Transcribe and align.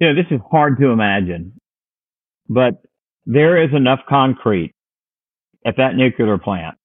You 0.00 0.08
know, 0.08 0.14
this 0.14 0.30
is 0.30 0.40
hard 0.50 0.78
to 0.78 0.86
imagine, 0.86 1.60
but 2.48 2.82
there 3.26 3.62
is 3.62 3.70
enough 3.74 4.00
concrete 4.08 4.72
at 5.66 5.76
that 5.76 5.94
nuclear 5.94 6.38
plant 6.38 6.76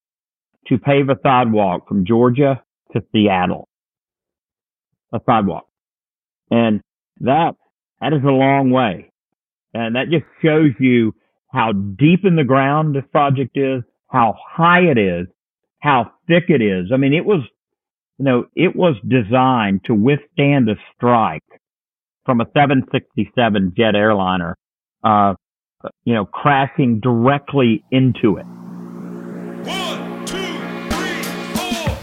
to 0.68 0.78
pave 0.78 1.08
a 1.08 1.16
sidewalk 1.24 1.88
from 1.88 2.06
Georgia 2.06 2.62
to 2.92 3.02
Seattle. 3.14 3.70
A 5.14 5.22
sidewalk. 5.26 5.66
And 6.52 6.82
that, 7.22 7.56
that 8.02 8.12
is 8.12 8.24
a 8.24 8.32
long 8.32 8.72
way. 8.72 9.12
And 9.74 9.96
that 9.96 10.10
just 10.10 10.26
shows 10.44 10.72
you 10.80 11.16
how 11.48 11.72
deep 11.72 12.26
in 12.26 12.36
the 12.36 12.44
ground 12.44 12.96
this 12.96 13.06
project 13.14 13.58
is, 13.58 13.82
how 14.08 14.36
high 14.46 14.82
it 14.82 14.98
is, 14.98 15.28
how 15.80 16.12
thick 16.28 16.46
it 16.50 16.62
is. 16.62 16.88
I 16.94 16.98
mean, 16.98 17.14
it 17.14 17.26
was, 17.26 17.42
you 18.18 18.26
know, 18.26 18.48
it 18.56 18.76
was 18.76 18.96
designed 19.08 19.86
to 19.86 19.94
withstand 19.94 20.70
a 20.70 20.76
strike 20.96 21.44
from 22.26 22.42
a 22.42 22.46
767 22.54 23.74
jet 23.78 23.96
airliner, 23.96 24.58
uh, 25.04 25.36
you 26.06 26.16
know, 26.16 26.26
crashing 26.26 27.00
directly 27.00 27.84
into 27.92 28.38
it. 28.38 28.46
One, 29.68 30.26
two, 30.26 30.36
three, 30.90 31.22
four. 31.54 31.98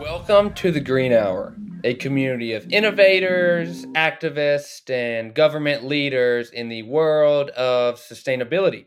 Welcome 0.00 0.54
to 0.54 0.70
the 0.70 0.80
Green 0.80 1.12
Hour, 1.12 1.56
a 1.82 1.94
community 1.94 2.52
of 2.52 2.72
innovators, 2.72 3.84
activists, 3.86 4.88
and 4.88 5.34
government 5.34 5.84
leaders 5.84 6.50
in 6.50 6.68
the 6.68 6.84
world 6.84 7.50
of 7.50 7.96
sustainability. 7.96 8.86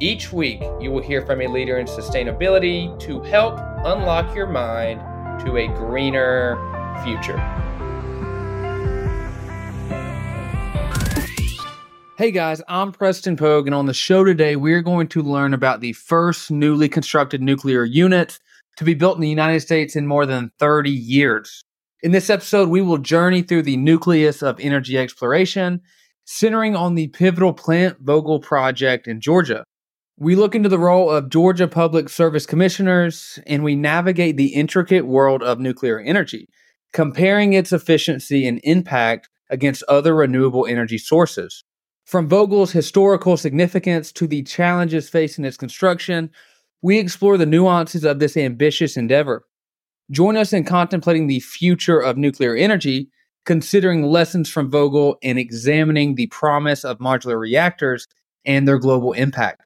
Each 0.00 0.32
week, 0.32 0.60
you 0.80 0.90
will 0.90 1.02
hear 1.02 1.24
from 1.24 1.40
a 1.40 1.46
leader 1.46 1.78
in 1.78 1.86
sustainability 1.86 2.98
to 3.00 3.20
help 3.20 3.60
unlock 3.84 4.34
your 4.34 4.46
mind 4.46 4.98
to 5.44 5.56
a 5.56 5.68
greener 5.68 6.56
future. 7.04 7.38
Hey 12.18 12.32
guys, 12.32 12.60
I'm 12.66 12.92
Preston 12.92 13.36
Pogue, 13.36 13.66
and 13.66 13.74
on 13.74 13.86
the 13.86 13.94
show 13.94 14.24
today, 14.24 14.56
we're 14.56 14.82
going 14.82 15.06
to 15.08 15.22
learn 15.22 15.54
about 15.54 15.80
the 15.80 15.92
first 15.92 16.50
newly 16.50 16.88
constructed 16.88 17.40
nuclear 17.40 17.84
unit 17.84 18.40
to 18.78 18.84
be 18.84 18.94
built 18.94 19.16
in 19.16 19.20
the 19.20 19.28
United 19.28 19.60
States 19.60 19.94
in 19.94 20.06
more 20.06 20.26
than 20.26 20.50
30 20.58 20.90
years. 20.90 21.62
In 22.02 22.10
this 22.10 22.30
episode, 22.30 22.68
we 22.68 22.82
will 22.82 22.98
journey 22.98 23.42
through 23.42 23.62
the 23.62 23.76
nucleus 23.76 24.42
of 24.42 24.58
energy 24.60 24.98
exploration, 24.98 25.82
centering 26.24 26.74
on 26.74 26.94
the 26.94 27.08
pivotal 27.08 27.52
Plant 27.52 28.04
Vogtle 28.04 28.42
project 28.42 29.06
in 29.06 29.20
Georgia. 29.20 29.64
We 30.16 30.36
look 30.36 30.54
into 30.54 30.68
the 30.68 30.78
role 30.78 31.10
of 31.10 31.28
Georgia 31.28 31.66
Public 31.66 32.08
Service 32.08 32.46
Commissioners 32.46 33.40
and 33.48 33.64
we 33.64 33.74
navigate 33.74 34.36
the 34.36 34.54
intricate 34.54 35.08
world 35.08 35.42
of 35.42 35.58
nuclear 35.58 35.98
energy, 35.98 36.48
comparing 36.92 37.52
its 37.52 37.72
efficiency 37.72 38.46
and 38.46 38.60
impact 38.62 39.28
against 39.50 39.82
other 39.88 40.14
renewable 40.14 40.66
energy 40.66 40.98
sources. 40.98 41.64
From 42.06 42.28
Vogtle's 42.28 42.70
historical 42.70 43.36
significance 43.36 44.12
to 44.12 44.28
the 44.28 44.44
challenges 44.44 45.08
facing 45.08 45.44
its 45.44 45.56
construction, 45.56 46.30
we 46.80 47.00
explore 47.00 47.36
the 47.36 47.44
nuances 47.44 48.04
of 48.04 48.20
this 48.20 48.36
ambitious 48.36 48.96
endeavor. 48.96 49.44
Join 50.12 50.36
us 50.36 50.52
in 50.52 50.62
contemplating 50.62 51.26
the 51.26 51.40
future 51.40 51.98
of 51.98 52.16
nuclear 52.16 52.54
energy, 52.54 53.08
considering 53.44 54.04
lessons 54.04 54.48
from 54.48 54.70
Vogtle 54.70 55.16
and 55.24 55.40
examining 55.40 56.14
the 56.14 56.28
promise 56.28 56.84
of 56.84 56.98
modular 56.98 57.36
reactors 57.36 58.06
and 58.44 58.68
their 58.68 58.78
global 58.78 59.12
impact. 59.12 59.62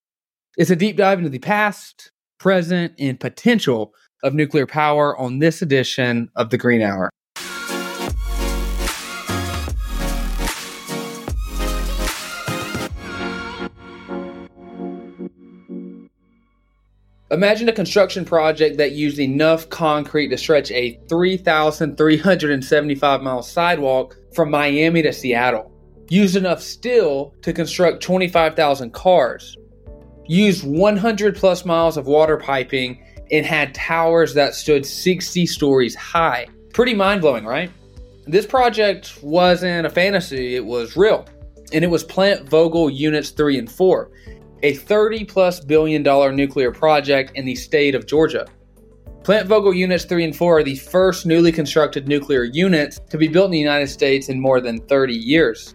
It's 0.59 0.71
a 0.71 0.77
deep 0.77 0.97
dive 0.97 1.19
into 1.19 1.31
the 1.31 1.39
past, 1.39 2.11
present, 2.39 2.95
and 2.99 3.21
potential 3.21 3.95
of 4.25 4.35
nuclear 4.35 4.67
power 4.67 5.17
on 5.17 5.39
this 5.39 5.63
edition 5.63 6.29
of 6.35 6.51
the 6.51 6.59
Green 6.59 6.83
Hour. 6.83 7.11
Imagine 17.31 17.69
a 17.69 17.73
construction 17.73 18.25
project 18.25 18.79
that 18.79 18.91
used 18.91 19.21
enough 19.21 19.71
concrete 19.71 20.31
to 20.31 20.37
stretch 20.37 20.73
a 20.73 20.99
3,375 21.09 23.23
mile 23.23 23.45
sidewalk 23.45 24.17
from 24.35 24.51
Miami 24.51 25.03
to 25.03 25.13
Seattle. 25.13 25.71
Used 26.09 26.35
enough 26.35 26.61
steel 26.61 27.33
to 27.43 27.53
construct 27.53 28.03
25,000 28.03 28.93
cars 28.93 29.57
used 30.29 30.65
100 30.65 31.35
plus 31.35 31.65
miles 31.65 31.97
of 31.97 32.07
water 32.07 32.37
piping 32.37 33.03
and 33.31 33.45
had 33.45 33.75
towers 33.75 34.35
that 34.35 34.55
stood 34.55 34.87
60 34.87 35.47
stories 35.47 35.95
high. 35.95 36.47
Pretty 36.73 36.95
mind 36.95 37.21
blowing, 37.21 37.45
right? 37.45 37.71
This 38.27 38.47
project 38.47 39.19
wasn't 39.23 39.87
a 39.87 39.91
fantasy, 39.91 40.55
it 40.55 40.65
was 40.65 40.97
real. 40.97 41.27
And 41.73 41.85
it 41.85 41.89
was 41.89 42.05
Plant 42.05 42.49
Vogtle 42.49 42.95
Units 42.95 43.31
3 43.31 43.59
and 43.59 43.71
4, 43.71 44.11
a 44.63 44.75
30 44.75 45.25
plus 45.25 45.61
billion 45.61 46.03
dollar 46.03 46.33
nuclear 46.33 46.73
project 46.73 47.33
in 47.35 47.45
the 47.45 47.55
state 47.55 47.95
of 47.95 48.07
Georgia. 48.07 48.47
Plant 49.25 49.49
Vogtle 49.49 49.77
Units 49.77 50.05
3 50.05 50.25
and 50.25 50.37
4 50.37 50.59
are 50.59 50.63
the 50.63 50.77
first 50.77 51.27
newly 51.27 51.53
constructed 51.53 52.09
nuclear 52.09 52.45
units 52.45 52.99
to 53.11 53.19
be 53.19 53.29
built 53.29 53.47
in 53.47 53.51
the 53.53 53.59
United 53.59 53.89
States 53.89 54.31
in 54.31 54.41
more 54.41 54.61
than 54.61 54.81
30 54.87 55.15
years. 55.15 55.75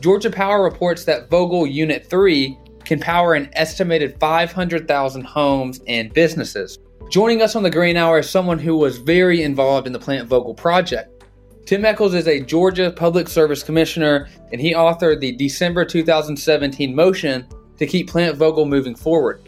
Georgia 0.00 0.30
Power 0.30 0.64
reports 0.64 1.04
that 1.04 1.30
Vogtle 1.30 1.72
Unit 1.72 2.04
3 2.10 2.58
can 2.92 3.00
power 3.00 3.32
an 3.32 3.48
estimated 3.54 4.20
500,000 4.20 5.24
homes 5.24 5.80
and 5.86 6.12
businesses. 6.12 6.78
Joining 7.08 7.40
us 7.40 7.56
on 7.56 7.62
the 7.62 7.70
Green 7.70 7.96
Hour 7.96 8.18
is 8.18 8.28
someone 8.28 8.58
who 8.58 8.76
was 8.76 8.98
very 8.98 9.42
involved 9.42 9.86
in 9.86 9.94
the 9.94 9.98
Plant 9.98 10.28
Vogtle 10.28 10.54
project. 10.54 11.24
Tim 11.64 11.86
Echols 11.86 12.12
is 12.12 12.28
a 12.28 12.40
Georgia 12.40 12.90
Public 12.90 13.28
Service 13.28 13.62
Commissioner, 13.62 14.28
and 14.52 14.60
he 14.60 14.74
authored 14.74 15.20
the 15.20 15.32
December 15.32 15.86
2017 15.86 16.94
motion 16.94 17.46
to 17.78 17.86
keep 17.86 18.10
Plant 18.10 18.38
Vogtle 18.38 18.68
moving 18.68 18.94
forward. 18.94 19.40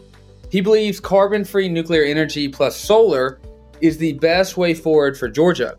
He 0.49 0.59
believes 0.59 0.99
carbon 0.99 1.45
free 1.45 1.69
nuclear 1.69 2.03
energy 2.03 2.49
plus 2.49 2.75
solar 2.75 3.39
is 3.79 3.99
the 3.99 4.13
best 4.13 4.57
way 4.57 4.73
forward 4.73 5.19
for 5.19 5.29
Georgia. 5.29 5.77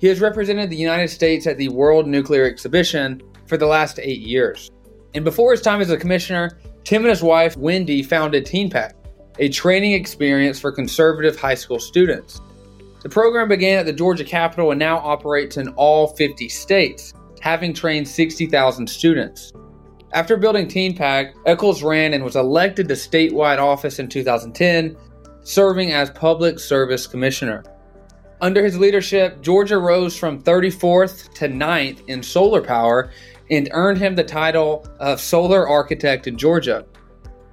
He 0.00 0.08
has 0.08 0.20
represented 0.20 0.70
the 0.70 0.76
United 0.76 1.10
States 1.10 1.46
at 1.46 1.56
the 1.56 1.68
World 1.68 2.08
Nuclear 2.08 2.46
Exhibition 2.46 3.22
for 3.46 3.56
the 3.56 3.66
last 3.66 4.00
eight 4.00 4.22
years. 4.22 4.72
And 5.16 5.24
before 5.24 5.50
his 5.50 5.62
time 5.62 5.80
as 5.80 5.90
a 5.90 5.96
commissioner, 5.96 6.58
Tim 6.84 7.02
and 7.02 7.08
his 7.08 7.22
wife, 7.22 7.56
Wendy, 7.56 8.02
founded 8.02 8.44
TeenPack, 8.44 8.92
a 9.38 9.48
training 9.48 9.92
experience 9.92 10.60
for 10.60 10.70
conservative 10.70 11.40
high 11.40 11.54
school 11.54 11.80
students. 11.80 12.42
The 13.02 13.08
program 13.08 13.48
began 13.48 13.78
at 13.78 13.86
the 13.86 13.94
Georgia 13.94 14.24
Capitol 14.24 14.72
and 14.72 14.78
now 14.78 14.98
operates 14.98 15.56
in 15.56 15.68
all 15.70 16.08
50 16.08 16.50
states, 16.50 17.14
having 17.40 17.72
trained 17.72 18.06
60,000 18.06 18.86
students. 18.86 19.54
After 20.12 20.36
building 20.36 20.66
TeenPack, 20.66 21.32
Echols 21.46 21.82
ran 21.82 22.12
and 22.12 22.22
was 22.22 22.36
elected 22.36 22.86
to 22.88 22.94
statewide 22.94 23.58
office 23.58 23.98
in 23.98 24.08
2010, 24.08 24.98
serving 25.40 25.92
as 25.92 26.10
Public 26.10 26.58
Service 26.58 27.06
Commissioner. 27.06 27.64
Under 28.42 28.62
his 28.62 28.78
leadership, 28.78 29.40
Georgia 29.40 29.78
rose 29.78 30.14
from 30.14 30.42
34th 30.42 31.32
to 31.34 31.48
9th 31.48 32.06
in 32.06 32.22
solar 32.22 32.60
power 32.60 33.10
and 33.50 33.68
earned 33.72 33.98
him 33.98 34.14
the 34.14 34.24
title 34.24 34.86
of 35.00 35.20
Solar 35.20 35.68
Architect 35.68 36.26
in 36.26 36.36
Georgia. 36.36 36.84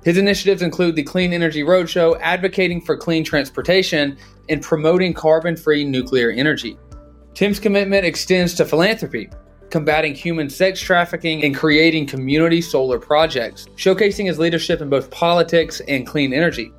His 0.04 0.18
initiatives 0.18 0.62
include 0.62 0.96
the 0.96 1.04
Clean 1.04 1.32
Energy 1.32 1.64
Roadshow, 1.64 2.20
advocating 2.22 2.82
for 2.82 2.98
clean 2.98 3.24
transportation, 3.24 4.18
and 4.50 4.62
promoting 4.62 5.14
carbon 5.14 5.56
free 5.56 5.86
nuclear 5.86 6.30
energy. 6.32 6.78
Tim's 7.34 7.60
commitment 7.60 8.06
extends 8.06 8.54
to 8.56 8.66
philanthropy, 8.66 9.30
combating 9.70 10.14
human 10.14 10.50
sex 10.50 10.80
trafficking 10.80 11.44
and 11.44 11.56
creating 11.56 12.06
community 12.06 12.62
solar 12.62 13.00
projects, 13.00 13.68
showcasing 13.76 14.28
his 14.28 14.38
leadership 14.38 14.82
in 14.82 14.90
both 14.90 15.10
politics 15.10 15.82
and 15.88 16.06
clean 16.06 16.34
energy. 16.34 16.72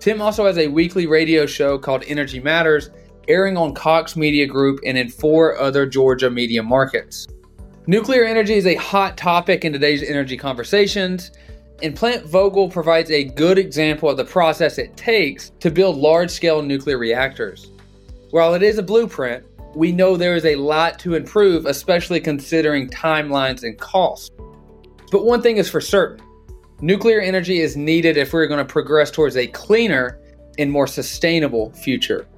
Tim 0.00 0.22
also 0.22 0.46
has 0.46 0.56
a 0.56 0.66
weekly 0.66 1.06
radio 1.06 1.44
show 1.44 1.78
called 1.78 2.02
Energy 2.06 2.40
Matters, 2.40 2.90
airing 3.28 3.56
on 3.56 3.74
Cox 3.74 4.16
Media 4.16 4.46
Group 4.46 4.80
and 4.84 4.96
in 4.96 5.10
four 5.10 5.58
other 5.58 5.86
Georgia 5.86 6.30
media 6.30 6.62
markets. 6.62 7.28
Nuclear 7.90 8.24
energy 8.24 8.54
is 8.54 8.68
a 8.68 8.76
hot 8.76 9.16
topic 9.16 9.64
in 9.64 9.72
today's 9.72 10.04
energy 10.04 10.36
conversations, 10.36 11.32
and 11.82 11.96
Plant 11.96 12.24
Vogtle 12.24 12.70
provides 12.70 13.10
a 13.10 13.24
good 13.24 13.58
example 13.58 14.08
of 14.08 14.16
the 14.16 14.24
process 14.24 14.78
it 14.78 14.96
takes 14.96 15.50
to 15.58 15.72
build 15.72 15.96
large 15.96 16.30
scale 16.30 16.62
nuclear 16.62 16.98
reactors. 16.98 17.72
While 18.30 18.54
it 18.54 18.62
is 18.62 18.78
a 18.78 18.82
blueprint, 18.84 19.44
we 19.74 19.90
know 19.90 20.16
there 20.16 20.36
is 20.36 20.44
a 20.44 20.54
lot 20.54 21.00
to 21.00 21.14
improve, 21.14 21.66
especially 21.66 22.20
considering 22.20 22.88
timelines 22.90 23.64
and 23.64 23.76
costs. 23.76 24.30
But 25.10 25.24
one 25.24 25.42
thing 25.42 25.56
is 25.56 25.68
for 25.68 25.80
certain 25.80 26.24
nuclear 26.80 27.20
energy 27.20 27.58
is 27.58 27.76
needed 27.76 28.16
if 28.16 28.32
we're 28.32 28.46
going 28.46 28.64
to 28.64 28.72
progress 28.72 29.10
towards 29.10 29.36
a 29.36 29.48
cleaner 29.48 30.20
and 30.60 30.70
more 30.70 30.86
sustainable 30.86 31.72
future. 31.72 32.28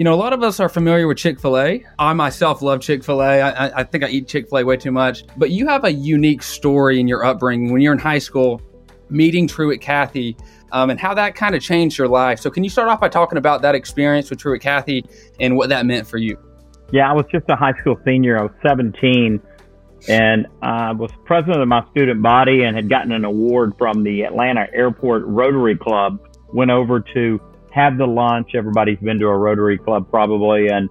You 0.00 0.04
know, 0.04 0.14
a 0.14 0.16
lot 0.16 0.32
of 0.32 0.42
us 0.42 0.60
are 0.60 0.70
familiar 0.70 1.06
with 1.06 1.18
Chick 1.18 1.38
fil 1.38 1.58
A. 1.58 1.84
I 1.98 2.14
myself 2.14 2.62
love 2.62 2.80
Chick 2.80 3.04
fil 3.04 3.20
A. 3.20 3.42
I, 3.42 3.80
I 3.80 3.84
think 3.84 4.02
I 4.02 4.08
eat 4.08 4.26
Chick 4.26 4.48
fil 4.48 4.60
A 4.60 4.64
way 4.64 4.78
too 4.78 4.90
much. 4.90 5.24
But 5.36 5.50
you 5.50 5.68
have 5.68 5.84
a 5.84 5.92
unique 5.92 6.42
story 6.42 6.98
in 6.98 7.06
your 7.06 7.22
upbringing. 7.22 7.70
When 7.70 7.82
you're 7.82 7.92
in 7.92 7.98
high 7.98 8.20
school, 8.20 8.62
meeting 9.10 9.46
Truett 9.46 9.82
Cathy 9.82 10.38
um, 10.72 10.88
and 10.88 10.98
how 10.98 11.12
that 11.12 11.34
kind 11.34 11.54
of 11.54 11.60
changed 11.60 11.98
your 11.98 12.08
life. 12.08 12.40
So, 12.40 12.48
can 12.48 12.64
you 12.64 12.70
start 12.70 12.88
off 12.88 12.98
by 12.98 13.10
talking 13.10 13.36
about 13.36 13.60
that 13.60 13.74
experience 13.74 14.30
with 14.30 14.38
Truett 14.38 14.62
Cathy 14.62 15.04
and 15.38 15.54
what 15.54 15.68
that 15.68 15.84
meant 15.84 16.06
for 16.06 16.16
you? 16.16 16.38
Yeah, 16.90 17.10
I 17.10 17.12
was 17.12 17.26
just 17.30 17.44
a 17.50 17.54
high 17.54 17.78
school 17.80 18.00
senior. 18.02 18.38
I 18.38 18.44
was 18.44 18.52
17 18.66 19.38
and 20.08 20.46
I 20.62 20.92
was 20.92 21.10
president 21.26 21.60
of 21.60 21.68
my 21.68 21.84
student 21.90 22.22
body 22.22 22.62
and 22.62 22.74
had 22.74 22.88
gotten 22.88 23.12
an 23.12 23.26
award 23.26 23.74
from 23.76 24.02
the 24.02 24.22
Atlanta 24.22 24.66
Airport 24.72 25.24
Rotary 25.26 25.76
Club. 25.76 26.26
Went 26.54 26.70
over 26.70 27.00
to 27.00 27.38
have 27.72 27.98
the 27.98 28.06
lunch. 28.06 28.54
Everybody's 28.54 28.98
been 28.98 29.18
to 29.18 29.26
a 29.26 29.36
Rotary 29.36 29.78
Club 29.78 30.10
probably, 30.10 30.68
and 30.68 30.88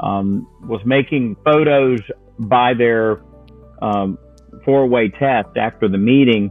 um, 0.00 0.46
was 0.68 0.80
making 0.84 1.36
photos 1.44 2.00
by 2.38 2.74
their 2.74 3.22
um, 3.82 4.18
four-way 4.64 5.08
test 5.08 5.56
after 5.56 5.88
the 5.88 5.98
meeting. 5.98 6.50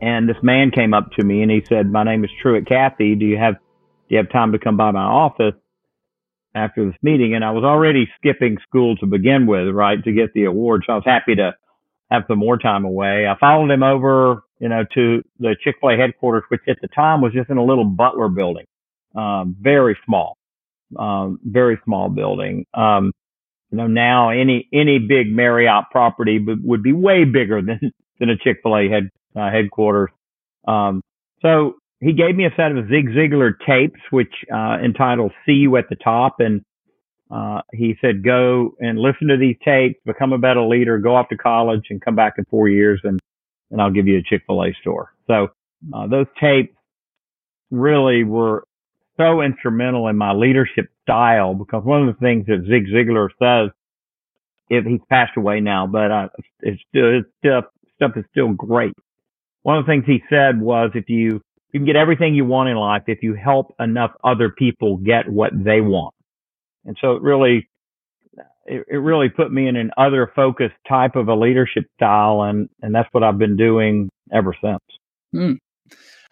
And 0.00 0.28
this 0.28 0.36
man 0.42 0.70
came 0.72 0.94
up 0.94 1.12
to 1.18 1.24
me 1.24 1.42
and 1.42 1.50
he 1.50 1.62
said, 1.68 1.90
"My 1.90 2.04
name 2.04 2.24
is 2.24 2.30
Truett 2.40 2.66
Cathy. 2.66 3.14
Do 3.14 3.24
you 3.24 3.38
have 3.38 3.54
do 3.54 4.16
you 4.16 4.18
have 4.18 4.30
time 4.30 4.52
to 4.52 4.58
come 4.58 4.76
by 4.76 4.90
my 4.90 5.04
office?" 5.04 5.54
after 6.54 6.84
this 6.84 6.96
meeting, 7.02 7.34
and 7.34 7.44
I 7.44 7.50
was 7.50 7.64
already 7.64 8.08
skipping 8.18 8.58
school 8.68 8.96
to 8.96 9.06
begin 9.06 9.46
with, 9.46 9.68
right, 9.68 10.02
to 10.04 10.12
get 10.12 10.34
the 10.34 10.44
award. 10.44 10.84
So 10.86 10.92
I 10.92 10.96
was 10.96 11.04
happy 11.06 11.34
to 11.36 11.54
have 12.10 12.24
some 12.28 12.38
more 12.38 12.58
time 12.58 12.84
away. 12.84 13.26
I 13.26 13.38
followed 13.38 13.70
him 13.70 13.82
over, 13.82 14.44
you 14.62 14.68
know, 14.68 14.84
to 14.94 15.22
the 15.40 15.56
Chick 15.60 15.74
Fil 15.80 15.90
A 15.90 15.96
headquarters, 15.96 16.44
which 16.48 16.60
at 16.68 16.80
the 16.80 16.86
time 16.86 17.20
was 17.20 17.32
just 17.32 17.50
in 17.50 17.56
a 17.56 17.64
little 17.64 17.84
Butler 17.84 18.28
building, 18.28 18.64
um, 19.12 19.56
very 19.60 19.98
small, 20.06 20.36
um, 20.96 21.40
very 21.44 21.80
small 21.84 22.08
building. 22.08 22.64
Um, 22.72 23.10
you 23.72 23.78
know, 23.78 23.88
now 23.88 24.30
any 24.30 24.68
any 24.72 25.00
big 25.00 25.32
Marriott 25.32 25.86
property 25.90 26.38
would 26.38 26.80
be 26.84 26.92
way 26.92 27.24
bigger 27.24 27.60
than 27.60 27.80
than 28.20 28.30
a 28.30 28.36
Chick 28.36 28.60
Fil 28.62 28.76
A 28.76 28.88
head 28.88 29.10
uh, 29.34 29.50
headquarters. 29.50 30.10
Um, 30.68 31.02
so 31.40 31.74
he 31.98 32.12
gave 32.12 32.36
me 32.36 32.44
a 32.46 32.54
set 32.56 32.70
of 32.70 32.88
Zig 32.88 33.08
Ziglar 33.08 33.54
tapes, 33.66 34.00
which 34.10 34.32
uh, 34.54 34.78
entitled 34.80 35.32
"See 35.44 35.54
You 35.54 35.76
at 35.76 35.88
the 35.88 35.96
Top," 35.96 36.36
and 36.38 36.62
uh, 37.32 37.62
he 37.72 37.96
said, 38.00 38.22
"Go 38.22 38.76
and 38.78 38.96
listen 38.96 39.26
to 39.26 39.36
these 39.36 39.56
tapes, 39.64 39.98
become 40.06 40.32
a 40.32 40.38
better 40.38 40.62
leader, 40.62 40.98
go 40.98 41.16
off 41.16 41.30
to 41.30 41.36
college, 41.36 41.86
and 41.90 42.00
come 42.00 42.14
back 42.14 42.34
in 42.38 42.44
four 42.44 42.68
years, 42.68 43.00
and 43.02 43.18
and 43.72 43.82
I'll 43.82 43.90
give 43.90 44.06
you 44.06 44.18
a 44.18 44.22
Chick 44.22 44.42
Fil 44.46 44.62
A 44.62 44.72
store." 44.80 45.12
So 45.26 45.48
uh, 45.92 46.06
those 46.06 46.26
tapes 46.40 46.76
really 47.70 48.22
were 48.22 48.64
so 49.16 49.42
instrumental 49.42 50.08
in 50.08 50.16
my 50.16 50.32
leadership 50.32 50.88
style 51.02 51.54
because 51.54 51.84
one 51.84 52.06
of 52.06 52.14
the 52.14 52.20
things 52.20 52.46
that 52.46 52.64
Zig 52.68 52.86
Ziglar 52.86 53.28
says, 53.42 53.70
if 54.70 54.84
he's 54.84 55.00
passed 55.10 55.36
away 55.36 55.60
now, 55.60 55.86
but 55.86 56.10
uh, 56.10 56.28
it's 56.60 56.80
still 56.88 57.18
it's 57.18 57.28
stuff 57.44 57.64
stuff 57.96 58.12
is 58.16 58.24
still 58.30 58.52
great. 58.52 58.94
One 59.62 59.78
of 59.78 59.86
the 59.86 59.92
things 59.92 60.04
he 60.06 60.22
said 60.30 60.60
was, 60.60 60.90
if 60.94 61.08
you 61.08 61.40
you 61.72 61.80
can 61.80 61.86
get 61.86 61.96
everything 61.96 62.34
you 62.34 62.44
want 62.44 62.68
in 62.68 62.76
life 62.76 63.04
if 63.06 63.22
you 63.22 63.34
help 63.34 63.74
enough 63.80 64.12
other 64.22 64.50
people 64.50 64.98
get 64.98 65.28
what 65.28 65.52
they 65.54 65.80
want. 65.80 66.14
And 66.84 66.96
so 67.00 67.12
it 67.12 67.22
really, 67.22 67.68
it, 68.66 68.84
it 68.88 68.96
really 68.96 69.28
put 69.28 69.52
me 69.52 69.68
in 69.68 69.76
an 69.76 69.90
other 69.96 70.30
focused 70.34 70.74
type 70.88 71.16
of 71.16 71.28
a 71.28 71.34
leadership 71.34 71.84
style. 71.94 72.42
And, 72.42 72.68
and 72.80 72.94
that's 72.94 73.08
what 73.12 73.22
I've 73.22 73.38
been 73.38 73.56
doing 73.56 74.08
ever 74.32 74.54
since. 74.62 74.80
Hmm. 75.32 75.54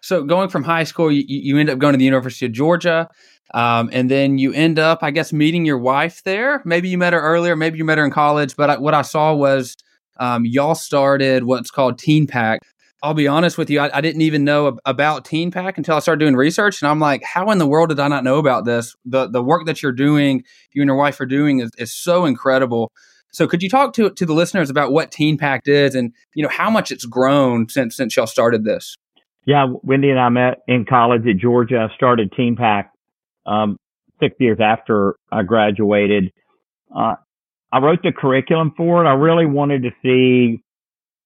So 0.01 0.23
going 0.23 0.49
from 0.49 0.63
high 0.63 0.83
school, 0.83 1.11
you, 1.11 1.23
you 1.27 1.57
end 1.57 1.69
up 1.69 1.79
going 1.79 1.93
to 1.93 1.97
the 1.97 2.05
University 2.05 2.45
of 2.45 2.51
Georgia. 2.51 3.07
Um, 3.53 3.89
and 3.91 4.09
then 4.09 4.37
you 4.37 4.53
end 4.53 4.79
up, 4.79 4.99
I 5.03 5.11
guess, 5.11 5.33
meeting 5.33 5.65
your 5.65 5.77
wife 5.77 6.23
there. 6.23 6.61
Maybe 6.65 6.89
you 6.89 6.97
met 6.97 7.13
her 7.13 7.21
earlier, 7.21 7.55
maybe 7.55 7.77
you 7.77 7.85
met 7.85 7.97
her 7.97 8.05
in 8.05 8.11
college. 8.11 8.55
But 8.55 8.69
I, 8.69 8.77
what 8.77 8.93
I 8.93 9.01
saw 9.01 9.33
was 9.33 9.75
um, 10.19 10.45
y'all 10.45 10.75
started 10.75 11.43
what's 11.43 11.71
called 11.71 11.99
Teen 11.99 12.27
Pack. 12.27 12.61
I'll 13.03 13.15
be 13.15 13.27
honest 13.27 13.57
with 13.57 13.69
you, 13.69 13.79
I, 13.79 13.97
I, 13.97 14.01
didn't 14.01 14.21
even 14.21 14.43
know 14.43 14.77
about 14.85 15.25
Teen 15.25 15.49
Pack 15.49 15.77
until 15.77 15.95
I 15.95 15.99
started 15.99 16.19
doing 16.19 16.35
research, 16.35 16.81
and 16.81 16.89
I'm 16.89 16.99
like, 16.99 17.23
how 17.23 17.49
in 17.49 17.57
the 17.57 17.65
world 17.65 17.89
did 17.89 17.99
I 17.99 18.07
not 18.07 18.23
know 18.23 18.37
about 18.37 18.63
this? 18.65 18.95
The 19.05 19.27
the 19.27 19.41
work 19.41 19.65
that 19.65 19.81
you're 19.81 19.91
doing, 19.91 20.43
you 20.73 20.83
and 20.83 20.87
your 20.87 20.97
wife 20.97 21.19
are 21.19 21.25
doing, 21.25 21.61
is, 21.61 21.71
is 21.77 21.93
so 21.93 22.25
incredible. 22.25 22.91
So, 23.31 23.47
could 23.47 23.63
you 23.63 23.69
talk 23.69 23.93
to 23.93 24.11
to 24.11 24.25
the 24.25 24.33
listeners 24.33 24.69
about 24.69 24.91
what 24.91 25.11
Teen 25.11 25.37
Pack 25.37 25.61
is, 25.65 25.95
and 25.95 26.13
you 26.35 26.43
know 26.43 26.49
how 26.49 26.69
much 26.69 26.91
it's 26.91 27.05
grown 27.05 27.69
since 27.69 27.95
since 27.97 28.15
y'all 28.15 28.27
started 28.27 28.65
this? 28.65 28.95
Yeah, 29.45 29.73
Wendy 29.81 30.11
and 30.11 30.19
I 30.19 30.29
met 30.29 30.59
in 30.67 30.85
college 30.85 31.25
at 31.25 31.37
Georgia. 31.37 31.87
I 31.89 31.95
started 31.95 32.31
Teen 32.37 32.55
Pack 32.55 32.91
um, 33.47 33.77
six 34.19 34.35
years 34.39 34.59
after 34.61 35.15
I 35.31 35.41
graduated. 35.41 36.31
Uh, 36.95 37.15
I 37.71 37.79
wrote 37.79 38.03
the 38.03 38.11
curriculum 38.11 38.73
for 38.77 39.03
it. 39.03 39.07
I 39.07 39.13
really 39.13 39.47
wanted 39.47 39.83
to 39.83 39.91
see 40.03 40.61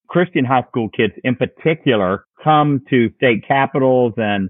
Christian 0.07 0.46
high 0.46 0.63
school 0.69 0.90
kids 0.90 1.13
in 1.24 1.36
particular 1.36 2.25
come 2.44 2.81
to 2.90 3.10
state 3.18 3.48
capitals 3.48 4.13
and 4.18 4.50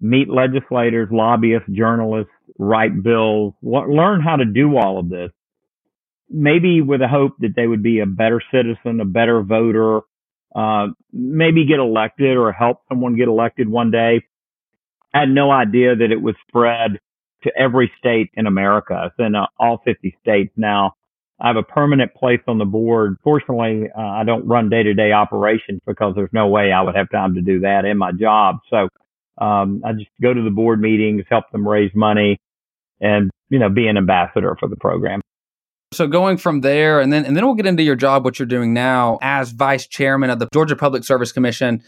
meet 0.00 0.28
legislators, 0.28 1.08
lobbyists, 1.10 1.68
journalists, 1.72 2.32
write 2.58 3.02
bills, 3.02 3.54
learn 3.62 4.20
how 4.20 4.36
to 4.36 4.44
do 4.44 4.76
all 4.76 4.98
of 4.98 5.08
this. 5.08 5.30
Maybe 6.28 6.80
with 6.80 7.02
a 7.02 7.08
hope 7.08 7.34
that 7.40 7.54
they 7.56 7.66
would 7.66 7.82
be 7.82 8.00
a 8.00 8.06
better 8.06 8.42
citizen, 8.52 9.00
a 9.00 9.04
better 9.04 9.42
voter, 9.42 10.00
uh, 10.54 10.88
maybe 11.12 11.66
get 11.66 11.78
elected 11.78 12.36
or 12.36 12.52
help 12.52 12.78
someone 12.88 13.16
get 13.16 13.28
elected 13.28 13.68
one 13.68 13.90
day. 13.90 14.22
I 15.14 15.20
had 15.20 15.28
no 15.28 15.50
idea 15.50 15.94
that 15.94 16.10
it 16.10 16.20
would 16.20 16.36
spread 16.48 16.98
to 17.44 17.52
every 17.58 17.92
state 17.98 18.30
in 18.34 18.46
America. 18.46 19.04
It's 19.06 19.26
in 19.26 19.34
uh, 19.34 19.46
all 19.58 19.82
50 19.84 20.16
states 20.20 20.52
now. 20.56 20.94
I 21.42 21.48
have 21.48 21.56
a 21.56 21.62
permanent 21.64 22.14
place 22.14 22.40
on 22.46 22.58
the 22.58 22.64
board. 22.64 23.16
Fortunately, 23.24 23.88
uh, 23.96 24.00
I 24.00 24.22
don't 24.22 24.46
run 24.46 24.70
day 24.70 24.84
to 24.84 24.94
day 24.94 25.10
operations 25.10 25.80
because 25.84 26.14
there's 26.14 26.30
no 26.32 26.46
way 26.46 26.70
I 26.70 26.80
would 26.82 26.94
have 26.94 27.10
time 27.10 27.34
to 27.34 27.42
do 27.42 27.60
that 27.60 27.84
in 27.84 27.98
my 27.98 28.12
job. 28.12 28.58
So, 28.70 28.88
um, 29.44 29.82
I 29.84 29.92
just 29.92 30.10
go 30.22 30.32
to 30.32 30.40
the 30.40 30.50
board 30.50 30.80
meetings, 30.80 31.24
help 31.28 31.50
them 31.50 31.66
raise 31.66 31.90
money 31.96 32.38
and, 33.00 33.30
you 33.50 33.58
know, 33.58 33.68
be 33.68 33.88
an 33.88 33.96
ambassador 33.96 34.56
for 34.60 34.68
the 34.68 34.76
program. 34.76 35.20
So 35.92 36.06
going 36.06 36.36
from 36.38 36.62
there, 36.62 37.00
and 37.00 37.12
then 37.12 37.26
and 37.26 37.36
then 37.36 37.44
we'll 37.44 37.54
get 37.54 37.66
into 37.66 37.82
your 37.82 37.96
job, 37.96 38.24
what 38.24 38.38
you're 38.38 38.46
doing 38.46 38.72
now 38.72 39.18
as 39.20 39.50
vice 39.50 39.86
chairman 39.86 40.30
of 40.30 40.38
the 40.38 40.48
Georgia 40.52 40.76
Public 40.76 41.04
Service 41.04 41.32
Commission. 41.32 41.82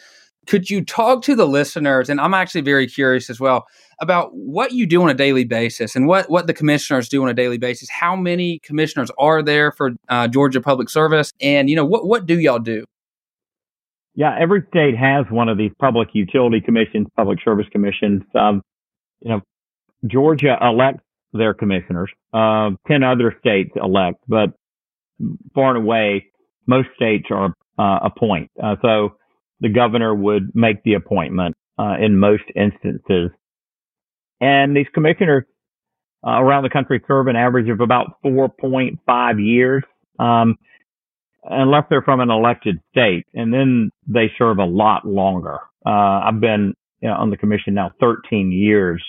Could 0.46 0.70
you 0.70 0.85
talk 0.85 1.23
to 1.23 1.35
the 1.35 1.46
listeners? 1.46 2.08
And 2.11 2.20
I'm 2.20 2.35
actually 2.35 2.61
very 2.61 2.87
curious 2.87 3.31
as 3.31 3.41
well 3.41 3.67
about 4.00 4.31
what 4.35 4.73
you 4.73 4.87
do 4.87 5.02
on 5.02 5.08
a 5.08 5.14
daily 5.14 5.44
basis 5.44 5.94
and 5.96 6.06
what, 6.06 6.29
what 6.29 6.46
the 6.46 6.55
commissioners 6.55 7.08
do 7.08 7.23
on 7.23 7.29
a 7.29 7.35
daily 7.35 7.58
basis. 7.58 7.88
How 7.88 8.17
many 8.17 8.58
commissioners 8.61 9.11
are 9.19 9.43
there 9.43 9.73
for 9.73 9.93
uh, 10.08 10.29
Georgia 10.29 10.61
Public 10.61 10.88
Service? 10.88 11.32
And, 11.41 11.70
you 11.70 11.76
know, 11.76 11.85
what, 11.85 12.06
what 12.06 12.26
do 12.26 12.38
y'all 12.38 12.58
do? 12.58 12.85
Yeah, 14.14 14.37
every 14.38 14.62
state 14.69 14.96
has 14.96 15.26
one 15.31 15.49
of 15.49 15.58
these 15.58 15.73
public 15.81 16.08
utility 16.12 16.61
commissions, 16.61 17.08
public 17.17 17.38
service 17.44 17.67
commissions. 17.73 18.23
Um, 18.35 18.62
you 19.20 19.31
know, 19.31 19.41
Georgia 20.06 20.56
elects 20.61 21.02
their 21.32 21.52
commissioners. 21.52 22.11
Uh, 22.32 22.70
10 22.86 23.03
other 23.03 23.34
states 23.41 23.70
elect, 23.77 24.19
but 24.29 24.51
far 25.55 25.74
and 25.74 25.84
away, 25.84 26.27
most 26.67 26.89
states 26.94 27.27
are 27.31 27.55
uh, 27.79 27.98
appoint. 28.05 28.51
Uh, 28.63 28.77
so 28.82 29.17
the 29.64 29.70
governor 29.70 30.14
would 30.14 30.54
make 30.54 30.82
the 30.82 30.92
appointment 30.92 31.56
uh, 31.78 31.96
in 31.98 32.18
most 32.18 32.42
instances. 32.54 33.30
And 34.38 34.76
these 34.76 34.86
commissioners 34.92 35.44
uh, 36.24 36.32
around 36.32 36.64
the 36.64 36.68
country 36.68 37.02
serve 37.08 37.28
an 37.28 37.36
average 37.36 37.70
of 37.70 37.80
about 37.80 38.22
4.5 38.22 38.98
years, 39.42 39.82
um, 40.18 40.56
unless 41.44 41.84
they're 41.88 42.02
from 42.02 42.20
an 42.20 42.30
elected 42.30 42.78
state. 42.90 43.24
And 43.32 43.54
then 43.54 43.90
they 44.06 44.30
serve 44.36 44.58
a 44.58 44.66
lot 44.66 45.06
longer. 45.06 45.60
Uh, 45.86 46.20
I've 46.28 46.40
been 46.40 46.74
you 47.00 47.08
know, 47.08 47.14
on 47.14 47.30
the 47.30 47.38
commission 47.38 47.72
now 47.72 47.90
13 48.00 48.52
years. 48.52 49.02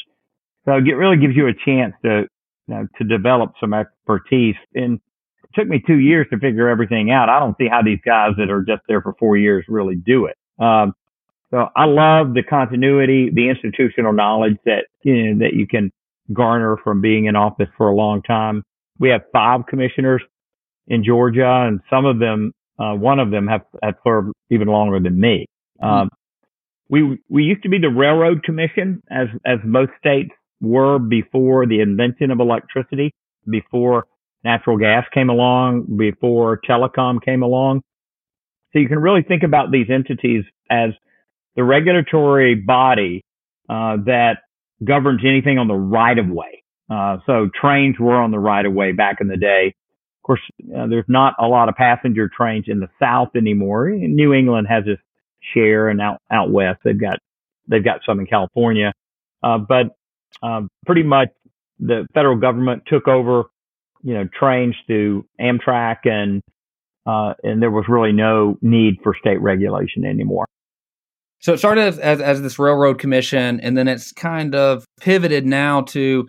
So 0.63 0.71
it 0.75 0.91
really 0.91 1.17
gives 1.17 1.35
you 1.35 1.47
a 1.47 1.53
chance 1.65 1.93
to, 2.05 2.27
you 2.67 2.73
know, 2.73 2.87
to 2.97 3.03
develop 3.03 3.55
some 3.59 3.73
expertise. 3.73 4.55
And 4.73 5.01
it 5.43 5.49
took 5.53 5.67
me 5.67 5.83
two 5.85 5.99
years 5.99 6.27
to 6.31 6.39
figure 6.39 6.69
everything 6.69 7.11
out. 7.11 7.27
I 7.27 7.41
don't 7.41 7.57
see 7.57 7.67
how 7.69 7.81
these 7.81 7.99
guys 8.05 8.31
that 8.37 8.49
are 8.49 8.63
just 8.63 8.83
there 8.87 9.01
for 9.01 9.15
four 9.19 9.35
years 9.35 9.65
really 9.67 9.95
do 9.95 10.27
it. 10.27 10.37
Um, 10.59 10.93
so 11.51 11.69
I 11.75 11.85
love 11.85 12.33
the 12.33 12.43
continuity, 12.43 13.29
the 13.33 13.49
institutional 13.49 14.13
knowledge 14.13 14.57
that 14.65 14.85
you 15.03 15.33
know, 15.33 15.45
that 15.45 15.53
you 15.53 15.67
can 15.67 15.91
garner 16.33 16.77
from 16.83 17.01
being 17.01 17.25
in 17.25 17.35
office 17.35 17.69
for 17.77 17.87
a 17.87 17.95
long 17.95 18.21
time. 18.23 18.63
We 18.99 19.09
have 19.09 19.21
five 19.31 19.61
commissioners 19.67 20.21
in 20.87 21.03
Georgia, 21.03 21.65
and 21.67 21.79
some 21.89 22.05
of 22.05 22.19
them, 22.19 22.53
uh, 22.79 22.93
one 22.93 23.19
of 23.19 23.31
them, 23.31 23.47
have, 23.47 23.61
have 23.83 23.95
served 24.03 24.33
even 24.49 24.67
longer 24.67 24.99
than 24.99 25.19
me. 25.19 25.45
Hmm. 25.79 25.85
Um, 25.85 26.09
we 26.89 27.19
we 27.29 27.43
used 27.43 27.63
to 27.63 27.69
be 27.69 27.79
the 27.79 27.89
railroad 27.89 28.43
commission, 28.43 29.01
as 29.09 29.27
as 29.45 29.57
most 29.63 29.91
states 29.97 30.29
were 30.61 30.99
before 30.99 31.65
the 31.65 31.79
invention 31.79 32.31
of 32.31 32.39
electricity, 32.39 33.11
before 33.49 34.05
natural 34.43 34.77
gas 34.77 35.03
came 35.13 35.29
along, 35.29 35.97
before 35.97 36.59
telecom 36.67 37.23
came 37.23 37.41
along. 37.41 37.81
So 38.75 38.79
you 38.79 38.89
can 38.89 38.99
really 38.99 39.23
think 39.23 39.43
about 39.43 39.71
these 39.71 39.87
entities 39.89 40.43
as 40.69 40.89
the 41.55 41.63
regulatory 41.63 42.55
body 42.55 43.23
uh, 43.69 43.97
that 44.05 44.39
governs 44.83 45.21
anything 45.25 45.57
on 45.57 45.69
the 45.69 45.75
right 45.75 46.17
of 46.17 46.27
way. 46.27 46.61
Uh, 46.89 47.17
so 47.25 47.49
trains 47.59 47.95
were 47.97 48.15
on 48.15 48.31
the 48.31 48.39
right 48.39 48.65
of 48.65 48.73
way 48.73 48.91
back 48.91 49.21
in 49.21 49.29
the 49.29 49.37
day. 49.37 49.67
Of 49.67 50.23
course, 50.27 50.41
uh, 50.75 50.87
there's 50.87 51.05
not 51.07 51.35
a 51.39 51.47
lot 51.47 51.69
of 51.69 51.75
passenger 51.75 52.29
trains 52.35 52.65
in 52.67 52.81
the 52.81 52.89
South 52.99 53.29
anymore. 53.37 53.89
New 53.89 54.33
England 54.33 54.67
has 54.69 54.83
this 54.83 54.99
share, 55.53 55.87
and 55.87 56.01
out 56.01 56.19
out 56.29 56.51
west 56.51 56.79
they've 56.83 56.99
got 56.99 57.19
they've 57.69 57.83
got 57.83 58.01
some 58.05 58.19
in 58.19 58.25
California. 58.25 58.91
Uh, 59.41 59.57
but 59.57 59.95
uh, 60.43 60.63
pretty 60.85 61.03
much 61.03 61.29
the 61.79 62.07
federal 62.13 62.35
government 62.35 62.83
took 62.87 63.07
over, 63.07 63.45
you 64.03 64.15
know, 64.15 64.27
trains 64.37 64.75
through 64.85 65.25
Amtrak, 65.39 65.99
and 66.05 66.41
uh, 67.05 67.33
and 67.43 67.61
there 67.61 67.71
was 67.71 67.85
really 67.87 68.11
no 68.11 68.57
need 68.61 68.95
for 69.03 69.15
state 69.19 69.41
regulation 69.41 70.05
anymore. 70.05 70.45
So 71.39 71.53
it 71.53 71.59
started 71.59 71.81
as, 71.81 71.99
as, 71.99 72.21
as 72.21 72.41
this 72.41 72.57
railroad 72.57 72.97
commission, 72.97 73.59
and 73.59 73.77
then 73.77 73.87
it's 73.87 74.11
kind 74.11 74.55
of 74.55 74.85
pivoted 74.99 75.45
now 75.45 75.81
to 75.81 76.27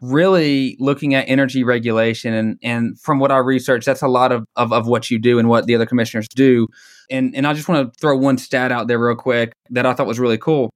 really 0.00 0.76
looking 0.78 1.14
at 1.14 1.28
energy 1.28 1.64
regulation 1.64 2.32
and 2.32 2.58
and 2.62 3.00
from 3.00 3.18
what 3.18 3.32
I 3.32 3.38
researched, 3.38 3.86
that's 3.86 4.02
a 4.02 4.08
lot 4.08 4.30
of, 4.30 4.44
of, 4.56 4.72
of 4.72 4.86
what 4.86 5.10
you 5.10 5.18
do 5.18 5.38
and 5.38 5.48
what 5.48 5.66
the 5.66 5.74
other 5.74 5.86
commissioners 5.86 6.28
do. 6.28 6.68
And 7.10 7.34
and 7.34 7.46
I 7.46 7.54
just 7.54 7.68
want 7.68 7.92
to 7.92 7.98
throw 7.98 8.16
one 8.16 8.38
stat 8.38 8.70
out 8.70 8.88
there 8.88 8.98
real 8.98 9.16
quick 9.16 9.52
that 9.70 9.86
I 9.86 9.94
thought 9.94 10.06
was 10.06 10.20
really 10.20 10.38
cool. 10.38 10.70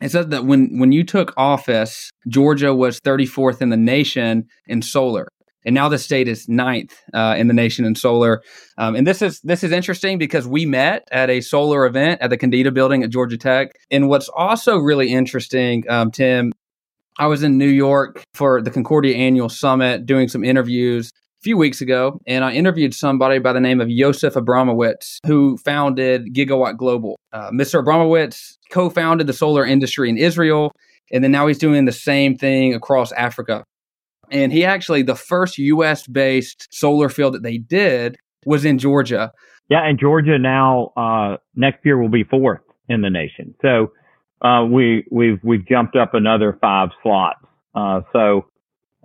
It 0.00 0.10
says 0.10 0.28
that 0.28 0.44
when 0.44 0.78
when 0.78 0.92
you 0.92 1.04
took 1.04 1.32
office, 1.36 2.10
Georgia 2.28 2.74
was 2.74 3.00
34th 3.00 3.60
in 3.60 3.68
the 3.70 3.76
nation 3.76 4.46
in 4.66 4.82
solar. 4.82 5.28
And 5.64 5.74
now 5.74 5.88
the 5.88 5.98
state 5.98 6.28
is 6.28 6.48
ninth 6.48 6.94
uh, 7.12 7.34
in 7.38 7.48
the 7.48 7.54
nation 7.54 7.84
in 7.84 7.94
solar, 7.94 8.42
um, 8.78 8.96
and 8.96 9.06
this 9.06 9.20
is 9.20 9.40
this 9.40 9.62
is 9.62 9.72
interesting 9.72 10.18
because 10.18 10.46
we 10.46 10.64
met 10.64 11.06
at 11.12 11.28
a 11.28 11.40
solar 11.40 11.84
event 11.84 12.20
at 12.22 12.30
the 12.30 12.38
Kendeda 12.38 12.72
Building 12.72 13.02
at 13.02 13.10
Georgia 13.10 13.36
Tech. 13.36 13.72
And 13.90 14.08
what's 14.08 14.28
also 14.28 14.78
really 14.78 15.12
interesting, 15.12 15.84
um, 15.90 16.10
Tim, 16.10 16.52
I 17.18 17.26
was 17.26 17.42
in 17.42 17.58
New 17.58 17.68
York 17.68 18.22
for 18.32 18.62
the 18.62 18.70
Concordia 18.70 19.16
Annual 19.16 19.50
Summit 19.50 20.06
doing 20.06 20.28
some 20.28 20.42
interviews 20.42 21.10
a 21.40 21.42
few 21.42 21.56
weeks 21.56 21.80
ago, 21.80 22.18
and 22.26 22.44
I 22.44 22.52
interviewed 22.52 22.94
somebody 22.94 23.38
by 23.38 23.52
the 23.52 23.60
name 23.60 23.80
of 23.80 23.90
Yosef 23.90 24.34
Abramowitz, 24.34 25.18
who 25.26 25.56
founded 25.58 26.34
Gigawatt 26.34 26.76
Global. 26.76 27.18
Uh, 27.32 27.50
Mr. 27.50 27.84
Abramowitz 27.84 28.56
co 28.70 28.88
founded 28.88 29.26
the 29.26 29.32
solar 29.32 29.64
industry 29.64 30.08
in 30.08 30.16
Israel, 30.16 30.72
and 31.12 31.24
then 31.24 31.32
now 31.32 31.46
he's 31.46 31.58
doing 31.58 31.84
the 31.84 31.92
same 31.92 32.36
thing 32.36 32.74
across 32.74 33.12
Africa. 33.12 33.64
And 34.30 34.52
he 34.52 34.64
actually, 34.64 35.02
the 35.02 35.14
first 35.14 35.58
US 35.58 36.06
based 36.06 36.68
solar 36.70 37.08
field 37.08 37.34
that 37.34 37.42
they 37.42 37.58
did 37.58 38.16
was 38.44 38.64
in 38.64 38.78
Georgia. 38.78 39.32
Yeah, 39.68 39.86
and 39.86 39.98
Georgia 39.98 40.38
now, 40.38 40.92
uh, 40.96 41.36
next 41.54 41.84
year 41.84 42.00
will 42.00 42.08
be 42.08 42.24
fourth 42.24 42.60
in 42.88 43.02
the 43.02 43.10
nation. 43.10 43.54
So 43.62 43.92
uh, 44.42 44.64
we 44.64 45.04
we've 45.10 45.38
we've 45.42 45.66
jumped 45.66 45.96
up 45.96 46.14
another 46.14 46.58
five 46.60 46.88
slots. 47.02 47.44
Uh, 47.74 48.00
so 48.12 48.46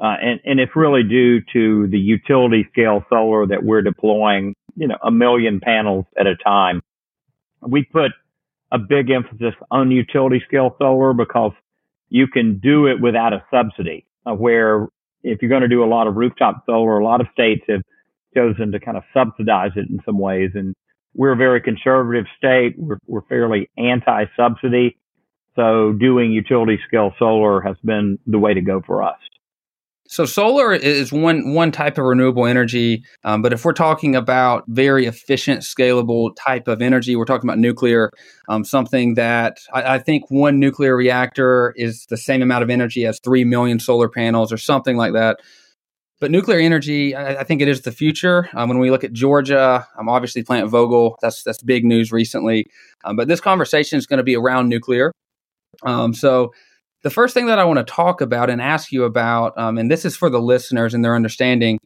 uh, 0.02 0.16
and 0.22 0.40
and 0.44 0.60
it's 0.60 0.76
really 0.76 1.04
due 1.04 1.42
to 1.54 1.88
the 1.88 2.00
utility 2.00 2.68
scale 2.72 3.06
solar 3.10 3.46
that 3.46 3.64
we're 3.64 3.82
deploying. 3.82 4.56
You 4.76 4.88
know, 4.88 4.98
a 5.04 5.12
million 5.12 5.60
panels 5.60 6.06
at 6.20 6.28
a 6.28 6.36
time. 6.36 6.82
We 7.62 7.84
put 7.84 8.12
a 8.72 8.80
big 8.80 9.10
emphasis 9.10 9.54
on 9.72 9.92
utility 9.92 10.42
scale 10.48 10.76
solar 10.80 11.14
because 11.14 11.54
you 12.10 12.28
can 12.28 12.60
do 12.60 12.88
it 12.88 13.00
without 13.02 13.34
a 13.34 13.44
subsidy. 13.52 14.06
Uh, 14.26 14.34
where 14.34 14.88
if 15.26 15.42
you're 15.42 15.50
going 15.50 15.64
to 15.64 15.68
do 15.68 15.84
a 15.84 15.86
lot 15.86 16.08
of 16.08 16.16
rooftop 16.16 16.64
solar, 16.66 17.00
a 17.00 17.04
lot 17.04 17.20
of 17.20 17.28
states 17.34 17.64
have 17.68 17.82
chosen 18.36 18.72
to 18.72 18.80
kind 18.80 18.98
of 18.98 19.04
subsidize 19.14 19.72
it 19.76 19.90
in 19.90 20.00
some 20.06 20.20
ways, 20.20 20.52
and 20.54 20.76
we're 21.16 21.32
a 21.32 21.38
very 21.38 21.62
conservative 21.62 22.26
state. 22.38 22.76
We're, 22.78 22.98
we're 23.08 23.22
fairly 23.22 23.70
anti-subsidy. 23.78 24.98
So 25.56 25.94
doing 25.94 26.32
utility 26.32 26.78
scale 26.88 27.14
solar 27.18 27.62
has 27.62 27.78
been 27.84 28.20
the 28.28 28.38
way 28.38 28.54
to 28.54 28.62
go 28.62 28.82
for 28.86 29.02
us. 29.02 29.18
So 30.08 30.26
solar 30.26 30.72
is 30.74 31.12
one 31.12 31.54
one 31.54 31.72
type 31.72 31.98
of 31.98 32.06
renewable 32.06 32.46
energy, 32.46 33.04
um, 33.24 33.42
but 33.42 33.54
if 33.54 33.66
we're 33.66 33.74
talking 33.74 34.16
about 34.16 34.64
very 34.68 35.08
efficient, 35.08 35.62
scalable 35.62 36.36
type 36.36 36.68
of 36.68 36.82
energy, 36.82 37.16
we're 37.16 37.26
talking 37.26 37.50
about 37.50 37.58
nuclear. 37.58 38.12
Um, 38.48 38.64
something 38.64 39.16
that 39.16 39.58
I, 39.74 39.96
I, 39.96 40.00
think 40.00 40.30
one 40.30 40.60
nuclear 40.60 40.96
reactor 40.96 41.74
is 41.76 42.06
the 42.08 42.18
same 42.18 42.44
amount 42.44 42.64
of 42.64 42.70
energy 42.70 43.08
as 43.08 43.20
three 43.20 43.44
million 43.46 43.80
solar 43.80 44.08
panels, 44.08 44.54
or 44.54 44.58
something 44.58 44.96
like 44.96 45.14
that. 45.14 45.40
But 46.20 46.30
nuclear 46.30 46.60
energy, 46.60 47.16
I, 47.16 47.42
I 47.42 47.44
think 47.44 47.62
it 47.62 47.68
is 47.68 47.82
the 47.82 47.92
future. 47.92 48.48
Um, 48.54 48.70
when 48.70 48.78
we 48.78 48.92
look 48.92 49.04
at 49.04 49.12
Georgia, 49.12 49.88
I'm 49.98 50.08
obviously 50.08 50.44
Plant 50.44 50.70
Vogtle. 50.70 51.16
that's 51.20 51.42
that's 51.42 51.64
big 51.64 51.84
news 51.84 52.12
recently. 52.12 52.68
Um, 53.04 53.16
but 53.16 53.28
this 53.28 53.42
conversation 53.42 53.98
is 53.98 54.06
going 54.06 54.20
to 54.20 54.24
be 54.24 54.36
around 54.36 54.70
nuclear. 54.70 55.12
Um, 55.84 56.14
so, 56.14 56.54
the 57.06 57.12
first 57.12 57.36
thing 57.36 57.46
that 57.46 57.60
I 57.60 57.64
want 57.66 57.78
to 57.78 57.84
talk 57.84 58.20
about 58.20 58.50
and 58.50 58.60
ask 58.60 58.92
you 58.92 59.04
about, 59.04 59.56
um, 59.60 59.78
and 59.78 59.92
this 59.92 60.06
is 60.06 60.18
for 60.18 60.28
the 60.28 60.42
listeners 60.42 60.92
and 60.92 61.06
their 61.06 61.16
understanding, 61.16 61.78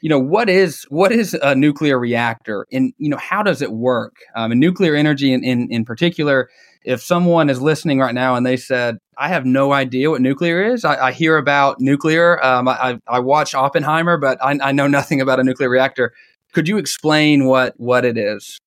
you 0.00 0.08
know, 0.08 0.18
what 0.18 0.48
is 0.48 0.86
what 0.88 1.12
is 1.12 1.34
a 1.34 1.54
nuclear 1.54 1.98
reactor, 1.98 2.66
and 2.72 2.94
you 2.96 3.10
know, 3.10 3.18
how 3.18 3.42
does 3.42 3.60
it 3.60 3.70
work? 3.72 4.16
Um, 4.34 4.50
and 4.50 4.58
nuclear 4.58 4.94
energy, 4.96 5.30
in, 5.30 5.44
in 5.44 5.68
in 5.70 5.84
particular, 5.84 6.48
if 6.84 7.02
someone 7.02 7.50
is 7.50 7.60
listening 7.60 7.98
right 7.98 8.14
now 8.14 8.34
and 8.34 8.46
they 8.46 8.56
said, 8.56 8.96
"I 9.18 9.28
have 9.28 9.44
no 9.44 9.74
idea 9.74 10.08
what 10.08 10.22
nuclear 10.22 10.64
is," 10.64 10.86
I, 10.86 11.08
I 11.08 11.12
hear 11.12 11.36
about 11.36 11.78
nuclear. 11.78 12.42
Um, 12.42 12.66
I, 12.66 12.98
I 13.06 13.20
watch 13.20 13.54
Oppenheimer, 13.54 14.16
but 14.16 14.42
I, 14.42 14.58
I 14.62 14.72
know 14.72 14.86
nothing 14.88 15.20
about 15.20 15.38
a 15.38 15.44
nuclear 15.44 15.68
reactor. 15.68 16.14
Could 16.54 16.66
you 16.66 16.78
explain 16.78 17.44
what 17.44 17.74
what 17.76 18.06
it 18.06 18.16
is? 18.16 18.58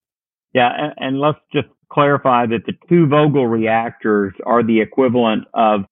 Yeah, 0.54 0.70
and, 0.72 0.94
and 0.98 1.20
let's 1.20 1.40
just 1.52 1.68
clarify 1.92 2.46
that 2.46 2.68
the 2.68 2.74
two 2.88 3.08
Vogtle 3.08 3.50
reactors 3.50 4.36
are 4.46 4.62
the 4.62 4.82
equivalent 4.82 5.46
of 5.56 5.86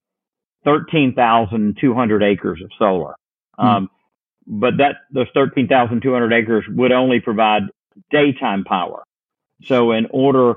13,200 0.65 2.24
acres 2.24 2.62
of 2.63 2.72
solar. 2.77 3.15
Um, 3.58 3.89
but 4.46 4.77
that 4.77 4.96
those 5.13 5.27
13,200 5.34 6.34
acres 6.34 6.65
would 6.70 6.91
only 6.91 7.20
provide 7.20 7.63
daytime 8.12 8.63
power. 8.63 9.03
So 9.65 9.91
in 9.91 10.08
order 10.10 10.55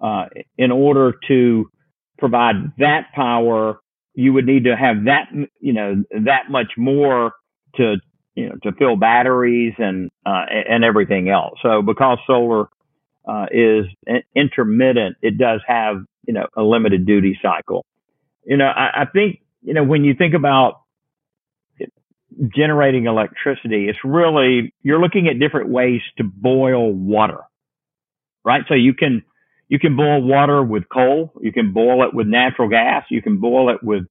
uh, 0.00 0.26
in 0.56 0.70
order 0.70 1.14
to 1.28 1.70
provide 2.18 2.72
that 2.78 3.12
power, 3.14 3.80
you 4.14 4.32
would 4.32 4.46
need 4.46 4.64
to 4.64 4.76
have 4.76 5.04
that 5.04 5.28
you 5.60 5.72
know 5.72 6.02
that 6.10 6.50
much 6.50 6.72
more 6.76 7.32
to 7.76 7.96
you 8.34 8.48
know 8.48 8.56
to 8.64 8.72
fill 8.72 8.96
batteries 8.96 9.74
and 9.78 10.10
uh, 10.26 10.46
and 10.68 10.82
everything 10.84 11.28
else. 11.28 11.58
So 11.62 11.82
because 11.82 12.18
solar 12.26 12.68
uh, 13.28 13.46
is 13.50 13.84
intermittent, 14.34 15.16
it 15.20 15.36
does 15.36 15.60
have, 15.66 15.96
you 16.26 16.32
know, 16.32 16.46
a 16.56 16.62
limited 16.62 17.06
duty 17.06 17.38
cycle. 17.42 17.84
You 18.44 18.56
know, 18.56 18.66
I, 18.66 19.02
I 19.02 19.04
think, 19.04 19.40
you 19.68 19.74
know, 19.74 19.84
when 19.84 20.02
you 20.02 20.14
think 20.14 20.32
about 20.32 20.80
generating 22.56 23.04
electricity, 23.04 23.86
it's 23.90 23.98
really, 24.02 24.72
you're 24.82 24.98
looking 24.98 25.28
at 25.28 25.38
different 25.38 25.68
ways 25.68 26.00
to 26.16 26.24
boil 26.24 26.90
water, 26.90 27.40
right? 28.46 28.62
So 28.66 28.72
you 28.72 28.94
can, 28.94 29.22
you 29.68 29.78
can 29.78 29.94
boil 29.94 30.22
water 30.22 30.62
with 30.62 30.84
coal. 30.90 31.34
You 31.42 31.52
can 31.52 31.74
boil 31.74 32.02
it 32.04 32.14
with 32.14 32.26
natural 32.26 32.70
gas. 32.70 33.04
You 33.10 33.20
can 33.20 33.40
boil 33.40 33.68
it 33.68 33.82
with 33.82 34.04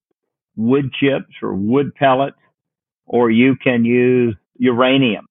wood 0.55 0.91
chips 0.93 1.33
or 1.41 1.55
wood 1.55 1.95
pellets, 1.95 2.37
or 3.07 3.31
you 3.31 3.55
can 3.55 3.83
use 3.83 4.35
uranium, 4.59 5.25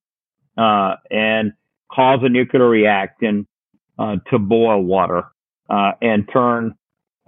uh, 0.58 0.96
and 1.08 1.52
cause 1.92 2.18
a 2.24 2.28
nuclear 2.28 2.68
reaction 2.68 3.46
uh, 3.96 4.16
to 4.30 4.40
boil 4.40 4.82
water 4.82 5.22
uh, 5.70 5.92
and 6.02 6.28
turn 6.32 6.74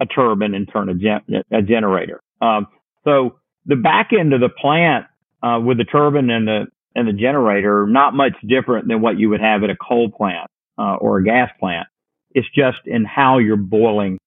a 0.01 0.05
turbine 0.05 0.53
and 0.53 0.67
turn 0.69 0.89
a, 0.89 0.95
gen- 0.95 1.43
a 1.49 1.61
generator. 1.61 2.19
Um, 2.41 2.67
so 3.03 3.39
the 3.65 3.75
back 3.75 4.09
end 4.17 4.33
of 4.33 4.41
the 4.41 4.49
plant 4.49 5.05
uh, 5.43 5.59
with 5.63 5.77
the 5.77 5.85
turbine 5.85 6.29
and 6.29 6.47
the 6.47 6.67
and 6.95 7.07
the 7.07 7.13
generator 7.13 7.85
not 7.87 8.13
much 8.13 8.33
different 8.47 8.87
than 8.87 9.01
what 9.01 9.17
you 9.17 9.29
would 9.29 9.41
have 9.41 9.63
at 9.63 9.69
a 9.69 9.75
coal 9.75 10.09
plant 10.09 10.49
uh, 10.77 10.95
or 10.95 11.17
a 11.19 11.23
gas 11.23 11.49
plant. 11.59 11.87
It's 12.31 12.47
just 12.55 12.77
in 12.85 13.05
how 13.05 13.37
you're 13.37 13.57
boiling 13.57 14.17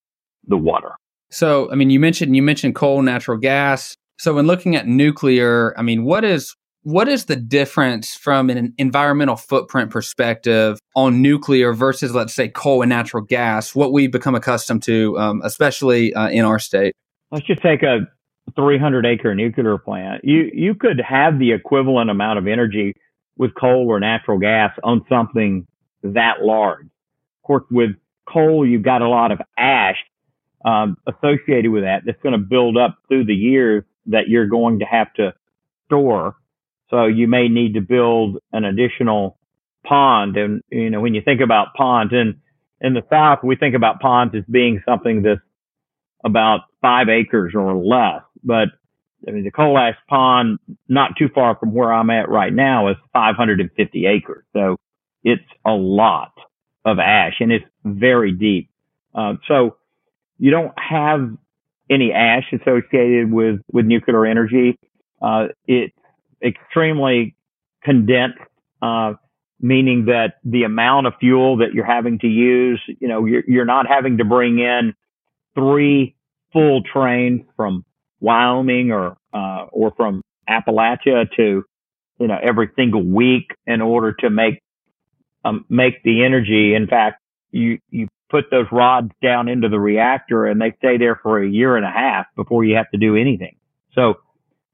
the 0.46 0.56
water. 0.56 0.92
So, 1.30 1.70
I 1.70 1.76
mean, 1.76 1.90
you 1.90 2.00
mentioned 2.00 2.36
you 2.36 2.42
mentioned 2.42 2.74
coal, 2.74 3.02
natural 3.02 3.38
gas. 3.38 3.94
So, 4.18 4.34
when 4.34 4.46
looking 4.46 4.76
at 4.76 4.86
nuclear, 4.86 5.74
I 5.78 5.82
mean, 5.82 6.04
what 6.04 6.24
is 6.24 6.54
what 6.82 7.08
is 7.08 7.26
the 7.26 7.36
difference 7.36 8.14
from 8.14 8.50
an 8.50 8.74
environmental 8.76 9.36
footprint 9.36 9.90
perspective 9.90 10.78
on 10.96 11.22
nuclear 11.22 11.72
versus, 11.72 12.14
let's 12.14 12.34
say, 12.34 12.48
coal 12.48 12.82
and 12.82 12.88
natural 12.88 13.22
gas? 13.22 13.74
What 13.74 13.92
we 13.92 14.08
become 14.08 14.34
accustomed 14.34 14.82
to, 14.84 15.16
um, 15.18 15.42
especially 15.44 16.12
uh, 16.14 16.28
in 16.28 16.44
our 16.44 16.58
state. 16.58 16.92
Let's 17.30 17.46
just 17.46 17.62
take 17.62 17.82
a 17.82 18.00
300 18.56 19.06
acre 19.06 19.34
nuclear 19.34 19.78
plant. 19.78 20.24
You 20.24 20.50
you 20.52 20.74
could 20.74 21.00
have 21.00 21.38
the 21.38 21.52
equivalent 21.52 22.10
amount 22.10 22.38
of 22.38 22.46
energy 22.46 22.94
with 23.36 23.54
coal 23.54 23.86
or 23.88 24.00
natural 24.00 24.38
gas 24.38 24.72
on 24.82 25.04
something 25.08 25.66
that 26.02 26.42
large. 26.42 26.84
Of 26.84 27.42
course, 27.46 27.64
with 27.70 27.90
coal, 28.26 28.66
you've 28.66 28.82
got 28.82 29.02
a 29.02 29.08
lot 29.08 29.32
of 29.32 29.40
ash 29.56 29.96
um, 30.64 30.96
associated 31.06 31.70
with 31.70 31.84
that 31.84 32.02
that's 32.04 32.20
going 32.22 32.34
to 32.34 32.38
build 32.38 32.76
up 32.76 32.98
through 33.08 33.24
the 33.24 33.34
years 33.34 33.84
that 34.06 34.28
you're 34.28 34.46
going 34.46 34.80
to 34.80 34.84
have 34.84 35.12
to 35.14 35.34
store 35.86 36.36
so 36.92 37.06
you 37.06 37.26
may 37.26 37.48
need 37.48 37.74
to 37.74 37.80
build 37.80 38.38
an 38.52 38.64
additional 38.64 39.38
pond. 39.84 40.36
And, 40.36 40.62
you 40.70 40.90
know, 40.90 41.00
when 41.00 41.14
you 41.14 41.22
think 41.22 41.40
about 41.40 41.74
ponds 41.74 42.12
in, 42.12 42.40
in 42.80 42.92
the 42.92 43.02
South, 43.08 43.38
we 43.42 43.56
think 43.56 43.74
about 43.74 44.00
ponds 44.00 44.34
as 44.34 44.44
being 44.50 44.82
something 44.86 45.22
that's 45.22 45.40
about 46.22 46.60
five 46.82 47.08
acres 47.08 47.54
or 47.56 47.74
less. 47.74 48.22
But 48.44 48.68
I 49.26 49.30
mean, 49.30 49.44
the 49.44 49.50
coal 49.50 49.78
ash 49.78 49.96
pond, 50.08 50.58
not 50.88 51.12
too 51.16 51.28
far 51.34 51.56
from 51.56 51.72
where 51.72 51.92
I'm 51.92 52.10
at 52.10 52.28
right 52.28 52.52
now, 52.52 52.88
is 52.88 52.96
550 53.12 54.06
acres. 54.06 54.44
So 54.52 54.76
it's 55.22 55.42
a 55.64 55.72
lot 55.72 56.32
of 56.84 56.98
ash 56.98 57.34
and 57.40 57.52
it's 57.52 57.64
very 57.84 58.32
deep. 58.32 58.70
Uh, 59.14 59.34
so 59.46 59.76
you 60.38 60.50
don't 60.50 60.72
have 60.76 61.30
any 61.90 62.12
ash 62.12 62.52
associated 62.52 63.30
with, 63.30 63.60
with 63.70 63.86
nuclear 63.86 64.26
energy. 64.26 64.78
Uh, 65.20 65.48
it's 65.66 65.94
extremely 66.44 67.36
condensed, 67.84 68.38
uh, 68.80 69.14
meaning 69.60 70.06
that 70.06 70.34
the 70.44 70.64
amount 70.64 71.06
of 71.06 71.12
fuel 71.20 71.58
that 71.58 71.72
you're 71.72 71.84
having 71.84 72.18
to 72.20 72.26
use, 72.26 72.82
you 72.98 73.06
know, 73.06 73.24
you're, 73.24 73.44
you're 73.46 73.64
not 73.64 73.86
having 73.86 74.18
to 74.18 74.24
bring 74.24 74.58
in 74.58 74.94
three 75.54 76.16
full 76.52 76.82
trains 76.82 77.42
from 77.56 77.84
Wyoming 78.22 78.92
or, 78.92 79.16
uh, 79.34 79.66
or 79.72 79.92
from 79.96 80.22
Appalachia 80.48 81.28
to, 81.36 81.64
you 82.20 82.26
know, 82.26 82.38
every 82.42 82.70
single 82.76 83.02
week 83.02 83.46
in 83.66 83.82
order 83.82 84.12
to 84.20 84.30
make, 84.30 84.62
um, 85.44 85.64
make 85.68 86.02
the 86.04 86.24
energy. 86.24 86.74
In 86.74 86.86
fact, 86.86 87.20
you, 87.50 87.78
you 87.90 88.06
put 88.30 88.44
those 88.50 88.66
rods 88.72 89.10
down 89.20 89.48
into 89.48 89.68
the 89.68 89.78
reactor 89.78 90.46
and 90.46 90.60
they 90.60 90.72
stay 90.78 90.96
there 90.98 91.18
for 91.22 91.42
a 91.42 91.48
year 91.48 91.76
and 91.76 91.84
a 91.84 91.90
half 91.90 92.26
before 92.36 92.64
you 92.64 92.76
have 92.76 92.90
to 92.92 92.98
do 92.98 93.16
anything. 93.16 93.56
So, 93.94 94.14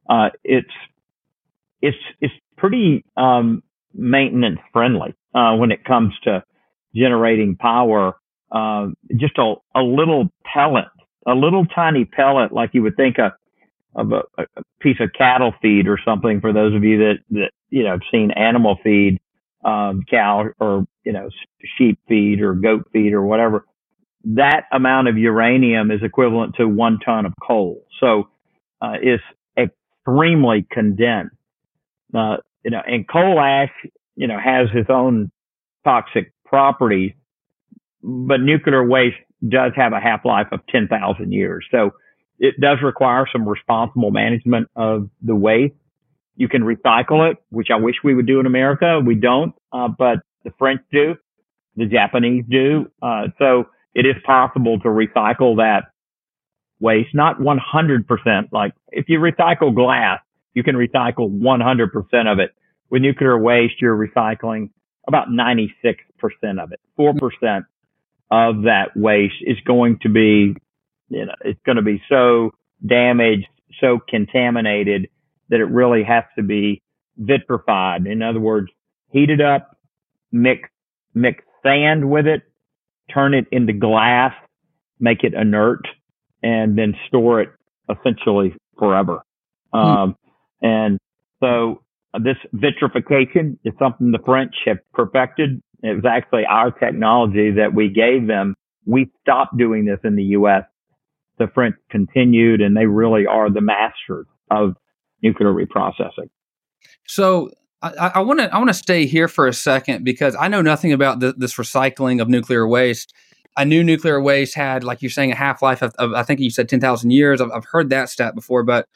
uh, 0.08 0.28
it's, 0.44 0.70
it's, 1.82 1.96
it's 2.20 2.34
pretty, 2.56 3.04
um, 3.16 3.62
maintenance 3.94 4.60
friendly, 4.72 5.14
uh, 5.34 5.56
when 5.56 5.72
it 5.72 5.84
comes 5.84 6.12
to 6.24 6.44
generating 6.94 7.56
power. 7.56 8.14
Uh, 8.50 8.88
just 9.16 9.36
a, 9.38 9.54
a 9.74 9.82
little 9.82 10.28
pellet, 10.44 10.86
a 11.28 11.34
little 11.34 11.66
tiny 11.66 12.04
pellet, 12.04 12.52
like 12.52 12.70
you 12.72 12.82
would 12.82 12.96
think 12.96 13.18
a, 13.18 13.34
of 13.94 14.12
a, 14.12 14.22
a 14.38 14.62
piece 14.80 14.96
of 15.00 15.10
cattle 15.12 15.52
feed 15.60 15.86
or 15.86 15.98
something 16.04 16.40
for 16.40 16.52
those 16.52 16.74
of 16.74 16.82
you 16.84 16.98
that, 16.98 17.18
that, 17.30 17.50
you 17.70 17.84
know, 17.84 17.90
have 17.92 18.00
seen 18.10 18.30
animal 18.30 18.78
feed, 18.82 19.18
um, 19.64 20.02
cow 20.08 20.46
or, 20.58 20.86
you 21.04 21.12
know, 21.12 21.28
sheep 21.76 21.98
feed 22.08 22.40
or 22.40 22.54
goat 22.54 22.88
feed 22.92 23.12
or 23.12 23.22
whatever. 23.22 23.66
That 24.24 24.64
amount 24.72 25.08
of 25.08 25.18
uranium 25.18 25.90
is 25.90 26.00
equivalent 26.02 26.54
to 26.56 26.66
one 26.68 26.98
ton 27.04 27.26
of 27.26 27.34
coal. 27.46 27.84
So, 28.00 28.28
uh, 28.80 28.94
it's 29.02 29.22
extremely 29.56 30.66
condensed. 30.70 31.34
Uh, 32.14 32.38
you 32.64 32.70
know, 32.70 32.80
and 32.86 33.06
coal 33.08 33.38
ash, 33.38 33.72
you 34.16 34.26
know, 34.26 34.38
has 34.38 34.68
its 34.74 34.88
own 34.90 35.30
toxic 35.84 36.32
properties, 36.44 37.12
but 38.02 38.40
nuclear 38.40 38.86
waste 38.86 39.16
does 39.46 39.72
have 39.76 39.92
a 39.92 40.00
half 40.00 40.24
life 40.24 40.48
of 40.52 40.60
10,000 40.68 41.32
years. 41.32 41.66
So 41.70 41.92
it 42.38 42.60
does 42.60 42.78
require 42.82 43.26
some 43.30 43.48
responsible 43.48 44.10
management 44.10 44.68
of 44.76 45.10
the 45.22 45.34
waste. 45.34 45.74
You 46.36 46.48
can 46.48 46.62
recycle 46.62 47.30
it, 47.30 47.38
which 47.50 47.68
I 47.72 47.76
wish 47.76 47.96
we 48.02 48.14
would 48.14 48.26
do 48.26 48.40
in 48.40 48.46
America. 48.46 49.00
We 49.04 49.16
don't, 49.16 49.54
uh, 49.72 49.88
but 49.88 50.18
the 50.44 50.52
French 50.58 50.80
do, 50.92 51.16
the 51.76 51.86
Japanese 51.86 52.44
do. 52.48 52.90
Uh, 53.02 53.28
so 53.38 53.64
it 53.94 54.06
is 54.06 54.14
possible 54.24 54.78
to 54.80 54.88
recycle 54.88 55.56
that 55.56 55.84
waste, 56.80 57.14
not 57.14 57.40
100%. 57.40 58.52
Like 58.52 58.72
if 58.90 59.08
you 59.08 59.18
recycle 59.18 59.74
glass, 59.74 60.20
you 60.54 60.62
can 60.62 60.76
recycle 60.76 61.30
100% 61.30 62.32
of 62.32 62.38
it. 62.38 62.50
With 62.90 63.02
nuclear 63.02 63.38
waste, 63.38 63.80
you're 63.80 63.96
recycling 63.96 64.70
about 65.06 65.28
96% 65.28 65.68
of 66.60 66.72
it. 66.72 66.80
4% 66.98 67.62
of 68.30 68.62
that 68.62 68.96
waste 68.96 69.42
is 69.42 69.56
going 69.66 69.98
to 70.02 70.08
be, 70.08 70.54
you 71.08 71.26
know, 71.26 71.34
it's 71.44 71.60
going 71.64 71.76
to 71.76 71.82
be 71.82 72.02
so 72.08 72.50
damaged, 72.86 73.46
so 73.80 73.98
contaminated 74.08 75.08
that 75.48 75.60
it 75.60 75.64
really 75.64 76.02
has 76.02 76.24
to 76.36 76.42
be 76.42 76.82
vitrified. 77.16 78.06
In 78.06 78.22
other 78.22 78.40
words, 78.40 78.68
heat 79.10 79.30
it 79.30 79.40
up, 79.40 79.76
mix, 80.30 80.68
mix 81.14 81.42
sand 81.62 82.08
with 82.08 82.26
it, 82.26 82.42
turn 83.12 83.34
it 83.34 83.46
into 83.50 83.72
glass, 83.72 84.34
make 85.00 85.24
it 85.24 85.34
inert, 85.34 85.86
and 86.42 86.76
then 86.76 86.94
store 87.08 87.40
it 87.40 87.50
essentially 87.90 88.54
forever. 88.78 89.22
Hmm. 89.72 89.78
Um, 89.78 90.16
and 90.60 90.98
so 91.40 91.82
this 92.14 92.36
vitrification 92.52 93.58
is 93.64 93.72
something 93.78 94.12
the 94.12 94.18
French 94.24 94.54
have 94.66 94.78
perfected. 94.92 95.62
It 95.82 95.94
was 95.94 96.04
actually 96.04 96.44
our 96.44 96.70
technology 96.70 97.52
that 97.52 97.74
we 97.74 97.88
gave 97.88 98.26
them. 98.26 98.54
We 98.86 99.10
stopped 99.20 99.56
doing 99.56 99.84
this 99.84 99.98
in 100.04 100.16
the 100.16 100.24
U.S. 100.24 100.64
The 101.38 101.46
French 101.54 101.76
continued 101.90 102.60
and 102.60 102.76
they 102.76 102.86
really 102.86 103.26
are 103.26 103.50
the 103.50 103.60
masters 103.60 104.26
of 104.50 104.74
nuclear 105.22 105.52
reprocessing. 105.52 106.30
So 107.06 107.50
I 107.80 108.20
want 108.22 108.40
to 108.40 108.52
I 108.52 108.58
want 108.58 108.70
to 108.70 108.74
stay 108.74 109.06
here 109.06 109.28
for 109.28 109.46
a 109.46 109.52
second 109.52 110.04
because 110.04 110.34
I 110.34 110.48
know 110.48 110.62
nothing 110.62 110.92
about 110.92 111.20
the, 111.20 111.32
this 111.32 111.54
recycling 111.54 112.20
of 112.20 112.28
nuclear 112.28 112.66
waste. 112.66 113.14
I 113.56 113.64
knew 113.64 113.84
nuclear 113.84 114.20
waste 114.20 114.54
had, 114.54 114.82
like 114.82 115.00
you're 115.00 115.10
saying, 115.10 115.32
a 115.32 115.36
half 115.36 115.62
life 115.62 115.82
of, 115.82 115.92
of, 115.98 116.12
I 116.12 116.24
think 116.24 116.40
you 116.40 116.50
said 116.50 116.68
ten 116.68 116.80
thousand 116.80 117.12
years. 117.12 117.40
I've, 117.40 117.52
I've 117.52 117.66
heard 117.66 117.90
that 117.90 118.08
stat 118.08 118.34
before, 118.34 118.64
but 118.64 118.86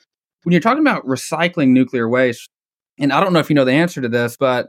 when 0.43 0.53
you're 0.53 0.61
talking 0.61 0.81
about 0.81 1.07
recycling 1.07 1.69
nuclear 1.69 2.09
waste, 2.09 2.49
and 2.99 3.13
I 3.13 3.21
don't 3.21 3.33
know 3.33 3.39
if 3.39 3.49
you 3.49 3.55
know 3.55 3.65
the 3.65 3.73
answer 3.73 4.01
to 4.01 4.09
this, 4.09 4.37
but 4.37 4.69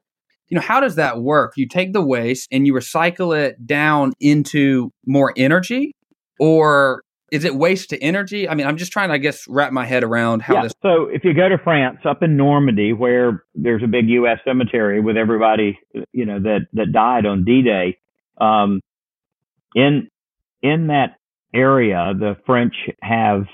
you 0.49 0.56
know 0.56 0.62
how 0.62 0.79
does 0.79 0.95
that 0.95 1.21
work? 1.21 1.53
You 1.56 1.67
take 1.67 1.93
the 1.93 2.01
waste 2.01 2.47
and 2.51 2.67
you 2.67 2.73
recycle 2.73 3.38
it 3.38 3.65
down 3.65 4.13
into 4.19 4.91
more 5.06 5.34
energy, 5.38 5.95
or 6.39 7.03
is 7.32 7.43
it 7.45 7.56
waste 7.56 7.89
to 7.89 7.99
energy? 7.99 8.47
I 8.47 8.53
mean, 8.53 8.67
I'm 8.67 8.77
just 8.77 8.91
trying 8.91 9.10
to, 9.10 9.15
I 9.15 9.17
guess, 9.17 9.47
wrap 9.47 9.73
my 9.73 9.86
head 9.86 10.03
around 10.03 10.43
how 10.43 10.53
yeah, 10.53 10.62
this. 10.63 10.73
So 10.84 11.08
if 11.12 11.23
you 11.23 11.34
go 11.34 11.49
to 11.49 11.58
France, 11.58 11.97
up 12.06 12.21
in 12.21 12.38
Normandy, 12.38 12.93
where 12.93 13.43
there's 13.56 13.82
a 13.82 13.88
big 13.88 14.08
U.S. 14.10 14.38
cemetery 14.45 15.01
with 15.01 15.17
everybody, 15.17 15.79
you 16.12 16.25
know, 16.25 16.39
that 16.39 16.67
that 16.73 16.91
died 16.91 17.25
on 17.25 17.43
D-Day, 17.43 17.97
um, 18.39 18.82
in 19.73 20.10
in 20.62 20.88
that 20.88 21.15
area, 21.56 22.13
the 22.17 22.36
French 22.45 22.75
have 23.01 23.45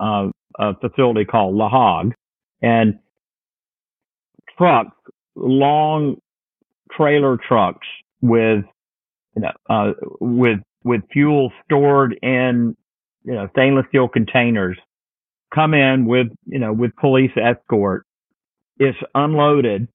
uh, 0.00 0.28
a 0.58 0.74
facility 0.80 1.24
called 1.24 1.54
La 1.54 1.68
Hague, 1.68 2.14
and 2.60 2.98
trucks, 4.58 4.96
long 5.36 6.16
trailer 6.96 7.36
trucks 7.36 7.86
with 8.20 8.64
you 9.36 9.42
know 9.42 9.52
uh, 9.68 9.92
with 10.20 10.58
with 10.84 11.02
fuel 11.12 11.52
stored 11.64 12.18
in 12.22 12.76
you 13.24 13.34
know 13.34 13.48
stainless 13.52 13.86
steel 13.88 14.08
containers 14.08 14.76
come 15.54 15.74
in 15.74 16.06
with 16.06 16.28
you 16.46 16.58
know 16.58 16.72
with 16.72 16.94
police 16.96 17.32
escort. 17.36 18.04
It's 18.78 18.98
unloaded 19.14 19.86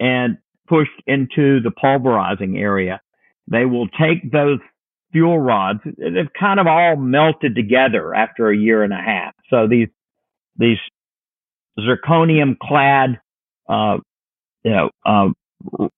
and 0.00 0.38
pushed 0.68 0.90
into 1.06 1.60
the 1.60 1.70
pulverizing 1.70 2.58
area. 2.58 3.00
They 3.48 3.64
will 3.64 3.88
take 3.88 4.30
those 4.32 4.58
fuel 5.14 5.38
rods, 5.38 5.78
they've 5.84 6.32
kind 6.38 6.58
of 6.58 6.66
all 6.66 6.96
melted 6.96 7.54
together 7.54 8.12
after 8.12 8.50
a 8.50 8.56
year 8.56 8.82
and 8.82 8.92
a 8.92 9.00
half. 9.00 9.32
So 9.48 9.68
these, 9.68 9.86
these 10.58 10.76
zirconium 11.78 12.58
clad, 12.60 13.20
uh, 13.68 13.98
you 14.64 14.72
know, 14.72 14.90
um, 15.06 15.34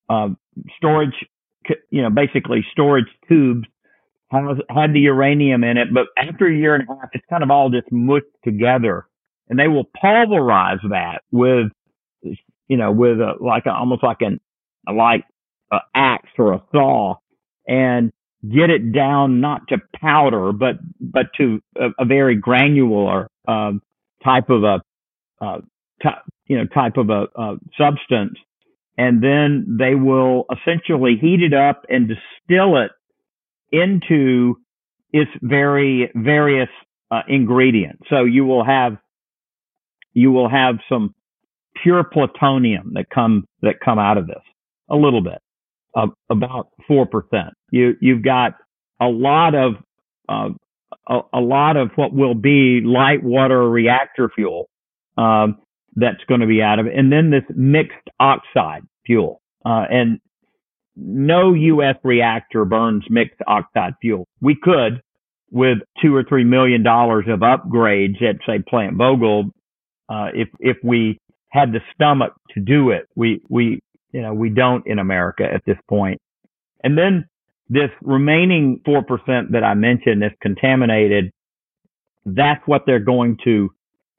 uh, 0.09 0.29
storage, 0.77 1.15
you 1.91 2.03
know, 2.03 2.11
basically 2.11 2.65
storage 2.73 3.09
tubes 3.29 3.67
had 4.31 4.93
the 4.93 5.01
uranium 5.01 5.63
in 5.63 5.77
it, 5.77 5.89
but 5.95 6.07
after 6.19 6.47
a 6.47 6.55
year 6.55 6.75
and 6.75 6.89
a 6.89 6.95
half, 6.95 7.11
it's 7.13 7.25
kind 7.31 7.43
of 7.43 7.51
all 7.51 7.71
just 7.71 7.91
mushed 7.93 8.27
together. 8.45 9.07
And 9.49 9.59
they 9.59 9.69
will 9.69 9.85
pulverize 10.01 10.81
that 10.91 11.23
with, 11.31 11.69
you 12.23 12.77
know, 12.77 12.91
with 12.91 13.21
a, 13.21 13.35
like 13.41 13.67
a, 13.67 13.73
almost 13.73 14.03
like 14.03 14.21
an, 14.21 14.41
a 14.89 14.93
like 14.93 15.25
a 15.73 15.79
axe 15.95 16.31
or 16.39 16.55
a 16.55 16.63
saw 16.73 17.15
and 17.69 18.13
get 18.43 18.71
it 18.71 18.93
down 18.93 19.41
not 19.41 19.69
to 19.69 19.79
powder, 20.01 20.53
but 20.53 20.77
but 21.01 21.27
to 21.39 21.61
a, 21.77 21.89
a 22.01 22.05
very 22.05 22.37
granular 22.37 23.29
um, 23.49 23.81
type 24.25 24.51
of 24.51 24.65
a 24.65 24.83
uh, 25.41 25.59
you 26.47 26.57
know 26.57 26.67
type 26.67 26.97
of 26.97 27.11
a, 27.11 27.27
a 27.37 27.57
substance, 27.79 28.39
and 28.99 29.23
then 29.23 29.77
they 29.79 29.95
will 29.95 30.47
essentially 30.51 31.17
heat 31.21 31.43
it 31.43 31.55
up 31.55 31.85
and 31.89 32.09
distill 32.09 32.77
it 32.79 32.91
into 33.73 34.57
its 35.13 35.31
very 35.43 36.11
various 36.15 36.69
uh, 37.11 37.23
ingredients. 37.29 38.03
So 38.11 38.25
you 38.25 38.45
will 38.45 38.65
have 38.65 38.97
you 40.13 40.33
will 40.33 40.49
have 40.49 40.77
some 40.89 41.15
pure 41.83 42.05
plutonium 42.05 42.93
that 42.95 43.11
come 43.11 43.47
that 43.63 43.81
come 43.85 43.99
out 43.99 44.19
of 44.19 44.27
this 44.27 44.43
a 44.89 44.97
little 44.97 45.21
bit 45.21 45.41
uh, 45.97 46.09
about 46.31 46.69
4%. 46.89 47.51
You, 47.71 47.97
you've 48.01 48.23
got 48.23 48.55
a 49.01 49.07
lot 49.07 49.55
of, 49.55 49.75
uh, 50.29 50.51
a, 51.09 51.21
a, 51.33 51.41
lot 51.41 51.77
of 51.77 51.91
what 51.97 52.13
will 52.13 52.35
be 52.35 52.81
light 52.83 53.23
water 53.23 53.69
reactor 53.69 54.31
fuel, 54.35 54.69
um, 55.17 55.59
that's 55.97 56.23
going 56.29 56.41
to 56.41 56.47
be 56.47 56.63
out 56.63 56.79
of 56.79 56.87
it. 56.87 56.95
And 56.97 57.11
then 57.11 57.31
this 57.31 57.45
mixed 57.55 58.09
oxide 58.21 58.83
fuel. 59.05 59.41
Uh, 59.65 59.85
and 59.91 60.21
no 60.95 61.53
U.S. 61.53 61.97
reactor 62.05 62.65
burns 62.65 63.05
mixed 63.11 63.41
oxide 63.47 63.95
fuel. 64.01 64.27
We 64.41 64.55
could 64.55 65.03
with 65.51 65.79
two 66.03 66.15
or 66.15 66.25
three 66.25 66.45
million 66.45 66.83
dollars 66.83 67.25
of 67.29 67.41
upgrades 67.41 68.23
at 68.23 68.37
say 68.47 68.63
Plant 68.69 68.97
Vogtle, 68.97 69.51
uh, 70.09 70.29
if, 70.35 70.49
if 70.61 70.77
we 70.83 71.19
had 71.49 71.73
the 71.73 71.81
stomach 71.95 72.33
to 72.51 72.61
do 72.61 72.91
it. 72.91 73.09
We, 73.17 73.41
we, 73.49 73.81
you 74.13 74.23
know, 74.23 74.35
we 74.35 74.51
don't 74.51 74.87
in 74.87 74.99
America 74.99 75.45
at 75.45 75.63
this 75.67 75.79
point. 75.89 76.21
And 76.85 76.97
then 76.97 77.27
this 77.69 77.91
remaining 78.03 78.81
4% 78.87 79.03
that 79.53 79.65
I 79.65 79.75
mentioned 79.75 80.23
is 80.23 80.33
contaminated. 80.41 81.31
That's 82.25 82.63
what 82.67 82.83
they're 82.87 82.99
going 82.99 83.39
to 83.45 83.71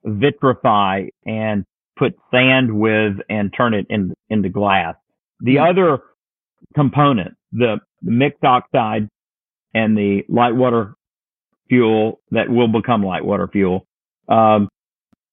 vitrify 0.07 1.09
and 1.25 1.65
put 1.97 2.15
sand 2.31 2.79
with 2.79 3.13
and 3.29 3.53
turn 3.55 3.73
it 3.73 3.85
in, 3.89 4.13
into 4.29 4.49
glass. 4.49 4.95
The 5.39 5.55
mm-hmm. 5.55 5.69
other 5.69 6.03
component, 6.75 7.35
the, 7.51 7.77
the 8.01 8.11
mixed 8.11 8.43
oxide 8.43 9.07
and 9.73 9.97
the 9.97 10.23
light 10.29 10.55
water 10.55 10.93
fuel 11.69 12.21
that 12.31 12.49
will 12.49 12.67
become 12.67 13.03
light 13.03 13.25
water 13.25 13.47
fuel, 13.51 13.85
um, 14.29 14.69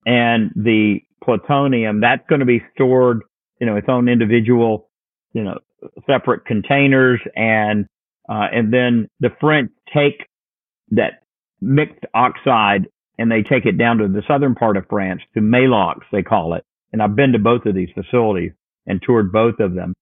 and 0.06 0.50
the 0.56 1.00
plutonium, 1.22 2.00
that's 2.00 2.22
going 2.28 2.40
to 2.40 2.46
be 2.46 2.62
stored, 2.74 3.22
you 3.60 3.66
know, 3.66 3.76
its 3.76 3.88
own 3.88 4.08
individual, 4.08 4.90
you 5.32 5.42
know, 5.42 5.58
separate 6.06 6.44
containers 6.44 7.20
and 7.36 7.86
uh, 8.28 8.46
and 8.52 8.72
then 8.72 9.08
the 9.20 9.30
French 9.38 9.70
take 9.92 10.26
that 10.90 11.22
mixed 11.60 12.04
oxide 12.14 12.86
and 13.18 13.30
they 13.30 13.42
take 13.42 13.66
it 13.66 13.78
down 13.78 13.98
to 13.98 14.08
the 14.08 14.22
southern 14.26 14.54
part 14.54 14.76
of 14.76 14.86
France 14.88 15.22
to 15.34 15.40
Melox, 15.40 16.00
they 16.12 16.22
call 16.22 16.54
it. 16.54 16.64
And 16.92 17.02
I've 17.02 17.16
been 17.16 17.32
to 17.32 17.38
both 17.38 17.66
of 17.66 17.74
these 17.74 17.90
facilities 17.94 18.52
and 18.86 19.00
toured 19.02 19.32
both 19.32 19.60
of 19.60 19.74
them. 19.74 19.94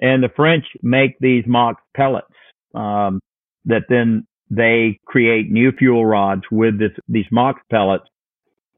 And 0.00 0.22
the 0.22 0.30
French 0.34 0.64
make 0.82 1.18
these 1.18 1.44
MOX 1.46 1.80
pellets, 1.94 2.26
um, 2.74 3.20
that 3.66 3.82
then 3.88 4.26
they 4.50 4.98
create 5.06 5.50
new 5.50 5.72
fuel 5.72 6.04
rods 6.04 6.42
with 6.50 6.78
this, 6.78 6.92
these 7.08 7.26
MOX 7.30 7.60
pellets 7.70 8.04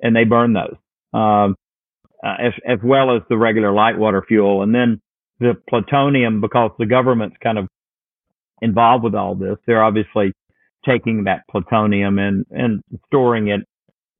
and 0.03 0.15
they 0.15 0.25
burn 0.25 0.53
those, 0.53 0.77
um, 1.15 1.55
uh, 2.25 2.35
as, 2.41 2.53
as 2.67 2.79
well 2.83 3.15
as 3.15 3.23
the 3.29 3.37
regular 3.37 3.73
light 3.73 3.97
water 3.97 4.25
fuel. 4.27 4.63
And 4.63 4.75
then 4.75 5.01
the 5.39 5.55
plutonium, 5.69 6.41
because 6.41 6.73
the 6.79 6.87
government's 6.87 7.37
kind 7.43 7.59
of 7.59 7.69
involved 8.61 9.05
with 9.05 9.15
all 9.15 9.35
this. 9.35 9.57
They're 9.67 9.83
obviously 9.83 10.33
taking 10.85 11.25
that 11.25 11.43
plutonium 11.51 12.19
and, 12.19 12.45
and 12.51 12.83
storing 13.07 13.49
it 13.49 13.61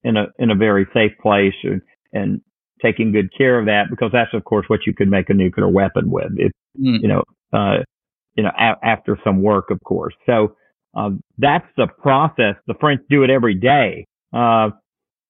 in 0.05 0.17
a, 0.17 0.27
in 0.39 0.51
a 0.51 0.55
very 0.55 0.87
safe 0.93 1.13
place 1.21 1.55
and, 1.63 1.81
and 2.13 2.41
taking 2.83 3.13
good 3.13 3.31
care 3.37 3.59
of 3.59 3.67
that 3.67 3.85
because 3.91 4.11
that's 4.13 4.35
of 4.35 4.45
course 4.45 4.67
what 4.69 4.81
you 4.87 4.95
could 4.95 5.09
make 5.09 5.31
a 5.31 5.35
nuclear 5.35 5.69
weapon 5.69 6.11
with. 6.11 6.33
It, 6.37 6.53
mm. 6.79 7.01
you 7.01 7.09
know, 7.09 7.23
uh, 7.53 7.79
you 8.35 8.43
know, 8.43 8.51
a- 8.59 8.85
after 8.85 9.19
some 9.25 9.43
work, 9.43 9.71
of 9.71 9.79
course. 9.85 10.15
So, 10.27 10.57
um, 10.95 11.23
that's 11.39 11.67
the 11.77 11.87
process. 11.87 12.57
The 12.67 12.75
French 12.79 13.01
do 13.09 13.23
it 13.23 13.31
every 13.31 13.55
day. 13.55 14.07
Uh, 14.33 14.71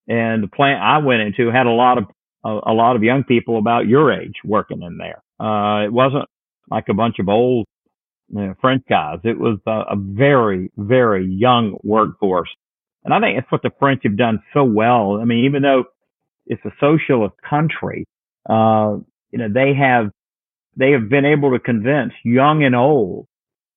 and 0.09 0.43
the 0.43 0.49
plant 0.53 0.83
I 0.83 0.99
went 0.99 1.23
into 1.23 1.51
had 1.51 1.67
a 1.67 1.71
lot 1.71 1.99
of, 1.99 2.05
a, 2.45 2.71
a 2.71 2.75
lot 2.75 2.97
of 2.97 3.03
young 3.03 3.23
people 3.25 3.59
about 3.59 3.87
your 3.87 4.13
age 4.13 4.35
working 4.45 4.83
in 4.83 4.99
there. 4.99 5.23
Uh, 5.39 5.85
it 5.85 5.93
wasn't 5.93 6.25
like 6.71 6.89
a 6.89 6.95
bunch 6.95 7.19
of 7.21 7.29
old 7.29 7.67
you 8.33 8.41
know, 8.41 8.55
French 8.61 8.83
guys. 8.89 9.19
It 9.25 9.39
was 9.39 9.59
a, 9.67 9.93
a 9.93 9.97
very, 9.97 10.71
very 10.77 11.27
young 11.27 11.79
workforce. 11.83 12.49
And 13.05 13.13
I 13.13 13.21
think 13.21 13.37
that's 13.39 13.53
what 13.53 13.63
the 13.63 13.73
French 13.79 14.03
have 14.05 14.17
done 14.17 14.43
so 14.55 14.65
well. 14.65 15.19
I 15.21 15.25
mean, 15.25 15.45
even 15.45 15.63
though 15.63 15.85
it's 16.47 16.65
a 16.65 16.71
socialist 16.81 17.35
country, 17.49 18.07
uh, 18.49 18.97
you 19.31 19.39
know, 19.39 19.49
they 19.53 19.75
have, 19.75 20.11
they 20.77 20.93
have 20.93 21.09
been 21.09 21.25
able 21.25 21.53
to 21.53 21.59
convince 21.59 22.13
young 22.25 22.65
and 22.65 22.75
old 22.75 23.27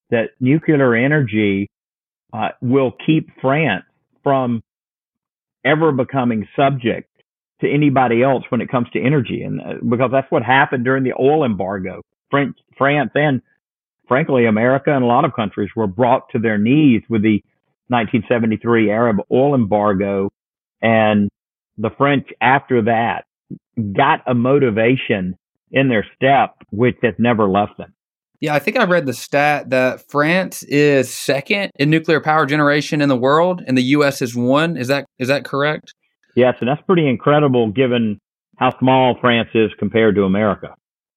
that 0.10 0.30
nuclear 0.40 0.96
energy, 0.96 1.70
uh, 2.34 2.50
will 2.62 2.92
keep 3.06 3.30
France 3.42 3.86
from 4.24 4.62
ever 5.64 5.92
becoming 5.92 6.48
subject 6.56 7.10
to 7.62 7.72
anybody 7.72 8.22
else 8.22 8.44
when 8.50 8.62
it 8.62 8.70
comes 8.70 8.88
to 8.92 9.02
energy. 9.02 9.42
And 9.42 9.62
uh, 9.62 9.74
because 9.88 10.12
that's 10.12 10.30
what 10.32 10.44
happened 10.44 10.86
during 10.86 11.04
the 11.04 11.14
oil 11.20 11.44
embargo. 11.44 12.02
French, 12.30 12.58
France 12.78 13.12
and 13.16 13.42
frankly, 14.08 14.46
America 14.46 14.94
and 14.94 15.04
a 15.04 15.08
lot 15.08 15.26
of 15.26 15.34
countries 15.34 15.70
were 15.76 15.88
brought 15.88 16.30
to 16.30 16.40
their 16.40 16.58
knees 16.58 17.02
with 17.10 17.24
the 17.24 17.42
1973 17.88 18.90
Arab 18.90 19.18
oil 19.32 19.56
embargo. 19.56 20.30
And 20.82 21.30
the 21.78 21.90
French 21.98 22.28
after 22.42 22.82
that 22.84 23.26
got 23.96 24.22
a 24.28 24.34
motivation 24.34 25.38
in 25.72 25.90
their 25.90 26.06
step, 26.16 26.56
which 26.72 26.98
has 27.04 27.14
never 27.18 27.50
left 27.50 27.78
them. 27.78 27.94
Yeah, 28.42 28.54
I 28.54 28.60
think 28.60 28.78
I 28.78 28.84
read 28.84 29.06
the 29.06 29.14
stat 29.14 29.70
that 29.70 30.10
France 30.10 30.64
is 30.64 31.12
second 31.12 31.72
in 31.80 31.90
nuclear 31.90 32.20
power 32.20 32.46
generation 32.46 33.02
in 33.02 33.10
the 33.10 33.16
world, 33.16 33.64
and 33.66 33.78
the 33.78 33.84
U.S. 33.84 34.22
is 34.22 34.36
one. 34.36 34.78
Is 34.78 34.88
that 34.88 35.06
is 35.18 35.30
that 35.30 35.46
correct? 35.46 35.94
Yes, 36.36 36.56
and 36.60 36.70
that's 36.70 36.82
pretty 36.82 37.08
incredible 37.08 37.72
given 37.72 38.20
how 38.58 38.78
small 38.80 39.18
France 39.20 39.50
is 39.54 39.72
compared 39.80 40.16
to 40.16 40.24
America. 40.24 40.76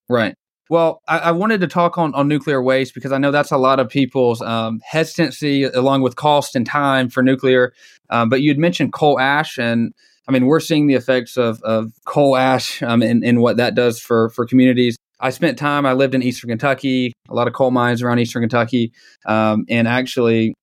Right. 0.09 0.35
Well, 0.71 1.03
I, 1.09 1.19
I, 1.19 1.31
wanted 1.31 1.61
to 1.63 1.67
talk 1.67 1.97
on, 1.97 2.15
on 2.15 2.29
nuclear 2.29 2.63
waste 2.63 2.95
because 2.95 3.11
I 3.11 3.19
know 3.19 3.31
that's 3.31 3.51
a 3.51 3.57
lot 3.57 3.81
of 3.81 3.89
people's 3.89 4.43
um, 4.43 4.81
hesitancy, 4.85 5.65
along 5.65 6.03
with 6.03 6.17
cost 6.17 6.55
and 6.55 6.67
time 6.67 7.09
for 7.09 7.23
nuclear. 7.23 7.73
Um, 8.11 8.29
but 8.29 8.43
you'd 8.43 8.59
mentioned 8.59 8.93
coal 8.93 9.19
ash, 9.19 9.59
and 9.59 9.95
I 10.29 10.33
mean, 10.33 10.45
we're 10.45 10.61
seeing 10.61 10.87
the 10.87 10.95
effects 10.95 11.39
of, 11.39 11.63
of 11.63 11.93
coal 12.05 12.37
ash 12.37 12.83
um, 12.83 13.03
and, 13.03 13.25
and 13.25 13.41
what 13.41 13.57
that 13.57 13.75
does 13.75 13.99
for, 13.99 14.29
for 14.31 14.45
communities. 14.45 14.99
I 15.21 15.31
spent 15.31 15.59
time, 15.59 15.85
I 15.85 15.95
lived 15.95 16.15
in 16.15 16.23
Eastern 16.23 16.49
Kentucky, 16.49 17.13
a 17.29 17.35
lot 17.35 17.49
of 17.49 17.55
coal 17.55 17.71
mines 17.71 18.03
around 18.03 18.21
Eastern 18.21 18.43
Kentucky, 18.43 18.93
um, 19.27 19.65
and 19.69 19.89
actually 19.89 20.55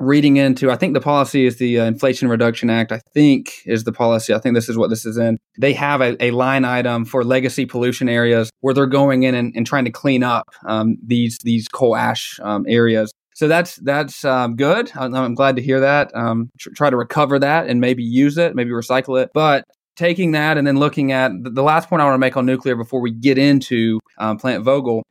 reading 0.00 0.36
into, 0.36 0.70
I 0.70 0.76
think 0.76 0.94
the 0.94 1.00
policy 1.00 1.46
is 1.46 1.56
the 1.56 1.80
uh, 1.80 1.84
Inflation 1.84 2.28
Reduction 2.28 2.70
Act. 2.70 2.92
I 2.92 3.00
think 3.14 3.62
is 3.66 3.84
the 3.84 3.92
policy. 3.92 4.34
I 4.34 4.38
think 4.38 4.54
this 4.54 4.68
is 4.68 4.76
what 4.76 4.90
this 4.90 5.04
is 5.04 5.16
in. 5.16 5.38
They 5.58 5.72
have 5.74 6.00
a, 6.00 6.22
a 6.24 6.30
line 6.30 6.64
item 6.64 7.04
for 7.04 7.24
legacy 7.24 7.66
pollution 7.66 8.08
areas 8.08 8.50
where 8.60 8.74
they're 8.74 8.86
going 8.86 9.22
in 9.22 9.34
and, 9.34 9.54
and 9.56 9.66
trying 9.66 9.84
to 9.84 9.90
clean 9.90 10.22
up 10.22 10.48
um, 10.66 10.96
these 11.04 11.38
these 11.42 11.68
coal 11.68 11.96
ash 11.96 12.38
um, 12.42 12.64
areas. 12.68 13.12
So 13.34 13.46
that's 13.46 13.76
that's 13.76 14.24
um, 14.24 14.56
good. 14.56 14.90
I'm, 14.96 15.14
I'm, 15.14 15.34
glad 15.34 15.56
to 15.56 15.62
hear 15.62 15.80
that. 15.80 16.14
Um, 16.14 16.50
tr- 16.58 16.70
try 16.70 16.90
to 16.90 16.96
recover 16.96 17.38
that 17.38 17.68
and 17.68 17.80
maybe 17.80 18.02
use 18.02 18.36
it, 18.36 18.56
maybe 18.56 18.70
recycle 18.70 19.22
it. 19.22 19.30
But 19.32 19.64
taking 19.94 20.32
that 20.32 20.58
and 20.58 20.66
then 20.66 20.76
looking 20.76 21.12
at 21.12 21.30
the, 21.42 21.50
the 21.50 21.62
last 21.62 21.88
point 21.88 22.02
I 22.02 22.04
want 22.04 22.14
to 22.14 22.18
make 22.18 22.36
on 22.36 22.46
nuclear 22.46 22.76
before 22.76 23.00
we 23.00 23.10
get 23.10 23.38
into 23.38 24.00
um, 24.18 24.38
Plant 24.38 24.64
Vogtle 24.64 25.02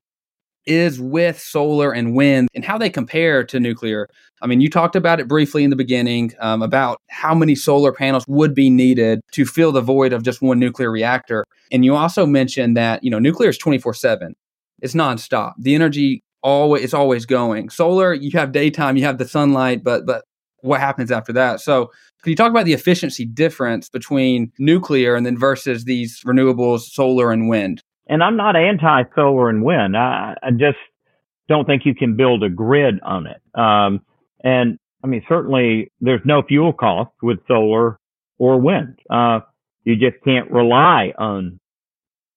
is 0.67 0.99
with 0.99 1.39
solar 1.39 1.91
and 1.91 2.13
wind 2.13 2.49
and 2.53 2.63
how 2.63 2.77
they 2.77 2.89
compare 2.89 3.43
to 3.45 3.60
nuclear. 3.60 4.08
I 4.41 4.47
mean, 4.47 4.62
you 4.62 4.69
talked 4.69 4.95
about 4.95 5.19
it 5.19 5.27
briefly 5.27 5.63
in 5.63 5.69
the 5.69 5.75
beginning 5.75 6.34
um, 6.39 6.62
about 6.62 7.01
how 7.10 7.34
many 7.34 7.56
solar 7.56 7.91
panels 7.91 8.23
would 8.27 8.53
be 8.53 8.69
needed 8.69 9.21
to 9.32 9.45
fill 9.45 9.71
the 9.71 9.82
void 9.82 10.13
of 10.13 10.23
just 10.23 10.41
one 10.41 10.60
nuclear 10.60 10.91
reactor. 10.91 11.45
And 11.71 11.84
you 11.84 11.95
also 11.95 12.25
mentioned 12.25 12.77
that, 12.77 13.03
you 13.03 13.10
know, 13.10 13.19
nuclear 13.19 13.49
is 13.49 13.58
24 13.58 13.93
7. 13.93 14.36
It's 14.82 14.93
nonstop. 14.93 15.53
The 15.58 15.73
energy 15.73 16.21
always 16.43 16.84
it's 16.84 16.93
always 16.93 17.25
going. 17.25 17.69
Solar, 17.69 18.13
you 18.13 18.32
have 18.38 18.51
daytime, 18.51 18.97
you 18.97 19.03
have 19.03 19.17
the 19.17 19.27
sunlight, 19.27 19.84
but 19.84 20.06
but 20.06 20.23
what 20.62 20.80
happens 20.80 21.12
after 21.12 21.34
that? 21.34 21.62
So 21.62 21.91
can 22.23 22.32
you 22.32 22.36
talk 22.36 22.51
about 22.51 22.65
the 22.65 22.73
efficiency 22.73 23.25
difference 23.25 23.89
between 23.89 24.51
nuclear 24.60 25.15
and 25.15 25.25
then 25.25 25.38
versus 25.38 25.86
these 25.86 26.21
renewables, 26.25 26.82
solar 26.82 27.32
and 27.32 27.47
wind? 27.47 27.82
And 28.10 28.24
I'm 28.24 28.38
not 28.38 28.56
anti 28.56 29.04
solar 29.15 29.50
and 29.50 29.63
wind. 29.63 29.98
I, 29.98 30.36
I 30.41 30.52
just 30.52 30.78
don't 31.48 31.65
think 31.65 31.84
you 31.86 31.96
can 31.96 32.15
build 32.15 32.43
a 32.43 32.50
grid 32.50 33.00
on 33.04 33.28
it. 33.28 33.41
Um, 33.60 34.02
and 34.43 34.80
I 35.04 35.08
mean, 35.08 35.24
certainly 35.28 35.91
there's 36.02 36.22
no 36.26 36.41
fuel 36.41 36.74
cost 36.74 37.12
with 37.22 37.39
solar 37.48 38.00
or 38.38 38.60
wind. 38.60 39.00
Uh, 39.10 39.39
you 39.84 39.96
just 39.96 40.24
can't 40.24 40.52
rely 40.52 41.13
on 41.17 41.60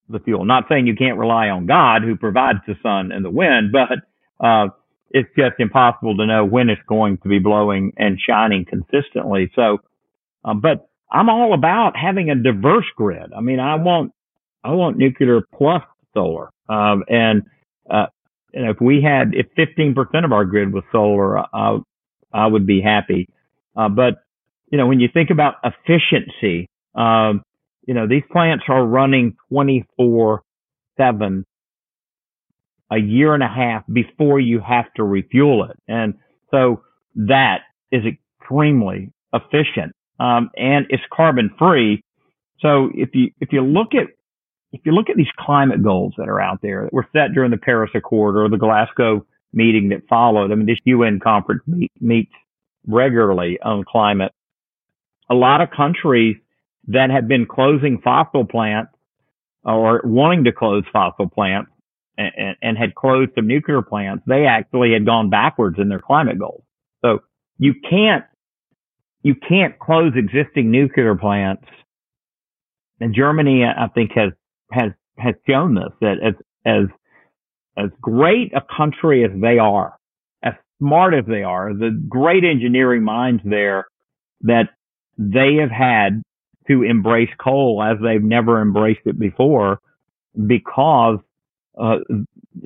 the 0.08 0.20
fuel. 0.20 0.44
Not 0.44 0.64
saying 0.68 0.86
you 0.86 0.96
can't 0.96 1.18
rely 1.18 1.48
on 1.48 1.66
God 1.66 2.02
who 2.02 2.16
provides 2.16 2.60
the 2.66 2.74
sun 2.82 3.12
and 3.12 3.24
the 3.24 3.30
wind, 3.30 3.72
but, 3.72 4.44
uh, 4.44 4.68
it's 5.10 5.28
just 5.36 5.56
impossible 5.58 6.16
to 6.16 6.26
know 6.26 6.44
when 6.44 6.70
it's 6.70 6.80
going 6.88 7.18
to 7.18 7.28
be 7.28 7.40
blowing 7.40 7.92
and 7.96 8.18
shining 8.20 8.64
consistently. 8.64 9.50
So, 9.56 9.78
um, 10.44 10.60
but 10.60 10.88
I'm 11.10 11.28
all 11.28 11.52
about 11.52 11.96
having 11.96 12.30
a 12.30 12.36
diverse 12.36 12.86
grid. 12.96 13.32
I 13.36 13.40
mean, 13.40 13.58
I 13.58 13.74
want 13.74 14.12
I 14.64 14.72
want 14.72 14.98
nuclear 14.98 15.40
plus 15.56 15.82
solar. 16.14 16.50
Um, 16.68 17.04
and, 17.08 17.42
uh, 17.90 18.06
and 18.52 18.68
if 18.68 18.80
we 18.80 19.02
had, 19.02 19.32
if 19.34 19.46
15% 19.56 20.24
of 20.24 20.32
our 20.32 20.44
grid 20.44 20.72
was 20.72 20.84
solar, 20.92 21.38
I, 21.38 21.78
I 22.32 22.46
would 22.46 22.66
be 22.66 22.80
happy. 22.80 23.28
Uh, 23.76 23.88
but, 23.88 24.22
you 24.70 24.78
know, 24.78 24.86
when 24.86 25.00
you 25.00 25.08
think 25.12 25.30
about 25.30 25.54
efficiency, 25.64 26.68
um, 26.94 27.42
you 27.86 27.94
know, 27.94 28.06
these 28.06 28.22
plants 28.30 28.64
are 28.68 28.84
running 28.84 29.36
24 29.48 30.42
seven 30.96 31.44
a 32.90 32.98
year 32.98 33.34
and 33.34 33.42
a 33.42 33.48
half 33.48 33.84
before 33.92 34.40
you 34.40 34.60
have 34.60 34.92
to 34.94 35.04
refuel 35.04 35.64
it. 35.64 35.76
And 35.88 36.14
so 36.50 36.82
that 37.14 37.60
is 37.92 38.02
extremely 38.04 39.12
efficient. 39.32 39.94
Um, 40.18 40.50
and 40.56 40.86
it's 40.90 41.02
carbon 41.12 41.50
free. 41.58 42.02
So 42.60 42.90
if 42.94 43.10
you, 43.14 43.30
if 43.40 43.52
you 43.52 43.62
look 43.62 43.94
at 43.94 44.08
if 44.72 44.80
you 44.84 44.92
look 44.92 45.10
at 45.10 45.16
these 45.16 45.30
climate 45.38 45.82
goals 45.82 46.14
that 46.16 46.28
are 46.28 46.40
out 46.40 46.60
there 46.62 46.84
that 46.84 46.92
were 46.92 47.08
set 47.12 47.32
during 47.34 47.50
the 47.50 47.56
Paris 47.56 47.90
Accord 47.94 48.36
or 48.36 48.48
the 48.48 48.56
Glasgow 48.56 49.24
meeting 49.52 49.88
that 49.88 50.06
followed, 50.08 50.52
I 50.52 50.54
mean, 50.54 50.66
this 50.66 50.78
UN 50.84 51.18
conference 51.18 51.62
meet, 51.66 51.92
meets 52.00 52.32
regularly 52.86 53.58
on 53.62 53.84
climate. 53.84 54.32
A 55.28 55.34
lot 55.34 55.60
of 55.60 55.70
countries 55.70 56.36
that 56.88 57.10
have 57.10 57.28
been 57.28 57.46
closing 57.46 58.00
fossil 58.02 58.44
plants 58.44 58.92
or 59.64 60.00
wanting 60.04 60.44
to 60.44 60.52
close 60.52 60.84
fossil 60.92 61.28
plants 61.28 61.70
and, 62.16 62.56
and 62.62 62.78
had 62.78 62.94
closed 62.94 63.32
some 63.34 63.46
nuclear 63.46 63.82
plants, 63.82 64.24
they 64.26 64.46
actually 64.46 64.92
had 64.92 65.04
gone 65.04 65.30
backwards 65.30 65.78
in 65.78 65.88
their 65.88 66.00
climate 66.00 66.38
goals. 66.38 66.62
So 67.02 67.20
you 67.58 67.74
can't 67.88 68.24
you 69.22 69.34
can't 69.34 69.78
close 69.78 70.12
existing 70.16 70.70
nuclear 70.70 71.14
plants. 71.14 71.64
And 73.00 73.14
Germany, 73.14 73.64
I 73.64 73.88
think, 73.88 74.12
has 74.14 74.32
has 74.70 74.92
has 75.18 75.34
shown 75.48 75.74
this 75.74 75.92
that 76.00 76.16
as 76.22 76.34
as 76.64 76.86
as 77.76 77.90
great 78.00 78.52
a 78.54 78.62
country 78.76 79.24
as 79.24 79.30
they 79.40 79.58
are, 79.58 79.96
as 80.42 80.54
smart 80.78 81.14
as 81.14 81.24
they 81.26 81.42
are, 81.42 81.72
the 81.72 81.90
great 82.08 82.44
engineering 82.44 83.02
minds 83.02 83.42
there 83.44 83.86
that 84.42 84.70
they 85.18 85.56
have 85.60 85.70
had 85.70 86.22
to 86.68 86.82
embrace 86.82 87.30
coal 87.42 87.82
as 87.82 87.98
they've 88.02 88.22
never 88.22 88.60
embraced 88.60 89.00
it 89.04 89.18
before 89.18 89.80
because 90.46 91.18
uh, 91.78 91.96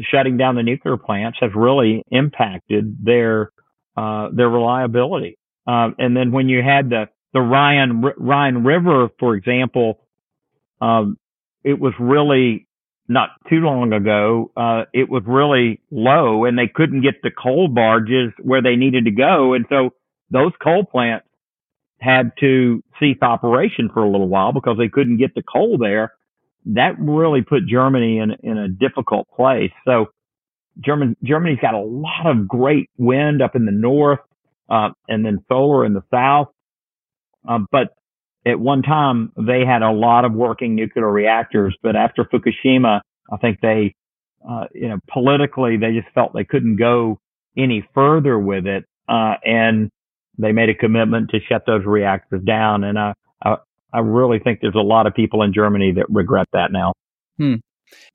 shutting 0.01 0.37
down 0.37 0.55
the 0.57 0.63
nuclear 0.63 0.97
plants 0.97 1.39
has 1.41 1.51
really 1.55 2.03
impacted 2.11 2.97
their 3.05 3.51
uh, 3.97 4.29
their 4.33 4.49
reliability. 4.49 5.39
Uh, 5.67 5.91
and 5.99 6.17
then 6.17 6.33
when 6.33 6.49
you 6.49 6.63
had 6.63 6.91
the 6.91 7.07
the 7.33 7.41
Rhine 7.41 8.03
Rhine 8.17 8.65
River, 8.65 9.09
for 9.19 9.35
example, 9.35 10.01
um, 10.81 11.17
it 11.65 11.81
was 11.81 11.95
really 11.99 12.67
not 13.09 13.31
too 13.49 13.61
long 13.61 13.93
ago. 13.93 14.51
Uh, 14.57 14.85
it 14.93 15.09
was 15.09 15.23
really 15.27 15.81
low, 15.91 16.45
and 16.45 16.59
they 16.59 16.69
couldn't 16.73 17.03
get 17.03 17.23
the 17.23 17.31
coal 17.31 17.69
barges 17.69 18.33
where 18.43 18.63
they 18.63 18.77
needed 18.77 19.05
to 19.07 19.11
go, 19.11 19.55
and 19.55 19.67
so 19.69 19.91
those 20.31 20.53
coal 20.63 20.85
plants 20.85 21.27
had 22.01 22.33
to 22.41 22.83
cease 23.01 23.19
operation 23.23 23.89
for 23.93 24.03
a 24.03 24.11
little 24.11 24.29
while 24.29 24.53
because 24.53 24.77
they 24.79 24.89
couldn't 24.89 25.19
get 25.19 25.35
the 25.35 25.43
coal 25.43 25.79
there. 25.79 26.13
That 26.67 26.99
really 26.99 27.43
put 27.43 27.67
Germany 27.67 28.19
in 28.19 28.33
in 28.43 28.59
a 28.59 28.69
difficult 28.69 29.29
place. 29.35 29.73
So 29.87 30.07
German 30.81 31.17
Germany's 31.23 31.59
got 31.61 31.75
a 31.75 31.81
lot 31.81 32.27
of 32.27 32.49
great 32.49 32.91
wind 32.97 33.43
up 33.43 33.55
in 33.55 33.67
the 33.67 33.73
north, 33.73 34.21
uh, 34.69 34.91
and 35.09 35.25
then 35.25 35.45
solar 35.49 35.85
in 35.85 35.95
the 35.95 36.03
south. 36.11 36.49
Uh, 37.47 37.61
but 37.71 37.95
at 38.47 38.61
one 38.61 38.83
time 38.83 39.33
they 39.37 39.65
had 39.65 39.83
a 39.83 39.91
lot 39.91 40.25
of 40.25 40.33
working 40.33 40.75
nuclear 40.75 41.11
reactors, 41.11 41.77
but 41.83 41.97
after 41.97 42.25
Fukushima, 42.25 43.01
I 43.33 43.37
think 43.39 43.61
they, 43.61 43.95
uh, 44.49 44.67
you 44.75 44.89
know, 44.89 44.99
politically 45.11 45.77
they 45.77 45.93
just 45.93 46.13
felt 46.15 46.33
they 46.35 46.45
couldn't 46.45 46.77
go 46.77 47.19
any 47.57 47.89
further 47.95 48.39
with 48.39 48.67
it, 48.67 48.85
uh, 49.09 49.35
and 49.45 49.91
they 50.39 50.53
made 50.53 50.69
a 50.69 50.75
commitment 50.75 51.31
to 51.31 51.39
shut 51.49 51.65
those 51.67 51.85
reactors 51.87 52.43
down. 52.45 52.85
And 52.85 52.99
I, 52.99 53.15
I, 53.45 53.57
I 53.93 54.01
really 54.01 54.41
think 54.41 54.59
there's 54.61 54.75
a 54.75 54.81
lot 54.81 55.07
of 55.07 55.15
people 55.15 55.43
in 55.43 55.53
Germany 55.55 55.93
that 55.93 56.07
regret 56.11 56.49
that 56.53 56.73
now. 56.73 56.93
Hmm. 57.39 57.55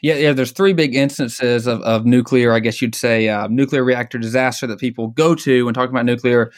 Yeah, 0.01 0.15
yeah. 0.15 0.33
There's 0.33 0.51
three 0.51 0.73
big 0.73 0.95
instances 0.95 1.67
of, 1.67 1.81
of 1.81 2.05
nuclear, 2.05 2.53
I 2.53 2.59
guess 2.59 2.81
you'd 2.81 2.95
say, 2.95 3.29
uh, 3.29 3.47
nuclear 3.47 3.83
reactor 3.83 4.17
disaster 4.17 4.67
that 4.67 4.79
people 4.79 5.07
go 5.07 5.35
to 5.35 5.65
when 5.65 5.73
talking 5.73 5.91
about 5.93 6.05
nuclear. 6.05 6.51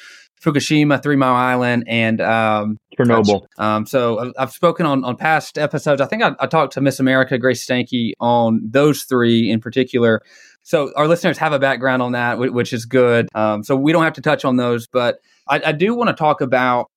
Fukushima, 0.44 1.02
Three 1.02 1.16
Mile 1.16 1.36
Island, 1.36 1.84
and 1.88 2.20
um, 2.22 2.78
Chernobyl. 2.98 3.46
Um, 3.58 3.86
so 3.86 4.34
I've 4.38 4.52
spoken 4.52 4.86
on, 4.86 5.04
on 5.04 5.16
past 5.16 5.58
episodes. 5.58 6.02
I 6.02 6.06
think 6.06 6.24
I, 6.24 6.36
I 6.40 6.48
talked 6.48 6.74
to 6.74 6.82
Miss 6.82 7.00
America, 7.00 7.38
Grace 7.38 7.66
Stanke, 7.66 8.14
on 8.20 8.62
those 8.64 9.04
three 9.04 9.50
in 9.50 9.60
particular. 9.60 10.22
So 10.64 10.92
our 10.96 11.08
listeners 11.08 11.38
have 11.38 11.54
a 11.54 11.60
background 11.60 12.02
on 12.02 12.12
that, 12.12 12.38
which 12.38 12.74
is 12.74 12.86
good. 12.86 13.28
Um, 13.34 13.64
so 13.64 13.76
we 13.76 13.92
don't 13.92 14.04
have 14.04 14.14
to 14.14 14.22
touch 14.22 14.46
on 14.46 14.58
those, 14.58 14.88
but 14.88 15.18
I, 15.48 15.62
I 15.66 15.72
do 15.72 15.96
want 15.96 16.10
to 16.10 16.16
talk 16.16 16.42
about, 16.42 16.88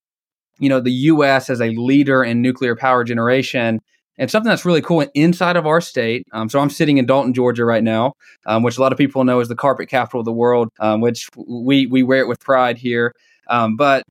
you 0.59 0.69
know, 0.69 0.79
the 0.79 0.91
U.S. 0.91 1.49
as 1.49 1.61
a 1.61 1.69
leader 1.69 2.23
in 2.23 2.41
nuclear 2.41 2.75
power 2.75 3.03
generation 3.03 3.79
and 4.17 4.31
something 4.31 4.49
that's 4.49 4.65
really 4.65 4.81
cool 4.81 5.05
inside 5.13 5.57
of 5.57 5.65
our 5.65 5.81
state. 5.81 6.25
Um, 6.31 6.47
so 6.49 6.59
I'm 6.59 6.69
sitting 6.69 6.97
in 6.97 7.05
Dalton, 7.05 7.33
Georgia, 7.33 7.65
right 7.65 7.83
now, 7.83 8.13
um, 8.45 8.63
which 8.63 8.77
a 8.77 8.81
lot 8.81 8.91
of 8.91 8.97
people 8.97 9.23
know 9.23 9.39
is 9.39 9.49
the 9.49 9.55
carpet 9.55 9.89
capital 9.89 10.21
of 10.21 10.25
the 10.25 10.31
world, 10.31 10.69
um, 10.79 11.01
which 11.01 11.27
we 11.35 11.87
we 11.87 12.03
wear 12.03 12.19
it 12.19 12.27
with 12.27 12.39
pride 12.39 12.77
here. 12.77 13.13
Um, 13.47 13.75
but 13.75 14.03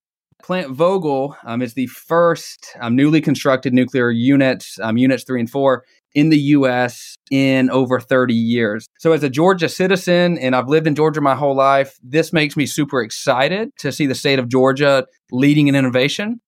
Plant 0.43 0.77
Vogtle 0.77 1.37
um, 1.45 1.63
is 1.63 1.75
the 1.75 1.87
first 1.87 2.77
um, 2.81 2.97
newly 2.97 3.21
constructed 3.21 3.73
nuclear 3.73 4.11
units, 4.11 4.79
units 4.95 5.25
three 5.25 5.41
and 5.41 5.51
four, 5.51 5.85
in 6.15 6.29
the 6.29 6.39
U.S. 6.39 7.17
in 7.31 7.71
over 7.71 7.99
30 7.99 8.35
years. 8.35 8.87
So, 8.99 9.13
as 9.13 9.23
a 9.23 9.31
Georgia 9.31 9.69
citizen, 9.69 10.39
and 10.39 10.55
I've 10.55 10.69
lived 10.69 10.87
in 10.87 10.95
Georgia 10.95 11.21
my 11.21 11.35
whole 11.35 11.57
life, 11.57 11.99
this 12.03 12.33
makes 12.33 12.57
me 12.57 12.67
super 12.67 13.03
excited 13.03 13.71
to 13.79 13.91
see 13.91 14.07
the 14.07 14.15
state 14.15 14.39
of 14.39 14.49
Georgia 14.49 15.07
leading 15.33 15.69
in 15.69 15.75
innovation. 15.75 16.41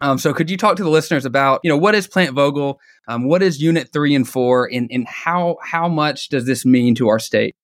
Um, 0.00 0.18
so, 0.18 0.32
could 0.32 0.50
you 0.50 0.56
talk 0.56 0.76
to 0.76 0.82
the 0.82 0.90
listeners 0.90 1.24
about, 1.24 1.60
you 1.62 1.68
know, 1.68 1.76
what 1.76 1.94
is 1.94 2.06
Plant 2.06 2.34
Vogtle? 2.34 2.76
um, 3.08 3.24
what 3.24 3.42
is 3.42 3.60
Unit 3.60 3.90
Three 3.92 4.14
and 4.14 4.28
Four, 4.28 4.68
and, 4.72 4.88
and 4.90 5.06
how 5.08 5.56
how 5.62 5.88
much 5.88 6.28
does 6.28 6.46
this 6.46 6.64
mean 6.64 6.94
to 6.96 7.08
our 7.08 7.18
state? 7.18 7.54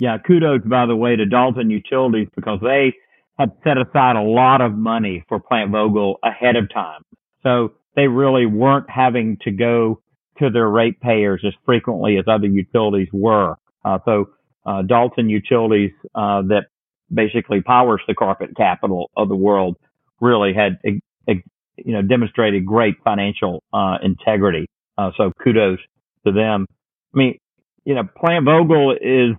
Yeah, 0.00 0.18
kudos 0.18 0.62
by 0.64 0.86
the 0.86 0.96
way 0.96 1.16
to 1.16 1.26
Dalton 1.26 1.70
Utilities 1.70 2.28
because 2.36 2.60
they 2.62 2.94
had 3.38 3.52
set 3.64 3.76
aside 3.78 4.16
a 4.16 4.22
lot 4.22 4.60
of 4.60 4.72
money 4.72 5.24
for 5.28 5.40
Plant 5.40 5.70
Vogtle 5.70 6.16
ahead 6.22 6.56
of 6.56 6.72
time, 6.72 7.02
so 7.42 7.72
they 7.96 8.08
really 8.08 8.46
weren't 8.46 8.88
having 8.88 9.38
to 9.42 9.50
go 9.50 10.00
to 10.38 10.50
their 10.50 10.68
ratepayers 10.68 11.42
as 11.46 11.52
frequently 11.64 12.16
as 12.18 12.24
other 12.26 12.46
utilities 12.46 13.08
were. 13.12 13.54
Uh, 13.84 13.98
so 14.04 14.30
uh, 14.66 14.82
Dalton 14.82 15.28
Utilities, 15.28 15.92
uh, 16.14 16.42
that 16.42 16.66
basically 17.12 17.60
powers 17.60 18.00
the 18.08 18.14
carpet 18.14 18.56
capital 18.56 19.10
of 19.16 19.28
the 19.28 19.36
world, 19.36 19.76
really 20.20 20.54
had 20.54 20.78
you 21.76 21.92
know 21.92 22.02
demonstrated 22.02 22.64
great 22.64 22.96
financial 23.04 23.62
uh, 23.72 23.98
integrity. 24.02 24.66
Uh, 24.96 25.10
so 25.16 25.32
kudos 25.42 25.78
to 26.26 26.32
them. 26.32 26.66
I 27.14 27.18
mean, 27.18 27.38
you 27.84 27.94
know, 27.94 28.04
Plant 28.16 28.46
Vogtle 28.46 28.96
is 29.00 29.36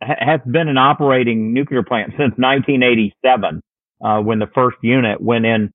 has 0.00 0.40
been 0.50 0.68
an 0.68 0.78
operating 0.78 1.52
nuclear 1.52 1.82
plant 1.82 2.10
since 2.10 2.34
1987, 2.36 3.62
uh, 4.04 4.20
when 4.20 4.38
the 4.38 4.48
first 4.54 4.76
unit 4.82 5.20
went 5.20 5.46
in 5.46 5.72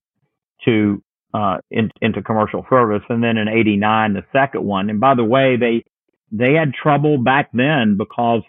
to 0.66 1.02
uh, 1.34 1.58
in, 1.72 1.90
into 2.02 2.22
commercial 2.22 2.66
service, 2.70 3.04
and 3.10 3.24
then 3.24 3.38
in 3.38 3.48
'89 3.48 4.14
the 4.14 4.24
second 4.34 4.64
one. 4.64 4.90
And 4.90 5.00
by 5.00 5.16
the 5.16 5.24
way, 5.24 5.58
they 5.58 5.84
they 6.32 6.54
had 6.54 6.74
trouble 6.74 7.18
back 7.18 7.50
then 7.54 7.98
because 7.98 8.42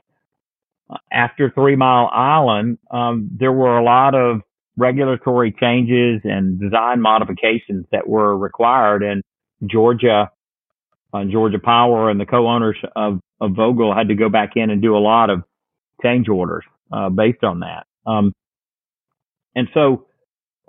uh, 0.91 0.97
after 1.11 1.51
Three 1.51 1.77
Mile 1.77 2.11
Island, 2.13 2.79
um, 2.91 3.31
there 3.39 3.53
were 3.53 3.79
a 3.79 3.85
lot 3.85 4.15
of 4.15 4.41
regulatory 4.77 5.53
changes 5.53 6.21
and 6.25 6.59
design 6.59 7.01
modifications 7.01 7.87
that 7.93 8.09
were 8.09 8.37
required, 8.37 9.03
and 9.03 9.23
Georgia, 9.65 10.31
uh, 11.15 11.25
Georgia 11.25 11.61
Power, 11.61 12.11
and 12.11 12.21
the 12.21 12.27
co-owners 12.27 12.77
of 12.97 13.21
of 13.41 13.53
Vogtle 13.53 13.97
had 13.97 14.09
to 14.09 14.15
go 14.15 14.29
back 14.29 14.53
in 14.57 14.71
and 14.71 14.83
do 14.83 14.97
a 14.97 14.99
lot 14.99 15.31
of 15.31 15.45
change 16.03 16.29
orders 16.29 16.65
uh, 16.93 17.09
based 17.09 17.45
on 17.45 17.61
that. 17.61 17.87
Um, 18.07 18.33
and 19.55 19.69
so 19.75 20.07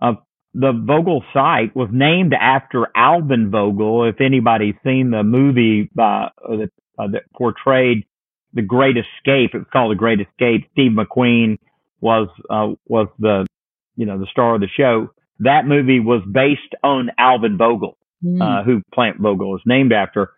uh, 0.02 0.14
the 0.54 0.72
Vogtle 0.72 1.22
site 1.34 1.76
was 1.76 1.90
named 1.92 2.34
after 2.34 2.88
Alvin 2.96 3.50
Vogtle. 3.52 4.10
If 4.10 4.22
anybody's 4.22 4.76
seen 4.84 5.12
the 5.12 5.24
movie 5.24 5.90
by, 5.96 6.30
uh, 6.48 6.58
that, 6.58 6.72
uh, 7.00 7.08
that 7.08 7.24
portrayed 7.36 8.06
the 8.54 8.62
Great 8.62 8.96
Escape, 8.98 9.52
it's 9.54 9.70
called 9.72 9.92
The 9.92 9.96
Great 9.96 10.20
Escape. 10.20 10.70
Steve 10.74 10.92
McQueen 10.92 11.58
was 12.02 12.28
uh, 12.50 12.74
was 12.86 13.08
the 13.18 13.48
you 13.96 14.06
know 14.06 14.20
the 14.20 14.28
star 14.32 14.56
of 14.56 14.62
the 14.62 14.68
show. 14.68 15.12
That 15.40 15.66
movie 15.66 16.00
was 16.00 16.22
based 16.32 16.76
on 16.84 17.10
Alvin 17.18 17.58
Vogtle, 17.58 17.96
mm. 18.24 18.66
who 18.66 18.82
Plant 18.94 19.20
Vogtle 19.20 19.56
is 19.56 19.62
named 19.66 19.92
after. 19.92 20.32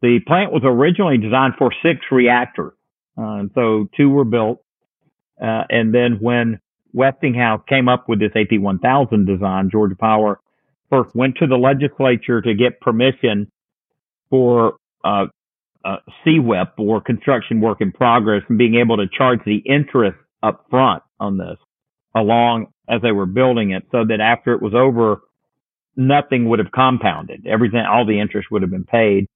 The 0.00 0.20
plant 0.26 0.52
was 0.52 0.62
originally 0.64 1.18
designed 1.18 1.54
for 1.58 1.72
six 1.82 2.00
reactors, 2.10 2.72
uh, 3.18 3.40
and 3.40 3.50
so 3.54 3.88
two 3.96 4.10
were 4.10 4.24
built. 4.24 4.60
Uh, 5.40 5.64
and 5.70 5.94
then 5.94 6.18
when 6.20 6.60
Westinghouse 6.94 7.60
came 7.68 7.88
up 7.88 8.08
with 8.08 8.20
this 8.20 8.30
AP1000 8.32 9.26
design. 9.26 9.68
Georgia 9.70 9.96
Power 9.96 10.40
first 10.88 11.14
went 11.14 11.36
to 11.38 11.46
the 11.46 11.56
legislature 11.56 12.40
to 12.40 12.54
get 12.54 12.80
permission 12.80 13.50
for 14.30 14.76
uh, 15.04 15.26
uh, 15.84 15.96
CWIP 16.24 16.70
or 16.78 17.00
construction 17.00 17.60
work 17.60 17.80
in 17.80 17.92
progress 17.92 18.42
and 18.48 18.56
being 18.56 18.76
able 18.76 18.96
to 18.96 19.06
charge 19.08 19.40
the 19.44 19.56
interest 19.66 20.16
up 20.42 20.64
front 20.70 21.02
on 21.18 21.36
this 21.36 21.58
along 22.14 22.68
as 22.88 23.02
they 23.02 23.12
were 23.12 23.26
building 23.26 23.72
it 23.72 23.82
so 23.90 24.04
that 24.04 24.20
after 24.20 24.52
it 24.52 24.62
was 24.62 24.72
over, 24.72 25.22
nothing 25.96 26.48
would 26.48 26.60
have 26.60 26.70
compounded. 26.70 27.44
Everything, 27.46 27.80
all 27.80 28.06
the 28.06 28.20
interest 28.20 28.48
would 28.52 28.62
have 28.62 28.70
been 28.70 28.84
paid. 28.84 29.26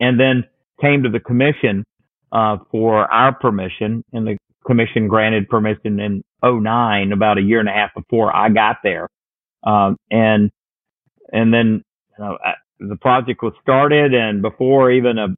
And 0.00 0.20
then 0.20 0.44
came 0.80 1.02
to 1.02 1.08
the 1.08 1.20
commission 1.20 1.84
uh, 2.34 2.58
for 2.70 3.10
our 3.10 3.32
permission, 3.32 4.04
and 4.12 4.26
the 4.26 4.36
commission 4.66 5.06
granted 5.06 5.48
permission 5.48 6.00
in 6.00 6.24
09, 6.42 7.12
about 7.12 7.38
a 7.38 7.42
year 7.42 7.60
and 7.60 7.68
a 7.68 7.72
half 7.72 7.94
before 7.94 8.34
I 8.34 8.48
got 8.48 8.78
there. 8.82 9.08
Um, 9.62 9.96
and, 10.10 10.50
and 11.32 11.54
then, 11.54 11.84
you 12.18 12.24
know, 12.24 12.38
the 12.80 12.96
project 12.96 13.42
was 13.42 13.52
started 13.62 14.14
and 14.14 14.42
before 14.42 14.90
even 14.90 15.18
a, 15.18 15.28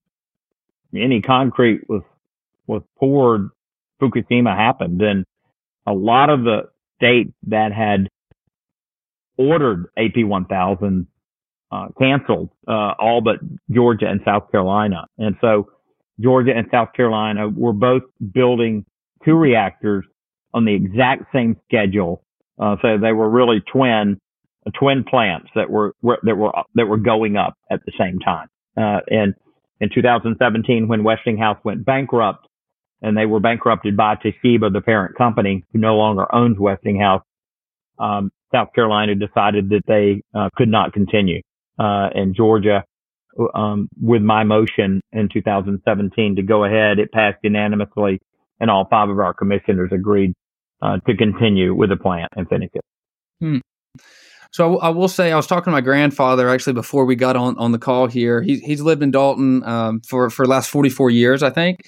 any 0.95 1.21
concrete 1.21 1.89
was, 1.89 2.03
was 2.67 2.83
poured, 2.99 3.51
Fukushima 4.01 4.57
happened. 4.57 5.03
And 5.03 5.27
a 5.87 5.93
lot 5.93 6.31
of 6.31 6.45
the 6.45 6.71
states 6.97 7.33
that 7.49 7.73
had 7.73 8.09
ordered 9.37 9.91
AP 9.99 10.25
1000 10.25 11.07
uh, 11.71 11.89
canceled, 11.99 12.49
uh, 12.67 12.95
all 12.99 13.21
but 13.21 13.37
Georgia 13.71 14.07
and 14.07 14.21
South 14.25 14.51
Carolina. 14.51 15.07
And 15.19 15.37
so 15.41 15.69
Georgia 16.21 16.53
and 16.57 16.67
South 16.71 16.93
Carolina 16.95 17.49
were 17.49 17.73
both 17.73 18.03
building 18.33 18.85
two 19.25 19.35
reactors 19.35 20.05
on 20.55 20.65
the 20.65 20.75
exact 20.75 21.25
same 21.33 21.57
schedule. 21.67 22.23
Uh, 22.59 22.77
so 22.81 22.99
they 22.99 23.13
were 23.13 23.29
really 23.29 23.61
twin, 23.73 24.19
uh, 24.67 24.71
twin 24.79 25.05
plants 25.05 25.49
that 25.55 25.69
were, 25.69 25.95
were, 26.01 26.19
that 26.23 26.37
were, 26.37 26.53
that 26.75 26.87
were 26.87 26.97
going 26.97 27.37
up 27.37 27.55
at 27.71 27.81
the 27.85 27.93
same 27.99 28.19
time. 28.19 28.49
Uh, 28.77 29.01
and 29.09 29.35
in 29.81 29.91
2017, 29.95 30.89
when 30.89 31.05
Westinghouse 31.05 31.59
went 31.65 31.85
bankrupt 31.85 32.47
and 33.03 33.17
they 33.17 33.27
were 33.27 33.41
bankrupted 33.41 33.97
by 33.97 34.17
Toshiba, 34.17 34.73
the 34.73 34.81
parent 34.81 35.17
company 35.17 35.65
who 35.73 35.79
no 35.79 35.97
longer 35.97 36.35
owns 36.35 36.59
Westinghouse, 36.59 37.23
um, 37.99 38.31
South 38.53 38.69
Carolina 38.75 39.15
decided 39.15 39.69
that 39.71 39.83
they 39.87 40.23
uh, 40.35 40.49
could 40.57 40.69
not 40.69 40.93
continue. 40.93 41.43
Uh, 41.79 42.09
and 42.15 42.35
Georgia, 42.35 42.85
um, 43.55 43.89
with 44.01 44.23
my 44.23 44.45
motion 44.45 45.01
in 45.13 45.29
2017 45.33 46.37
to 46.37 46.43
go 46.43 46.65
ahead, 46.65 46.99
it 46.99 47.13
passed 47.13 47.39
unanimously, 47.43 48.21
and 48.61 48.71
all 48.71 48.87
five 48.89 49.09
of 49.09 49.19
our 49.19 49.35
commissioners 49.35 49.91
agreed 49.93 50.35
uh, 50.83 50.99
to 51.07 51.17
continue 51.17 51.75
with 51.75 51.91
the 51.91 51.97
plant 51.97 52.33
and 52.37 52.49
finish 52.49 52.71
it. 52.75 52.85
Hmm. 53.41 53.59
So 54.53 54.79
I, 54.79 54.89
will 54.89 55.09
say 55.09 55.33
I 55.33 55.37
was 55.37 55.47
talking 55.47 55.65
to 55.65 55.73
my 55.73 55.81
grandfather 55.81 56.49
actually 56.49 56.73
before 56.73 57.05
we 57.05 57.15
got 57.15 57.37
on, 57.37 57.59
on 57.59 57.73
the 57.73 57.79
call 57.79 58.07
here. 58.07 58.41
He's 58.41 58.61
he's 58.61 58.81
lived 58.81 59.03
in 59.03 59.11
Dalton 59.11 59.63
um, 59.65 60.01
for 60.01 60.31
for 60.31 60.47
the 60.47 60.51
last 60.51 60.71
44 60.71 61.11
years, 61.11 61.43
I 61.43 61.51
think, 61.51 61.81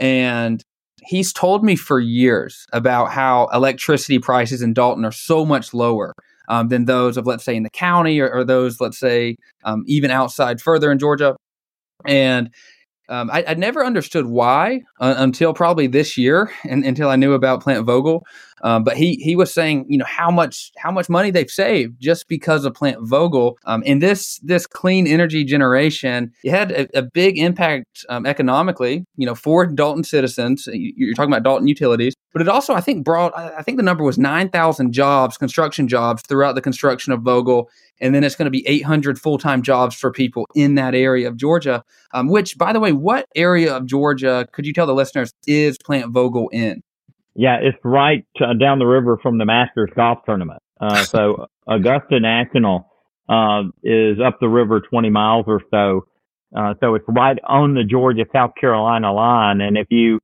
and 0.00 0.64
he's 1.06 1.32
told 1.32 1.64
me 1.64 1.76
for 1.76 2.00
years 2.00 2.66
about 2.72 3.12
how 3.12 3.48
electricity 3.52 4.18
prices 4.18 4.62
in 4.62 4.72
Dalton 4.72 5.04
are 5.04 5.12
so 5.12 5.44
much 5.44 5.72
lower 5.72 6.14
um, 6.50 6.68
than 6.68 6.84
those 6.84 7.16
of, 7.16 7.26
let's 7.26 7.44
say, 7.44 7.54
in 7.56 7.62
the 7.62 7.70
county 7.70 8.20
or, 8.20 8.28
or 8.30 8.44
those, 8.44 8.80
let's 8.80 8.98
say, 8.98 9.36
um, 9.64 9.84
even 9.86 10.10
outside 10.10 10.60
further 10.60 10.90
in 10.90 10.98
Georgia. 10.98 11.36
And 12.04 12.50
um, 13.08 13.30
I, 13.30 13.44
I, 13.48 13.54
never 13.54 13.84
understood 13.84 14.26
why 14.26 14.82
uh, 15.00 15.14
until 15.18 15.52
probably 15.52 15.88
this 15.88 16.16
year, 16.16 16.52
and 16.68 16.84
until 16.84 17.08
I 17.08 17.16
knew 17.16 17.32
about 17.32 17.60
Plant 17.60 17.84
Vogtle. 17.84 18.20
Um, 18.62 18.84
but 18.84 18.96
he 18.96 19.16
he 19.16 19.34
was 19.34 19.52
saying, 19.52 19.86
you 19.88 19.98
know, 19.98 20.04
how 20.04 20.30
much 20.30 20.70
how 20.78 20.92
much 20.92 21.08
money 21.08 21.32
they've 21.32 21.50
saved 21.50 21.96
just 22.00 22.28
because 22.28 22.64
of 22.64 22.72
Plant 22.72 22.98
Vogtle. 23.00 23.56
Um, 23.64 23.82
and 23.84 24.00
this 24.00 24.38
this 24.44 24.64
clean 24.64 25.08
energy 25.08 25.44
generation, 25.44 26.30
it 26.44 26.50
had 26.50 26.70
a, 26.70 26.98
a 26.98 27.02
big 27.02 27.36
impact 27.36 28.06
um, 28.08 28.26
economically, 28.26 29.04
you 29.16 29.26
know, 29.26 29.34
for 29.34 29.66
Dalton 29.66 30.04
citizens. 30.04 30.68
You're 30.72 31.14
talking 31.14 31.32
about 31.32 31.42
Dalton 31.42 31.66
utilities, 31.66 32.14
but 32.32 32.42
it 32.42 32.48
also 32.48 32.74
I 32.74 32.80
think 32.80 33.04
brought 33.04 33.36
I 33.36 33.62
think 33.62 33.76
the 33.76 33.82
number 33.82 34.04
was 34.04 34.18
nine 34.18 34.48
thousand 34.48 34.92
jobs, 34.92 35.36
construction 35.36 35.88
jobs 35.88 36.22
throughout 36.22 36.54
the 36.54 36.60
construction 36.60 37.12
of 37.12 37.20
Vogtle. 37.20 37.66
and 38.00 38.14
then 38.14 38.24
it's 38.24 38.36
going 38.36 38.46
to 38.46 38.50
be 38.50 38.66
800 38.66 39.18
full-time 39.18 39.62
jobs 39.62 39.94
for 39.94 40.10
people 40.10 40.46
in 40.54 40.74
that 40.76 40.94
area 40.94 41.28
of 41.28 41.36
Georgia. 41.36 41.84
Um, 42.12 42.28
which, 42.28 42.56
by 42.56 42.72
the 42.72 42.80
way, 42.80 42.92
what 42.92 43.26
area 43.34 43.74
of 43.74 43.86
Georgia 43.86 44.48
could 44.52 44.66
you 44.66 44.72
tell 44.72 44.86
the 44.86 44.94
listeners 44.94 45.32
is 45.46 45.78
Plant 45.78 46.12
Vogtle 46.12 46.48
in? 46.52 46.82
Yeah, 47.34 47.58
it's 47.60 47.78
right 47.84 48.26
uh, 48.40 48.54
down 48.54 48.78
the 48.78 48.86
river 48.86 49.18
from 49.22 49.38
the 49.38 49.44
Masters 49.44 49.90
Golf 49.94 50.18
Tournament. 50.26 50.62
Uh, 50.80 51.04
so 51.04 51.46
Augusta 51.68 52.20
National 52.20 52.90
uh, 53.28 53.62
is 53.82 54.18
up 54.24 54.38
the 54.40 54.48
river 54.48 54.80
20 54.80 55.10
miles 55.10 55.44
or 55.46 55.62
so. 55.70 56.06
Uh, 56.54 56.74
so 56.80 56.96
it's 56.96 57.04
right 57.08 57.38
on 57.46 57.74
the 57.74 57.84
Georgia 57.84 58.24
South 58.32 58.52
Carolina 58.60 59.12
line, 59.12 59.60
and 59.60 59.78
if 59.78 59.86
you 59.88 60.18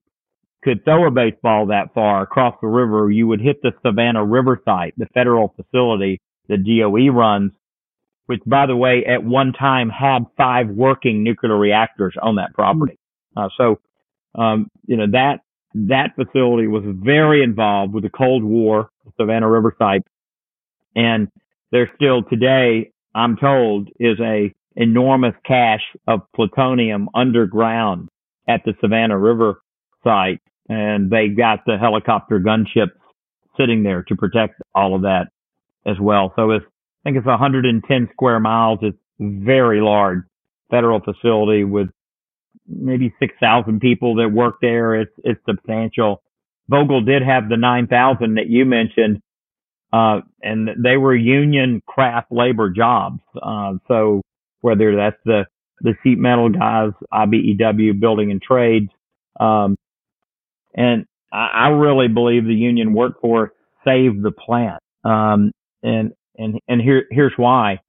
could 0.64 0.84
throw 0.84 1.06
a 1.06 1.10
baseball 1.10 1.66
that 1.66 1.94
far 1.94 2.22
across 2.22 2.54
the 2.60 2.66
river, 2.66 3.10
you 3.10 3.26
would 3.26 3.40
hit 3.40 3.62
the 3.62 3.72
Savannah 3.84 4.24
River 4.24 4.60
site, 4.64 4.94
the 4.96 5.06
federal 5.14 5.54
facility 5.56 6.20
that 6.48 6.64
DOE 6.64 7.12
runs 7.12 7.52
which 8.26 8.42
by 8.44 8.66
the 8.66 8.76
way, 8.76 9.04
at 9.06 9.24
one 9.24 9.52
time 9.52 9.88
had 9.88 10.26
five 10.36 10.68
working 10.68 11.22
nuclear 11.22 11.56
reactors 11.56 12.14
on 12.20 12.36
that 12.36 12.52
property. 12.54 12.98
Uh, 13.36 13.48
so, 13.56 13.80
um, 14.34 14.68
you 14.86 14.96
know, 14.96 15.06
that, 15.12 15.40
that 15.74 16.14
facility 16.16 16.66
was 16.66 16.82
very 16.86 17.42
involved 17.42 17.94
with 17.94 18.02
the 18.02 18.10
Cold 18.10 18.42
War, 18.42 18.90
Savannah 19.18 19.48
River 19.48 19.74
site. 19.78 20.02
And 20.94 21.28
there 21.70 21.90
still 21.94 22.22
today, 22.24 22.90
I'm 23.14 23.36
told, 23.36 23.88
is 24.00 24.18
a 24.20 24.52
enormous 24.74 25.34
cache 25.44 25.96
of 26.06 26.20
plutonium 26.34 27.08
underground 27.14 28.08
at 28.48 28.62
the 28.64 28.74
Savannah 28.80 29.18
River 29.18 29.62
site. 30.06 30.40
And 30.68 31.10
they 31.10 31.28
got 31.28 31.60
the 31.66 31.78
helicopter 31.78 32.40
gunships 32.40 32.98
sitting 33.56 33.82
there 33.82 34.02
to 34.04 34.16
protect 34.16 34.60
all 34.74 34.94
of 34.94 35.02
that 35.02 35.28
as 35.86 35.96
well. 36.00 36.32
So 36.36 36.50
it's 36.50 36.64
I 36.64 37.08
think 37.08 37.18
it's 37.18 37.26
110 37.26 38.08
square 38.12 38.40
miles. 38.40 38.80
It's 38.82 38.98
very 39.20 39.80
large 39.80 40.24
federal 40.70 41.00
facility 41.00 41.62
with 41.62 41.88
maybe 42.66 43.14
6,000 43.20 43.80
people 43.80 44.16
that 44.16 44.28
work 44.28 44.56
there. 44.60 44.94
It's, 44.94 45.12
it's 45.22 45.40
substantial. 45.48 46.22
Vogtle 46.70 47.06
did 47.06 47.22
have 47.22 47.48
the 47.48 47.56
9,000 47.56 48.34
that 48.34 48.48
you 48.48 48.64
mentioned, 48.64 49.20
uh, 49.92 50.20
and 50.42 50.70
they 50.82 50.96
were 50.96 51.14
union 51.14 51.80
craft 51.86 52.32
labor 52.32 52.70
jobs. 52.70 53.20
Uh, 53.40 53.74
so 53.86 54.22
whether 54.62 54.96
that's 54.96 55.20
the, 55.24 55.44
the 55.82 55.94
sheet 56.02 56.18
metal 56.18 56.48
guys, 56.48 56.90
IBEW 57.12 58.00
building 58.00 58.32
and 58.32 58.42
trades, 58.42 58.88
um, 59.38 59.76
and 60.76 61.06
I, 61.32 61.48
I 61.54 61.68
really 61.68 62.08
believe 62.08 62.44
the 62.44 62.54
union 62.54 62.92
workforce 62.92 63.50
saved 63.84 64.22
the 64.22 64.32
plant. 64.32 64.80
Um, 65.04 65.52
and 65.82 66.12
and 66.36 66.60
and 66.68 66.80
here 66.80 67.06
here's 67.10 67.32
why. 67.36 67.80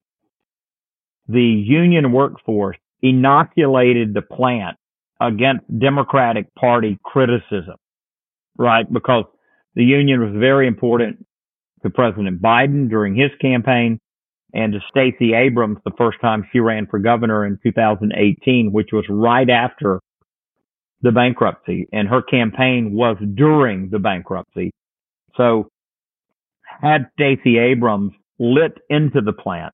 The 1.28 1.42
union 1.42 2.12
workforce 2.12 2.78
inoculated 3.02 4.14
the 4.14 4.22
plant 4.22 4.78
against 5.20 5.66
Democratic 5.80 6.54
Party 6.56 6.98
criticism, 7.04 7.76
right? 8.58 8.92
Because 8.92 9.26
the 9.76 9.84
union 9.84 10.22
was 10.22 10.40
very 10.40 10.68
important 10.68 11.26
to 11.84 11.90
President 11.90 12.42
Biden 12.42 12.90
during 12.90 13.16
his 13.16 13.32
campaign 13.42 14.00
and 14.54 14.74
to 14.74 14.80
Stacey 14.90 15.34
Abrams 15.34 15.78
the 15.84 15.92
first 15.98 16.20
time 16.22 16.48
she 16.52 16.60
ran 16.60 16.88
for 16.88 17.00
governor 17.00 17.46
in 17.46 17.60
2018, 17.62 18.72
which 18.72 18.90
was 18.94 19.06
right 19.10 19.50
after 19.50 20.00
the 21.02 21.12
bankruptcy 21.12 21.88
and 21.92 22.08
her 22.08 22.22
campaign 22.22 22.94
was 22.94 23.18
during 23.36 23.90
the 23.90 24.00
bankruptcy. 24.00 24.72
So 25.36 25.70
had 26.64 27.10
Stacey 27.14 27.58
Abrams 27.58 28.14
lit 28.40 28.74
into 28.90 29.22
the 29.22 29.34
plant 29.34 29.74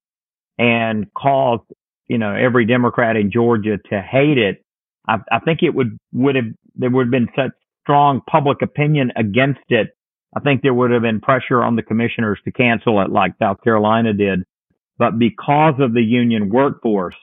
and 0.57 1.07
caused, 1.13 1.63
you 2.07 2.17
know, 2.17 2.33
every 2.33 2.65
Democrat 2.65 3.15
in 3.15 3.31
Georgia 3.31 3.77
to 3.89 4.01
hate 4.01 4.38
it, 4.38 4.63
I, 5.07 5.17
I 5.31 5.39
think 5.39 5.63
it 5.63 5.73
would, 5.73 5.97
would 6.12 6.36
have, 6.36 6.45
there 6.75 6.89
would 6.89 7.07
have 7.07 7.12
been 7.12 7.29
such 7.36 7.51
strong 7.81 8.21
public 8.29 8.62
opinion 8.62 9.12
against 9.15 9.62
it. 9.69 9.89
I 10.36 10.39
think 10.39 10.62
there 10.62 10.73
would 10.73 10.91
have 10.91 11.01
been 11.03 11.21
pressure 11.21 11.62
on 11.62 11.75
the 11.75 11.83
commissioners 11.83 12.39
to 12.45 12.51
cancel 12.51 13.01
it 13.01 13.12
like 13.12 13.33
South 13.39 13.57
Carolina 13.63 14.13
did. 14.13 14.43
But 14.97 15.19
because 15.19 15.75
of 15.79 15.93
the 15.93 16.01
union 16.01 16.49
workforce, 16.49 17.15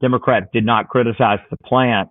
Democrats 0.00 0.46
did 0.52 0.64
not 0.64 0.88
criticize 0.88 1.40
the 1.50 1.56
plant. 1.58 2.08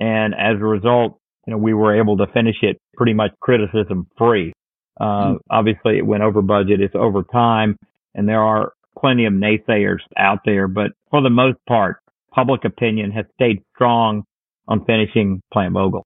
And 0.00 0.34
as 0.34 0.56
a 0.60 0.64
result, 0.64 1.18
you 1.46 1.52
know, 1.52 1.58
we 1.58 1.74
were 1.74 1.98
able 1.98 2.16
to 2.18 2.26
finish 2.32 2.56
it 2.62 2.78
pretty 2.96 3.14
much 3.14 3.32
criticism 3.40 4.06
free. 4.18 4.52
Uh, 5.00 5.04
mm. 5.04 5.38
Obviously, 5.50 5.98
it 5.98 6.06
went 6.06 6.22
over 6.22 6.42
budget. 6.42 6.80
It's 6.80 6.94
over 6.94 7.22
time, 7.22 7.76
and 8.14 8.28
there 8.28 8.42
are 8.42 8.72
plenty 8.98 9.26
of 9.26 9.32
naysayers 9.32 10.00
out 10.16 10.40
there. 10.44 10.68
But 10.68 10.92
for 11.10 11.22
the 11.22 11.30
most 11.30 11.58
part, 11.68 11.98
public 12.34 12.64
opinion 12.64 13.10
has 13.12 13.26
stayed 13.34 13.62
strong 13.74 14.24
on 14.68 14.84
finishing 14.84 15.40
Plant 15.52 15.74
Vogtle. 15.74 16.02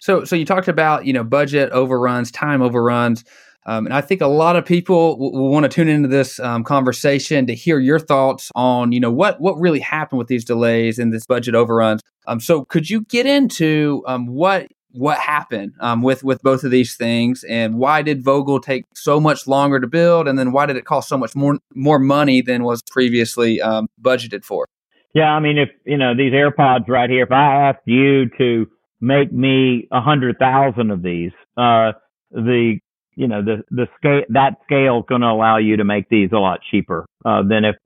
So, 0.00 0.24
so 0.24 0.34
you 0.34 0.44
talked 0.44 0.68
about 0.68 1.06
you 1.06 1.12
know 1.12 1.24
budget 1.24 1.70
overruns, 1.70 2.30
time 2.30 2.60
overruns. 2.60 3.24
Um, 3.64 3.86
and 3.86 3.94
I 3.94 4.00
think 4.00 4.20
a 4.20 4.26
lot 4.26 4.56
of 4.56 4.64
people 4.64 5.18
will, 5.18 5.32
will 5.32 5.50
want 5.50 5.64
to 5.64 5.68
tune 5.68 5.88
into 5.88 6.08
this 6.08 6.40
um, 6.40 6.64
conversation 6.64 7.46
to 7.46 7.54
hear 7.54 7.78
your 7.78 7.98
thoughts 7.98 8.50
on, 8.54 8.92
you 8.92 9.00
know, 9.00 9.12
what 9.12 9.40
what 9.40 9.58
really 9.58 9.80
happened 9.80 10.18
with 10.18 10.28
these 10.28 10.44
delays 10.44 10.98
and 10.98 11.12
this 11.12 11.26
budget 11.26 11.54
overruns. 11.54 12.00
Um, 12.26 12.40
so, 12.40 12.64
could 12.64 12.90
you 12.90 13.02
get 13.02 13.26
into 13.26 14.02
um, 14.06 14.26
what 14.26 14.68
what 14.92 15.18
happened 15.18 15.72
um, 15.80 16.02
with 16.02 16.22
with 16.22 16.42
both 16.42 16.64
of 16.64 16.70
these 16.70 16.96
things, 16.96 17.44
and 17.44 17.76
why 17.76 18.02
did 18.02 18.24
Vogtle 18.24 18.62
take 18.62 18.84
so 18.94 19.20
much 19.20 19.46
longer 19.46 19.80
to 19.80 19.86
build, 19.86 20.28
and 20.28 20.38
then 20.38 20.52
why 20.52 20.66
did 20.66 20.76
it 20.76 20.84
cost 20.84 21.08
so 21.08 21.16
much 21.16 21.34
more 21.34 21.58
more 21.74 21.98
money 21.98 22.42
than 22.42 22.64
was 22.64 22.82
previously 22.82 23.60
um, 23.60 23.88
budgeted 24.00 24.44
for? 24.44 24.66
Yeah, 25.14 25.30
I 25.30 25.40
mean, 25.40 25.58
if 25.58 25.70
you 25.84 25.96
know 25.96 26.16
these 26.16 26.32
AirPods 26.32 26.88
right 26.88 27.10
here, 27.10 27.24
if 27.24 27.32
I 27.32 27.68
asked 27.68 27.86
you 27.86 28.28
to 28.38 28.66
make 29.00 29.32
me 29.32 29.88
a 29.90 30.00
hundred 30.00 30.38
thousand 30.38 30.90
of 30.90 31.02
these, 31.02 31.32
uh, 31.56 31.92
the 32.30 32.78
you 33.14 33.28
know 33.28 33.42
the 33.42 33.62
the 33.70 33.86
scale 33.96 34.22
that 34.30 34.56
scale 34.64 34.98
is 34.98 35.04
going 35.08 35.20
to 35.20 35.28
allow 35.28 35.58
you 35.58 35.76
to 35.76 35.84
make 35.84 36.08
these 36.08 36.30
a 36.32 36.38
lot 36.38 36.60
cheaper 36.70 37.06
uh, 37.24 37.42
than 37.42 37.64
if 37.64 37.76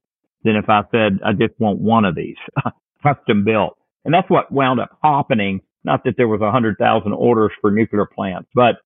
than 0.44 0.56
if 0.56 0.68
I 0.68 0.82
said 0.90 1.18
I 1.24 1.32
just 1.32 1.58
want 1.58 1.80
one 1.80 2.04
of 2.04 2.14
these. 2.14 2.36
Custom 3.02 3.44
built, 3.44 3.76
and 4.04 4.12
that's 4.12 4.28
what 4.28 4.50
wound 4.50 4.80
up 4.80 4.98
happening. 5.02 5.60
Not 5.84 6.02
that 6.04 6.14
there 6.16 6.28
was 6.28 6.40
a 6.40 6.50
hundred 6.50 6.76
thousand 6.78 7.12
orders 7.12 7.52
for 7.60 7.70
nuclear 7.70 8.06
plants, 8.06 8.48
but 8.54 8.76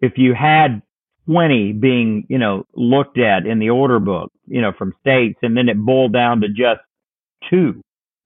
if 0.00 0.12
you 0.16 0.34
had 0.34 0.82
20 1.26 1.72
being, 1.74 2.26
you 2.28 2.38
know, 2.38 2.64
looked 2.74 3.18
at 3.18 3.46
in 3.46 3.58
the 3.58 3.70
order 3.70 4.00
book, 4.00 4.32
you 4.46 4.60
know, 4.60 4.72
from 4.76 4.94
states, 5.00 5.38
and 5.42 5.56
then 5.56 5.68
it 5.68 5.78
boiled 5.78 6.12
down 6.12 6.40
to 6.40 6.48
just 6.48 6.80
two, 7.48 7.80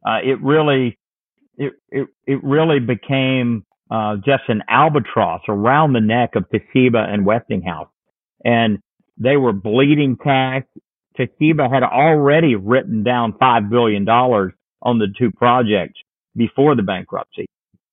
uh, 0.07 0.19
it 0.25 0.41
really 0.43 0.99
it, 1.57 1.73
it, 1.91 2.09
it 2.27 2.43
really 2.43 2.81
became 2.81 3.65
uh, 3.91 4.17
just 4.17 4.45
an 4.49 4.63
albatross 4.69 5.43
around 5.49 5.93
the 5.93 6.01
neck 6.01 6.35
of 6.37 6.45
Toshiba 6.51 7.09
and 7.09 7.27
Westinghouse. 7.27 7.89
And 8.45 8.79
they 9.19 9.37
were 9.37 9.53
bleeding 9.53 10.17
cash. 10.23 10.65
Toshiba 11.19 11.73
had 11.73 11.83
already 11.83 12.57
written 12.57 13.05
down 13.05 13.35
$5 13.35 13.71
billion 13.71 14.09
on 14.09 14.99
the 14.99 15.07
two 15.19 15.31
projects 15.31 16.01
before 16.37 16.75
the 16.75 16.83
bankruptcy. 16.83 17.47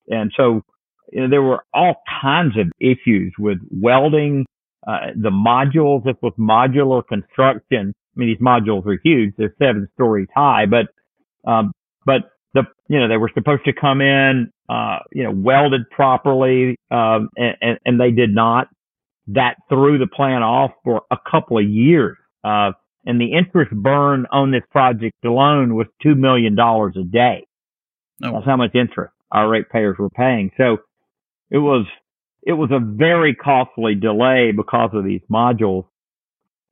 And 0.07 0.31
so 0.35 0.61
you 1.11 1.21
know, 1.21 1.29
there 1.29 1.41
were 1.41 1.63
all 1.73 2.01
kinds 2.21 2.57
of 2.57 2.71
issues 2.79 3.33
with 3.37 3.57
welding, 3.69 4.45
uh, 4.87 5.07
the 5.15 5.29
modules. 5.29 6.03
This 6.03 6.15
was 6.21 6.33
modular 6.39 7.05
construction. 7.05 7.93
I 8.15 8.19
mean, 8.19 8.29
these 8.29 8.45
modules 8.45 8.85
are 8.85 8.99
huge. 9.03 9.33
They're 9.37 9.55
seven 9.59 9.87
stories 9.93 10.27
high, 10.33 10.65
but, 10.65 10.87
um, 11.49 11.71
but 12.05 12.31
the, 12.53 12.63
you 12.87 12.99
know, 12.99 13.07
they 13.07 13.17
were 13.17 13.31
supposed 13.33 13.65
to 13.65 13.73
come 13.73 14.01
in, 14.01 14.51
uh, 14.71 14.99
you 15.11 15.23
know, 15.23 15.31
welded 15.31 15.89
properly, 15.89 16.77
um, 16.91 17.29
and, 17.35 17.57
and, 17.61 17.79
and 17.85 17.99
they 17.99 18.11
did 18.11 18.33
not. 18.33 18.67
That 19.27 19.55
threw 19.67 19.97
the 19.97 20.07
plan 20.07 20.43
off 20.43 20.71
for 20.85 21.01
a 21.11 21.17
couple 21.29 21.57
of 21.57 21.65
years. 21.65 22.17
Uh, 22.43 22.71
and 23.05 23.19
the 23.19 23.33
interest 23.33 23.71
burn 23.71 24.27
on 24.31 24.51
this 24.51 24.63
project 24.71 25.15
alone 25.25 25.75
was 25.75 25.87
$2 26.05 26.15
million 26.15 26.57
a 26.57 27.03
day. 27.03 27.45
Oh. 28.23 28.31
That's 28.33 28.45
how 28.45 28.55
much 28.55 28.73
interest 28.73 29.13
our 29.31 29.49
ratepayers 29.49 29.97
were 29.99 30.09
paying. 30.09 30.51
So 30.57 30.77
it 31.49 31.57
was, 31.57 31.85
it 32.43 32.53
was 32.53 32.69
a 32.71 32.79
very 32.79 33.35
costly 33.35 33.95
delay 33.95 34.53
because 34.55 34.91
of 34.93 35.03
these 35.03 35.21
modules. 35.29 35.85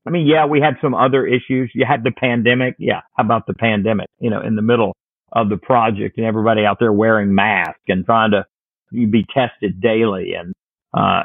I 0.07 0.11
mean, 0.11 0.25
yeah, 0.25 0.45
we 0.45 0.61
had 0.61 0.75
some 0.81 0.95
other 0.95 1.27
issues. 1.27 1.71
You 1.75 1.85
had 1.85 2.03
the 2.03 2.11
pandemic. 2.11 2.75
Yeah. 2.79 3.01
How 3.17 3.25
about 3.25 3.45
the 3.45 3.53
pandemic? 3.53 4.07
You 4.19 4.29
know, 4.29 4.41
in 4.41 4.55
the 4.55 4.61
middle 4.61 4.95
of 5.31 5.49
the 5.49 5.57
project 5.57 6.17
and 6.17 6.25
everybody 6.25 6.65
out 6.65 6.77
there 6.79 6.93
wearing 6.93 7.33
masks 7.33 7.81
and 7.87 8.05
trying 8.05 8.31
to 8.31 8.45
be 8.91 9.25
tested 9.33 9.81
daily 9.81 10.33
and, 10.33 10.53
uh, 10.93 11.23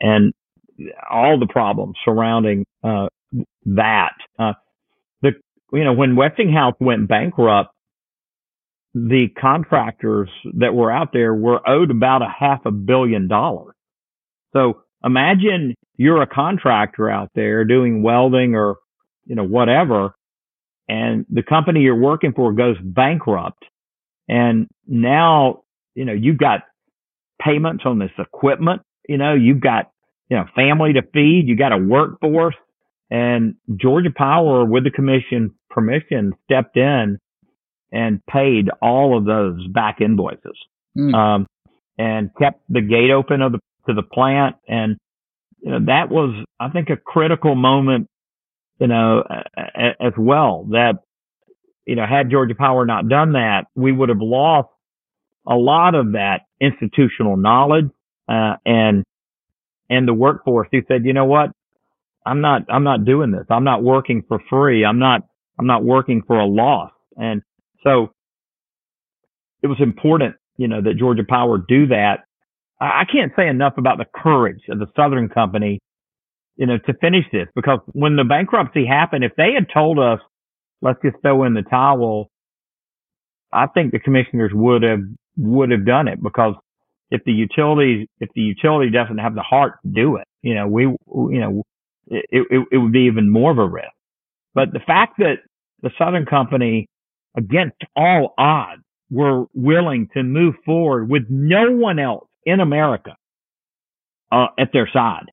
and, 0.00 0.32
all 1.10 1.38
the 1.38 1.46
problems 1.46 1.94
surrounding, 2.06 2.64
uh, 2.82 3.06
that. 3.66 4.14
Uh, 4.38 4.54
the, 5.20 5.32
you 5.72 5.84
know, 5.84 5.92
when 5.92 6.16
Westinghouse 6.16 6.74
went 6.80 7.06
bankrupt, 7.06 7.70
the 8.94 9.28
contractors 9.38 10.30
that 10.54 10.74
were 10.74 10.90
out 10.90 11.12
there 11.12 11.34
were 11.34 11.66
owed 11.68 11.90
about 11.90 12.22
a 12.22 12.28
half 12.28 12.64
a 12.64 12.70
billion 12.70 13.28
dollars. 13.28 13.74
So 14.52 14.82
imagine 15.04 15.74
you're 15.96 16.22
a 16.22 16.26
contractor 16.26 17.08
out 17.08 17.30
there 17.34 17.64
doing 17.64 18.02
welding 18.02 18.54
or, 18.54 18.76
you 19.26 19.36
know, 19.36 19.44
whatever, 19.44 20.14
and 20.90 21.24
the 21.30 21.44
company 21.44 21.80
you're 21.80 21.94
working 21.94 22.32
for 22.34 22.52
goes 22.52 22.76
bankrupt. 22.82 23.64
And 24.28 24.66
now, 24.88 25.62
you 25.94 26.04
know, 26.04 26.12
you've 26.12 26.38
got 26.38 26.62
payments 27.40 27.84
on 27.86 28.00
this 28.00 28.10
equipment, 28.18 28.82
you 29.08 29.16
know, 29.16 29.34
you've 29.34 29.60
got, 29.60 29.92
you 30.28 30.36
know, 30.36 30.46
family 30.56 30.94
to 30.94 31.02
feed, 31.14 31.44
you 31.46 31.56
got 31.56 31.72
a 31.72 31.78
workforce 31.78 32.56
and 33.08 33.54
Georgia 33.76 34.10
Power 34.14 34.64
with 34.64 34.82
the 34.82 34.90
commission 34.90 35.54
permission 35.70 36.32
stepped 36.44 36.76
in 36.76 37.18
and 37.92 38.20
paid 38.26 38.68
all 38.82 39.16
of 39.16 39.24
those 39.24 39.66
back 39.68 40.00
invoices. 40.00 40.58
Mm. 40.98 41.14
Um, 41.14 41.46
and 41.98 42.30
kept 42.36 42.62
the 42.68 42.80
gate 42.80 43.10
open 43.10 43.42
of 43.42 43.52
the, 43.52 43.58
to 43.86 43.94
the 43.94 44.02
plant. 44.02 44.56
And, 44.66 44.96
you 45.60 45.70
know, 45.70 45.80
that 45.86 46.10
was, 46.10 46.34
I 46.58 46.70
think, 46.70 46.88
a 46.88 46.96
critical 46.96 47.54
moment 47.54 48.08
you 48.80 48.86
know, 48.86 49.22
as 49.56 50.12
well 50.16 50.66
that, 50.70 50.94
you 51.86 51.96
know, 51.96 52.06
had 52.06 52.30
Georgia 52.30 52.54
Power 52.54 52.86
not 52.86 53.08
done 53.08 53.32
that, 53.32 53.66
we 53.74 53.92
would 53.92 54.08
have 54.08 54.20
lost 54.20 54.68
a 55.46 55.54
lot 55.54 55.94
of 55.94 56.12
that 56.12 56.42
institutional 56.60 57.36
knowledge, 57.36 57.90
uh, 58.28 58.54
and, 58.64 59.04
and 59.88 60.08
the 60.08 60.14
workforce 60.14 60.68
who 60.72 60.80
said, 60.88 61.04
you 61.04 61.12
know 61.12 61.24
what? 61.24 61.50
I'm 62.24 62.40
not, 62.40 62.62
I'm 62.68 62.84
not 62.84 63.04
doing 63.04 63.32
this. 63.32 63.46
I'm 63.50 63.64
not 63.64 63.82
working 63.82 64.22
for 64.28 64.40
free. 64.48 64.84
I'm 64.84 64.98
not, 64.98 65.22
I'm 65.58 65.66
not 65.66 65.84
working 65.84 66.22
for 66.26 66.38
a 66.38 66.46
loss. 66.46 66.92
And 67.16 67.42
so 67.82 68.12
it 69.62 69.66
was 69.66 69.78
important, 69.80 70.36
you 70.56 70.68
know, 70.68 70.80
that 70.80 70.96
Georgia 70.98 71.24
Power 71.28 71.58
do 71.58 71.88
that. 71.88 72.24
I 72.80 73.04
can't 73.10 73.32
say 73.36 73.46
enough 73.46 73.74
about 73.76 73.98
the 73.98 74.06
courage 74.14 74.62
of 74.70 74.78
the 74.78 74.86
Southern 74.96 75.28
Company 75.28 75.80
you 76.60 76.66
know, 76.66 76.76
to 76.76 76.92
finish 77.00 77.24
this 77.32 77.48
because 77.54 77.78
when 77.86 78.16
the 78.16 78.24
bankruptcy 78.24 78.84
happened, 78.84 79.24
if 79.24 79.32
they 79.34 79.54
had 79.54 79.66
told 79.72 79.98
us, 79.98 80.20
let's 80.82 80.98
just 81.02 81.16
throw 81.22 81.44
in 81.44 81.54
the 81.54 81.62
towel, 81.62 82.30
I 83.50 83.66
think 83.66 83.92
the 83.92 83.98
commissioners 83.98 84.52
would 84.52 84.82
have, 84.82 85.00
would 85.38 85.70
have 85.70 85.86
done 85.86 86.06
it 86.06 86.22
because 86.22 86.54
if 87.10 87.22
the 87.24 87.32
utility, 87.32 88.10
if 88.20 88.28
the 88.34 88.42
utility 88.42 88.90
doesn't 88.90 89.16
have 89.16 89.34
the 89.34 89.40
heart 89.40 89.76
to 89.82 89.88
do 89.88 90.16
it, 90.16 90.28
you 90.42 90.54
know, 90.54 90.68
we, 90.68 90.82
you 90.82 91.40
know, 91.40 91.62
it, 92.08 92.46
it, 92.50 92.66
it 92.72 92.76
would 92.76 92.92
be 92.92 93.06
even 93.10 93.30
more 93.30 93.50
of 93.50 93.58
a 93.58 93.66
risk. 93.66 93.88
But 94.52 94.74
the 94.74 94.80
fact 94.80 95.14
that 95.16 95.36
the 95.82 95.90
Southern 95.96 96.26
Company, 96.26 96.88
against 97.38 97.78
all 97.96 98.34
odds, 98.36 98.82
were 99.10 99.46
willing 99.54 100.10
to 100.12 100.22
move 100.22 100.56
forward 100.66 101.08
with 101.08 101.22
no 101.30 101.72
one 101.72 101.98
else 101.98 102.28
in 102.44 102.60
America 102.60 103.16
uh, 104.30 104.48
at 104.58 104.74
their 104.74 104.90
side. 104.92 105.24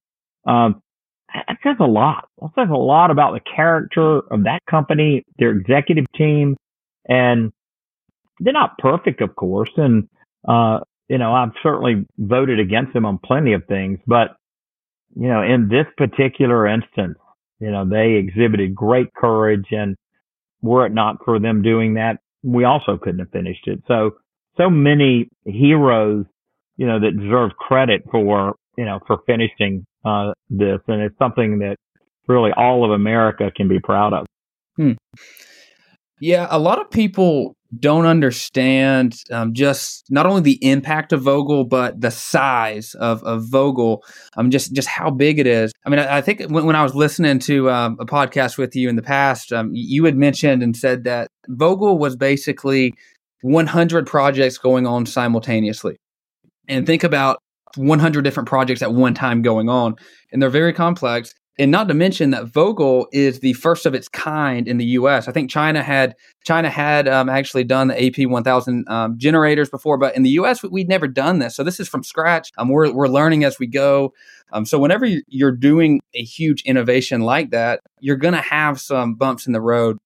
Um, 0.46 0.82
that 1.34 1.58
says 1.64 1.76
a 1.80 1.86
lot. 1.86 2.30
That 2.42 2.52
says 2.56 2.70
a 2.72 2.78
lot 2.78 3.12
about 3.12 3.34
the 3.34 3.42
character 3.56 4.20
of 4.20 4.44
that 4.44 4.66
company, 4.70 5.26
their 5.38 5.52
executive 5.52 6.06
team, 6.14 6.58
and 7.08 7.52
they're 8.40 8.54
not 8.54 8.78
perfect, 8.78 9.22
of 9.22 9.36
course. 9.36 9.72
And, 9.78 10.08
uh, 10.48 10.80
you 11.10 11.18
know, 11.18 11.34
I've 11.34 11.54
certainly 11.64 12.06
voted 12.18 12.60
against 12.60 12.94
them 12.94 13.06
on 13.06 13.18
plenty 13.18 13.54
of 13.54 13.66
things, 13.66 14.00
but, 14.08 14.36
you 15.16 15.28
know, 15.28 15.42
in 15.42 15.70
this 15.70 15.86
particular 15.98 16.68
instance, 16.68 17.18
you 17.60 17.72
know, 17.72 17.86
they 17.86 18.14
exhibited 18.14 18.76
great 18.76 19.14
courage 19.14 19.68
and 19.72 19.96
were 20.62 20.86
it 20.86 20.94
not 20.94 21.24
for 21.26 21.40
them 21.40 21.62
doing 21.62 21.96
that, 21.96 22.20
we 22.44 22.64
also 22.64 22.98
couldn't 22.98 23.20
have 23.20 23.32
finished 23.32 23.68
it. 23.68 23.82
So, 23.88 24.18
so 24.58 24.70
many 24.70 25.30
heroes, 25.46 26.26
you 26.78 26.88
know, 26.88 27.00
that 27.00 27.20
deserve 27.20 27.52
credit 27.58 28.04
for, 28.12 28.56
you 28.78 28.86
know, 28.86 29.00
for 29.08 29.20
finishing 29.26 29.86
uh, 30.06 30.34
this, 30.50 30.80
and 30.88 31.02
it's 31.02 31.18
something 31.18 31.60
that 31.60 31.78
really 32.28 32.52
all 32.56 32.86
of 32.86 32.92
America 32.92 33.52
can 33.56 33.68
be 33.68 33.80
proud 33.80 34.14
of. 34.14 34.26
Hmm. 34.76 34.94
Yeah, 36.20 36.48
a 36.50 36.60
lot 36.60 36.80
of 36.80 36.90
people 36.90 37.56
don't 37.78 38.06
understand 38.06 39.16
um, 39.30 39.54
just 39.54 40.06
not 40.10 40.26
only 40.26 40.42
the 40.42 40.60
impact 40.66 41.12
of 41.12 41.22
Vogtle, 41.22 41.68
but 41.68 42.00
the 42.00 42.12
size 42.12 42.96
of, 42.96 43.22
of 43.24 43.44
Vogtle, 43.44 44.00
um, 44.38 44.50
just 44.50 44.74
just 44.74 44.88
how 44.88 45.10
big 45.10 45.38
it 45.38 45.48
is. 45.48 45.74
I 45.86 45.90
mean, 45.90 46.00
I, 46.00 46.18
I 46.18 46.22
think 46.22 46.42
when, 46.50 46.66
when, 46.66 46.76
I 46.76 46.84
was 46.84 46.96
listening 46.96 47.40
to 47.40 47.70
um, 47.70 47.98
a 48.00 48.06
podcast 48.06 48.58
with 48.58 48.76
you 48.76 48.90
in 48.90 48.96
the 48.96 49.02
past, 49.02 49.52
um, 49.52 49.72
you 49.74 50.06
had 50.06 50.16
mentioned 50.16 50.64
and 50.64 50.76
said 50.76 51.04
that 51.04 51.30
Vogtle 51.50 52.00
was 52.00 52.16
basically 52.16 52.94
100 53.42 54.08
projects 54.08 54.58
going 54.58 54.88
on 54.88 55.06
simultaneously. 55.06 55.98
And 56.68 56.86
think 56.86 57.04
about 57.04 57.40
100 57.78 58.22
different 58.24 58.50
projects 58.50 58.82
at 58.82 58.94
one 58.94 59.14
time 59.14 59.42
going 59.42 59.70
on, 59.70 59.96
and 60.32 60.42
they're 60.42 60.50
very 60.50 60.74
complex. 60.74 61.34
And 61.60 61.72
not 61.72 61.88
to 61.88 61.96
mention 61.96 62.30
that 62.32 62.46
Vogtle 62.46 63.08
is 63.12 63.40
the 63.40 63.54
first 63.54 63.88
of 63.88 63.96
its 63.96 64.08
kind 64.08 64.68
in 64.68 64.78
the 64.78 64.86
U.S. 64.86 65.28
I 65.28 65.32
think 65.32 65.50
China 65.50 65.82
had 65.82 66.14
China 66.46 66.70
had 66.70 67.08
um, 67.08 67.30
actually 67.30 67.64
done 67.64 67.88
the 67.88 67.96
AP1000 67.96 68.88
um, 68.88 69.18
generators 69.18 69.70
before, 69.70 69.98
but 69.98 70.16
in 70.16 70.22
the 70.22 70.30
U.S. 70.32 70.62
we'd 70.62 70.88
never 70.88 71.08
done 71.08 71.40
this. 71.40 71.56
So 71.56 71.64
this 71.64 71.80
is 71.80 71.88
from 71.90 72.04
scratch. 72.04 72.52
Um, 72.60 72.70
we're 72.70 72.94
we're 72.94 73.08
learning 73.08 73.44
as 73.44 73.58
we 73.58 73.66
go. 73.66 74.14
Um, 74.54 74.66
so 74.66 74.78
whenever 74.78 75.08
you're 75.28 75.52
doing 75.52 76.00
a 76.14 76.24
huge 76.24 76.62
innovation 76.62 77.22
like 77.22 77.50
that, 77.50 77.82
you're 78.00 78.18
going 78.18 78.36
to 78.36 78.42
have 78.42 78.80
some 78.80 79.16
bumps 79.16 79.48
in 79.48 79.54
the 79.54 79.62
road. 79.62 79.98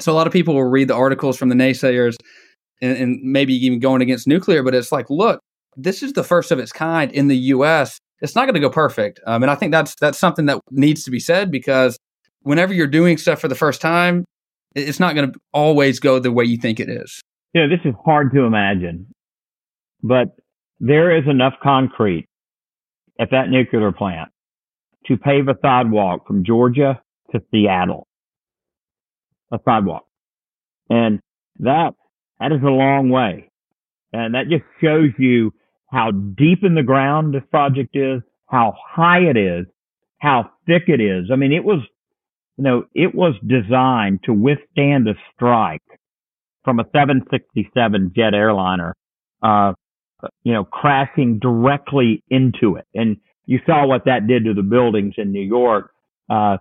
So 0.00 0.12
a 0.12 0.14
lot 0.14 0.26
of 0.26 0.32
people 0.32 0.54
will 0.54 0.64
read 0.64 0.88
the 0.88 0.94
articles 0.94 1.36
from 1.36 1.50
the 1.50 1.54
naysayers 1.54 2.16
and, 2.80 2.96
and 2.96 3.20
maybe 3.22 3.54
even 3.54 3.80
going 3.80 4.02
against 4.02 4.26
nuclear, 4.26 4.62
but 4.62 4.74
it's 4.74 4.92
like, 4.92 5.08
look, 5.08 5.40
this 5.76 6.02
is 6.02 6.12
the 6.14 6.24
first 6.24 6.50
of 6.50 6.58
its 6.58 6.72
kind 6.72 7.10
in 7.12 7.28
the 7.28 7.36
U.S. 7.36 7.98
It's 8.20 8.34
not 8.34 8.46
going 8.46 8.54
to 8.54 8.60
go 8.60 8.70
perfect, 8.70 9.20
um, 9.26 9.42
and 9.42 9.50
I 9.50 9.54
think 9.54 9.72
that's 9.72 9.94
that's 9.96 10.18
something 10.18 10.46
that 10.46 10.60
needs 10.70 11.04
to 11.04 11.10
be 11.10 11.20
said 11.20 11.50
because 11.50 11.98
whenever 12.42 12.72
you're 12.72 12.86
doing 12.86 13.18
stuff 13.18 13.40
for 13.40 13.48
the 13.48 13.54
first 13.54 13.80
time, 13.80 14.24
it's 14.74 15.00
not 15.00 15.14
going 15.14 15.32
to 15.32 15.38
always 15.52 16.00
go 16.00 16.18
the 16.18 16.32
way 16.32 16.44
you 16.44 16.56
think 16.56 16.80
it 16.80 16.88
is. 16.88 17.20
You 17.52 17.62
know, 17.62 17.68
this 17.68 17.84
is 17.84 17.94
hard 18.04 18.32
to 18.34 18.42
imagine, 18.42 19.06
but 20.02 20.36
there 20.80 21.16
is 21.16 21.24
enough 21.28 21.54
concrete 21.62 22.26
at 23.18 23.30
that 23.30 23.48
nuclear 23.48 23.92
plant 23.92 24.30
to 25.06 25.16
pave 25.16 25.48
a 25.48 25.56
sidewalk 25.62 26.26
from 26.26 26.44
Georgia 26.44 27.00
to 27.32 27.40
Seattle. 27.50 28.06
A 29.52 29.58
sidewalk. 29.64 30.04
And 30.90 31.20
that, 31.60 31.94
that 32.40 32.52
is 32.52 32.62
a 32.62 32.70
long 32.70 33.10
way. 33.10 33.50
And 34.12 34.34
that 34.34 34.48
just 34.48 34.64
shows 34.80 35.10
you 35.18 35.52
how 35.88 36.10
deep 36.10 36.64
in 36.64 36.74
the 36.74 36.82
ground 36.82 37.34
this 37.34 37.42
project 37.50 37.96
is, 37.96 38.22
how 38.46 38.74
high 38.86 39.20
it 39.20 39.36
is, 39.36 39.66
how 40.18 40.50
thick 40.66 40.84
it 40.88 41.00
is. 41.00 41.30
I 41.32 41.36
mean, 41.36 41.52
it 41.52 41.64
was, 41.64 41.80
you 42.56 42.64
know, 42.64 42.84
it 42.94 43.14
was 43.14 43.34
designed 43.46 44.20
to 44.24 44.32
withstand 44.32 45.08
a 45.08 45.14
strike 45.34 45.82
from 46.64 46.80
a 46.80 46.84
767 46.92 48.12
jet 48.16 48.34
airliner, 48.34 48.94
uh, 49.42 49.72
you 50.42 50.52
know, 50.52 50.64
crashing 50.64 51.38
directly 51.38 52.24
into 52.28 52.76
it. 52.76 52.86
And 52.94 53.18
you 53.44 53.60
saw 53.66 53.86
what 53.86 54.06
that 54.06 54.26
did 54.26 54.44
to 54.46 54.54
the 54.54 54.62
buildings 54.62 55.14
in 55.18 55.32
New 55.32 55.42
York. 55.42 55.92
Uh, 56.28 56.56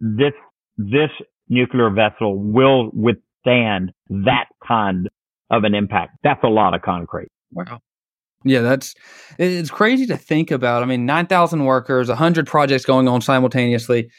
this, 0.00 0.32
this 0.76 1.10
nuclear 1.48 1.90
vessel 1.90 2.36
will 2.36 2.90
withstand 2.92 3.92
that 4.08 4.46
kind 4.66 5.08
of 5.50 5.64
an 5.64 5.74
impact. 5.74 6.16
That's 6.24 6.42
a 6.42 6.48
lot 6.48 6.74
of 6.74 6.82
concrete. 6.82 7.28
Wow. 7.52 7.80
Yeah, 8.44 8.60
that's 8.60 8.94
it's 9.38 9.70
crazy 9.70 10.06
to 10.06 10.16
think 10.16 10.50
about. 10.50 10.82
I 10.82 10.86
mean, 10.86 11.06
9,000 11.06 11.64
workers, 11.64 12.08
100 12.08 12.46
projects 12.46 12.84
going 12.84 13.08
on 13.08 13.20
simultaneously. 13.20 14.10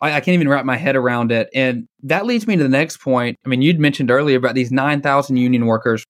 I, 0.00 0.12
I, 0.12 0.20
can't 0.20 0.34
even 0.34 0.48
wrap 0.48 0.64
my 0.64 0.76
head 0.76 0.96
around 0.96 1.32
it. 1.32 1.48
And 1.54 1.88
that 2.04 2.24
leads 2.24 2.46
me 2.46 2.56
to 2.56 2.62
the 2.62 2.68
next 2.68 2.98
point. 2.98 3.36
I 3.44 3.48
mean, 3.48 3.62
you'd 3.62 3.80
mentioned 3.80 4.10
earlier 4.10 4.38
about 4.38 4.54
these 4.54 4.70
9,000 4.70 5.36
union 5.36 5.66
workers 5.66 6.04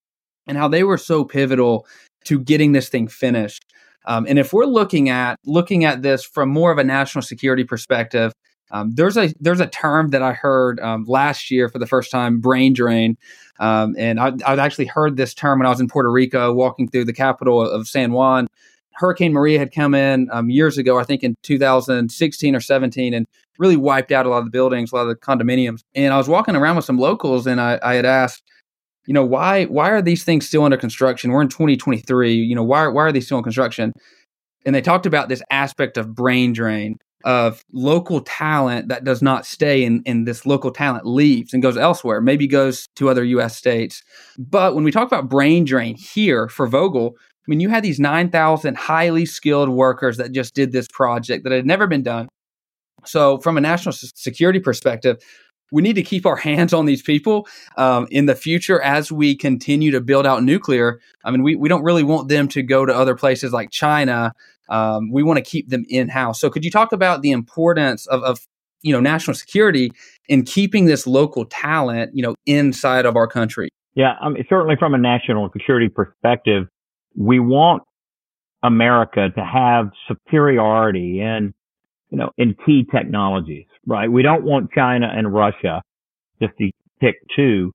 and 0.46 0.58
how 0.58 0.68
they 0.68 0.84
were 0.84 0.98
so 0.98 1.24
pivotal 1.24 1.86
to 2.26 2.38
getting 2.38 2.72
this 2.72 2.88
thing 2.88 3.08
finished. 3.08 3.64
Um, 4.06 4.26
and 4.28 4.38
if 4.38 4.52
we're 4.52 4.66
looking 4.66 5.08
at 5.08 5.38
looking 5.46 5.84
at 5.84 6.02
this 6.02 6.24
from 6.24 6.50
more 6.50 6.70
of 6.70 6.78
a 6.78 6.84
national 6.84 7.22
security 7.22 7.64
perspective, 7.64 8.32
um, 8.74 8.90
there's 8.90 9.16
a 9.16 9.32
there's 9.38 9.60
a 9.60 9.68
term 9.68 10.08
that 10.08 10.20
I 10.20 10.32
heard 10.32 10.80
um, 10.80 11.04
last 11.06 11.48
year 11.48 11.68
for 11.68 11.78
the 11.78 11.86
first 11.86 12.10
time, 12.10 12.40
brain 12.40 12.72
drain, 12.72 13.16
um, 13.60 13.94
and 13.96 14.18
I, 14.18 14.32
I'd 14.44 14.58
actually 14.58 14.86
heard 14.86 15.16
this 15.16 15.32
term 15.32 15.60
when 15.60 15.66
I 15.66 15.70
was 15.70 15.80
in 15.80 15.86
Puerto 15.86 16.10
Rico, 16.10 16.52
walking 16.52 16.88
through 16.88 17.04
the 17.04 17.12
capital 17.12 17.62
of 17.62 17.86
San 17.86 18.10
Juan. 18.10 18.48
Hurricane 18.94 19.32
Maria 19.32 19.60
had 19.60 19.72
come 19.72 19.94
in 19.94 20.28
um, 20.32 20.50
years 20.50 20.76
ago, 20.76 20.98
I 20.98 21.04
think 21.04 21.22
in 21.22 21.36
2016 21.42 22.56
or 22.56 22.60
17, 22.60 23.14
and 23.14 23.26
really 23.58 23.76
wiped 23.76 24.10
out 24.10 24.26
a 24.26 24.28
lot 24.28 24.38
of 24.38 24.44
the 24.44 24.50
buildings, 24.50 24.90
a 24.90 24.96
lot 24.96 25.02
of 25.02 25.08
the 25.08 25.16
condominiums. 25.16 25.82
And 25.94 26.12
I 26.12 26.16
was 26.16 26.28
walking 26.28 26.56
around 26.56 26.74
with 26.74 26.84
some 26.84 26.98
locals, 26.98 27.46
and 27.46 27.60
I, 27.60 27.78
I 27.80 27.94
had 27.94 28.04
asked, 28.04 28.42
you 29.06 29.14
know, 29.14 29.24
why 29.24 29.66
why 29.66 29.90
are 29.90 30.02
these 30.02 30.24
things 30.24 30.48
still 30.48 30.64
under 30.64 30.76
construction? 30.76 31.30
We're 31.30 31.42
in 31.42 31.48
2023. 31.48 32.34
You 32.34 32.56
know, 32.56 32.64
why 32.64 32.88
why 32.88 33.04
are 33.04 33.12
these 33.12 33.26
still 33.26 33.38
in 33.38 33.44
construction? 33.44 33.92
And 34.66 34.74
they 34.74 34.80
talked 34.80 35.06
about 35.06 35.28
this 35.28 35.42
aspect 35.50 35.96
of 35.96 36.12
brain 36.12 36.52
drain 36.52 36.98
of 37.24 37.64
local 37.72 38.20
talent 38.20 38.88
that 38.88 39.02
does 39.02 39.22
not 39.22 39.46
stay 39.46 39.82
in, 39.82 40.02
in 40.04 40.24
this 40.24 40.44
local 40.44 40.70
talent 40.70 41.06
leaves 41.06 41.52
and 41.52 41.62
goes 41.62 41.76
elsewhere, 41.76 42.20
maybe 42.20 42.46
goes 42.46 42.86
to 42.96 43.08
other 43.08 43.24
US 43.24 43.56
states. 43.56 44.02
But 44.38 44.74
when 44.74 44.84
we 44.84 44.92
talk 44.92 45.06
about 45.06 45.28
brain 45.28 45.64
drain 45.64 45.96
here 45.96 46.48
for 46.48 46.68
Vogtle, 46.68 47.12
I 47.16 47.46
mean, 47.46 47.60
you 47.60 47.70
had 47.70 47.82
these 47.82 47.98
9,000 47.98 48.76
highly 48.76 49.26
skilled 49.26 49.70
workers 49.70 50.18
that 50.18 50.32
just 50.32 50.54
did 50.54 50.72
this 50.72 50.86
project 50.88 51.44
that 51.44 51.52
had 51.52 51.66
never 51.66 51.86
been 51.86 52.02
done. 52.02 52.28
So, 53.06 53.38
from 53.38 53.58
a 53.58 53.60
national 53.60 53.92
security 53.92 54.60
perspective, 54.60 55.18
we 55.70 55.82
need 55.82 55.94
to 55.94 56.02
keep 56.02 56.24
our 56.24 56.36
hands 56.50 56.72
on 56.72 56.86
these 56.86 57.02
people 57.02 57.46
um, 57.76 58.06
in 58.10 58.26
the 58.26 58.34
future 58.34 58.80
as 58.80 59.10
we 59.10 59.34
continue 59.34 59.90
to 59.90 60.00
build 60.00 60.26
out 60.26 60.42
nuclear. 60.42 61.00
I 61.24 61.30
mean, 61.30 61.42
we, 61.42 61.56
we 61.56 61.68
don't 61.68 61.82
really 61.82 62.02
want 62.02 62.28
them 62.28 62.48
to 62.48 62.62
go 62.62 62.86
to 62.86 62.94
other 62.94 63.14
places 63.14 63.52
like 63.52 63.70
China 63.70 64.32
um, 64.68 65.10
we 65.10 65.22
want 65.22 65.38
to 65.38 65.42
keep 65.42 65.68
them 65.68 65.84
in 65.88 66.08
house. 66.08 66.40
So, 66.40 66.50
could 66.50 66.64
you 66.64 66.70
talk 66.70 66.92
about 66.92 67.22
the 67.22 67.30
importance 67.30 68.06
of, 68.06 68.22
of 68.22 68.46
you 68.82 68.92
know 68.92 69.00
national 69.00 69.34
security 69.34 69.92
in 70.28 70.44
keeping 70.44 70.86
this 70.86 71.06
local 71.06 71.44
talent 71.46 72.12
you 72.14 72.22
know 72.22 72.34
inside 72.46 73.06
of 73.06 73.16
our 73.16 73.26
country? 73.26 73.68
Yeah, 73.94 74.14
I 74.20 74.28
mean, 74.28 74.44
certainly 74.48 74.76
from 74.76 74.94
a 74.94 74.98
national 74.98 75.50
security 75.52 75.88
perspective, 75.88 76.66
we 77.16 77.38
want 77.38 77.82
America 78.62 79.28
to 79.30 79.44
have 79.44 79.90
superiority 80.08 81.20
in 81.20 81.54
you 82.10 82.18
know 82.18 82.30
in 82.36 82.56
key 82.66 82.86
technologies, 82.90 83.66
right? 83.86 84.10
We 84.10 84.22
don't 84.22 84.44
want 84.44 84.70
China 84.72 85.12
and 85.14 85.32
Russia 85.32 85.82
just 86.40 86.56
to 86.58 86.70
pick 87.00 87.16
two, 87.36 87.72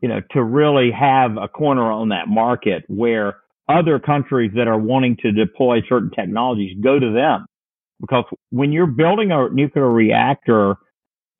you 0.00 0.08
know, 0.08 0.20
to 0.32 0.42
really 0.42 0.90
have 0.90 1.36
a 1.36 1.48
corner 1.48 1.90
on 1.90 2.10
that 2.10 2.28
market 2.28 2.84
where 2.88 3.36
other 3.68 3.98
countries 3.98 4.52
that 4.56 4.68
are 4.68 4.78
wanting 4.78 5.16
to 5.22 5.32
deploy 5.32 5.80
certain 5.88 6.10
technologies 6.10 6.76
go 6.82 6.98
to 6.98 7.12
them. 7.12 7.46
Because 8.00 8.24
when 8.50 8.72
you're 8.72 8.86
building 8.86 9.30
a 9.30 9.48
nuclear 9.50 9.90
reactor 9.90 10.76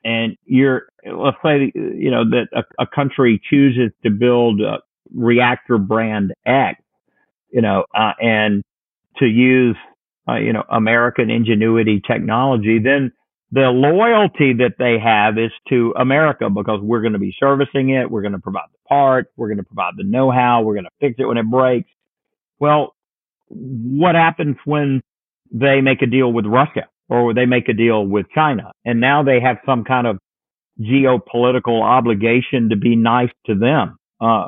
and 0.03 0.37
you're 0.45 0.83
let's 1.05 1.37
say 1.43 1.71
you 1.75 2.11
know 2.11 2.23
that 2.29 2.47
a, 2.53 2.83
a 2.83 2.87
country 2.87 3.41
chooses 3.49 3.91
to 4.03 4.09
build 4.11 4.61
a 4.61 4.79
reactor 5.13 5.77
brand 5.77 6.33
X, 6.45 6.81
you 7.51 7.61
know, 7.61 7.85
uh, 7.95 8.13
and 8.21 8.63
to 9.17 9.25
use 9.25 9.75
uh, 10.29 10.35
you 10.35 10.53
know 10.53 10.63
American 10.69 11.29
ingenuity 11.29 12.01
technology, 12.05 12.79
then 12.79 13.11
the 13.51 13.69
loyalty 13.69 14.53
that 14.53 14.75
they 14.79 14.97
have 14.97 15.37
is 15.37 15.51
to 15.69 15.93
America 15.99 16.49
because 16.49 16.79
we're 16.81 17.01
going 17.01 17.13
to 17.13 17.19
be 17.19 17.35
servicing 17.37 17.89
it, 17.89 18.09
we're 18.09 18.21
going 18.21 18.31
to 18.31 18.39
provide 18.39 18.67
the 18.71 18.77
parts, 18.87 19.29
we're 19.35 19.49
going 19.49 19.57
to 19.57 19.63
provide 19.63 19.93
the 19.97 20.05
know-how, 20.05 20.61
we're 20.61 20.73
going 20.73 20.85
to 20.85 20.91
fix 21.01 21.15
it 21.19 21.25
when 21.25 21.37
it 21.37 21.45
breaks, 21.45 21.89
well, 22.61 22.93
what 23.49 24.15
happens 24.15 24.55
when 24.63 25.01
they 25.51 25.81
make 25.81 26.01
a 26.01 26.05
deal 26.05 26.31
with 26.31 26.45
Russia 26.45 26.87
or 27.09 27.33
they 27.33 27.45
make 27.45 27.67
a 27.67 27.73
deal 27.73 28.05
with 28.05 28.27
China 28.33 28.71
and 28.85 29.01
now 29.01 29.23
they 29.23 29.41
have 29.41 29.57
some 29.65 29.83
kind 29.83 30.07
of 30.07 30.19
geopolitical 30.79 31.81
obligation 31.81 32.69
to 32.69 32.77
be 32.77 32.95
nice 32.95 33.31
to 33.47 33.55
them, 33.55 33.97
uh, 34.21 34.47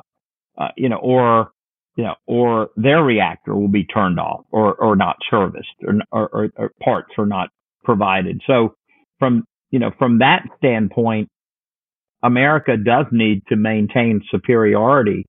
uh, 0.57 0.69
you 0.77 0.87
know, 0.87 0.97
or, 0.97 1.51
you 1.95 2.03
know, 2.03 2.15
or 2.27 2.69
their 2.77 3.03
reactor 3.03 3.55
will 3.55 3.67
be 3.67 3.83
turned 3.83 4.19
off 4.19 4.45
or, 4.51 4.75
or 4.75 4.95
not 4.95 5.17
serviced 5.29 5.67
or, 5.83 5.99
or, 6.11 6.49
or 6.55 6.71
parts 6.81 7.09
are 7.17 7.25
not 7.25 7.49
provided. 7.83 8.41
So 8.47 8.75
from, 9.19 9.43
you 9.71 9.79
know, 9.79 9.91
from 9.97 10.19
that 10.19 10.43
standpoint, 10.57 11.29
America 12.21 12.77
does 12.77 13.07
need 13.11 13.41
to 13.49 13.55
maintain 13.55 14.21
superiority 14.31 15.25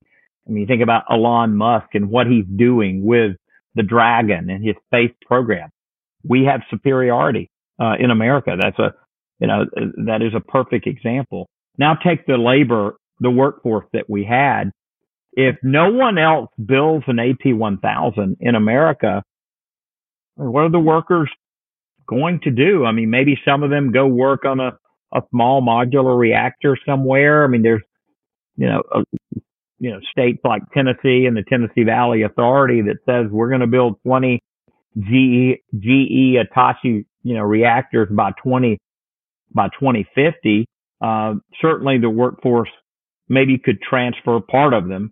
I 0.47 0.51
mean, 0.51 0.61
you 0.61 0.67
think 0.67 0.83
about 0.83 1.03
Elon 1.09 1.55
Musk 1.55 1.87
and 1.93 2.09
what 2.09 2.27
he's 2.27 2.45
doing 2.45 3.03
with 3.03 3.37
the 3.73 3.83
Dragon 3.83 4.49
and 4.49 4.63
his 4.63 4.75
space 4.85 5.11
program. 5.25 5.69
We 6.23 6.45
have 6.45 6.61
superiority 6.69 7.49
uh, 7.79 7.95
in 7.99 8.11
America. 8.11 8.55
That's 8.59 8.79
a, 8.79 8.93
you 9.39 9.47
know, 9.47 9.65
that 10.05 10.21
is 10.21 10.33
a 10.35 10.39
perfect 10.39 10.87
example. 10.87 11.47
Now 11.77 11.95
take 11.95 12.25
the 12.25 12.37
labor, 12.37 12.95
the 13.19 13.29
workforce 13.29 13.85
that 13.93 14.09
we 14.09 14.23
had. 14.23 14.71
If 15.33 15.57
no 15.61 15.91
one 15.91 16.17
else 16.17 16.49
builds 16.63 17.03
an 17.07 17.17
AP1000 17.17 18.37
in 18.39 18.55
America, 18.55 19.23
what 20.35 20.61
are 20.61 20.71
the 20.71 20.79
workers 20.79 21.29
going 22.07 22.39
to 22.43 22.51
do? 22.51 22.85
I 22.85 22.91
mean, 22.93 23.09
maybe 23.09 23.37
some 23.43 23.63
of 23.63 23.69
them 23.69 23.91
go 23.91 24.07
work 24.07 24.45
on 24.45 24.59
a, 24.61 24.77
a 25.13 25.21
small 25.31 25.61
modular 25.61 26.17
reactor 26.17 26.77
somewhere. 26.85 27.43
I 27.43 27.47
mean, 27.47 27.63
there's, 27.63 27.81
you 28.55 28.67
know, 28.67 28.83
you 29.79 29.91
know, 29.91 29.99
states 30.11 30.39
like 30.43 30.61
Tennessee 30.73 31.25
and 31.25 31.35
the 31.35 31.43
Tennessee 31.47 31.83
Valley 31.83 32.23
Authority 32.23 32.81
that 32.83 32.97
says 33.05 33.31
we're 33.31 33.49
going 33.49 33.61
to 33.61 33.67
build 33.67 33.99
20 34.05 34.39
GE, 34.97 35.59
GE 35.77 36.37
Hitachi, 36.37 37.05
you 37.23 37.33
know, 37.33 37.41
reactors 37.41 38.07
by 38.11 38.31
20, 38.43 38.77
by 39.53 39.67
2050. 39.79 40.65
Uh, 41.01 41.35
certainly 41.61 41.97
the 41.97 42.09
workforce 42.09 42.69
maybe 43.27 43.57
could 43.57 43.81
transfer 43.81 44.39
part 44.39 44.73
of 44.73 44.87
them, 44.87 45.11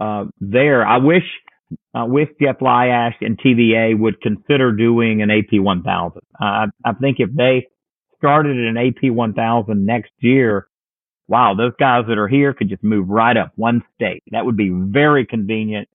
uh, 0.00 0.24
there. 0.40 0.86
I 0.86 0.98
wish, 0.98 1.24
uh, 1.94 2.06
with 2.06 2.30
Jeff 2.40 2.60
Lyash 2.60 3.14
and 3.20 3.38
TVA 3.38 3.98
would 3.98 4.20
consider 4.22 4.72
doing 4.72 5.20
an 5.20 5.30
AP 5.30 5.60
1000. 5.60 6.22
I, 6.40 6.66
I 6.84 6.92
think 6.94 7.16
if 7.18 7.30
they 7.34 7.66
started 8.16 8.56
an 8.56 8.76
AP 8.76 9.10
1000 9.12 9.84
next 9.84 10.12
year, 10.20 10.67
wow, 11.28 11.54
those 11.54 11.72
guys 11.78 12.04
that 12.08 12.18
are 12.18 12.28
here 12.28 12.54
could 12.54 12.68
just 12.68 12.82
move 12.82 13.08
right 13.08 13.36
up 13.36 13.52
one 13.56 13.82
state. 13.94 14.22
That 14.32 14.46
would 14.46 14.56
be 14.56 14.70
very 14.70 15.26
convenient 15.26 15.88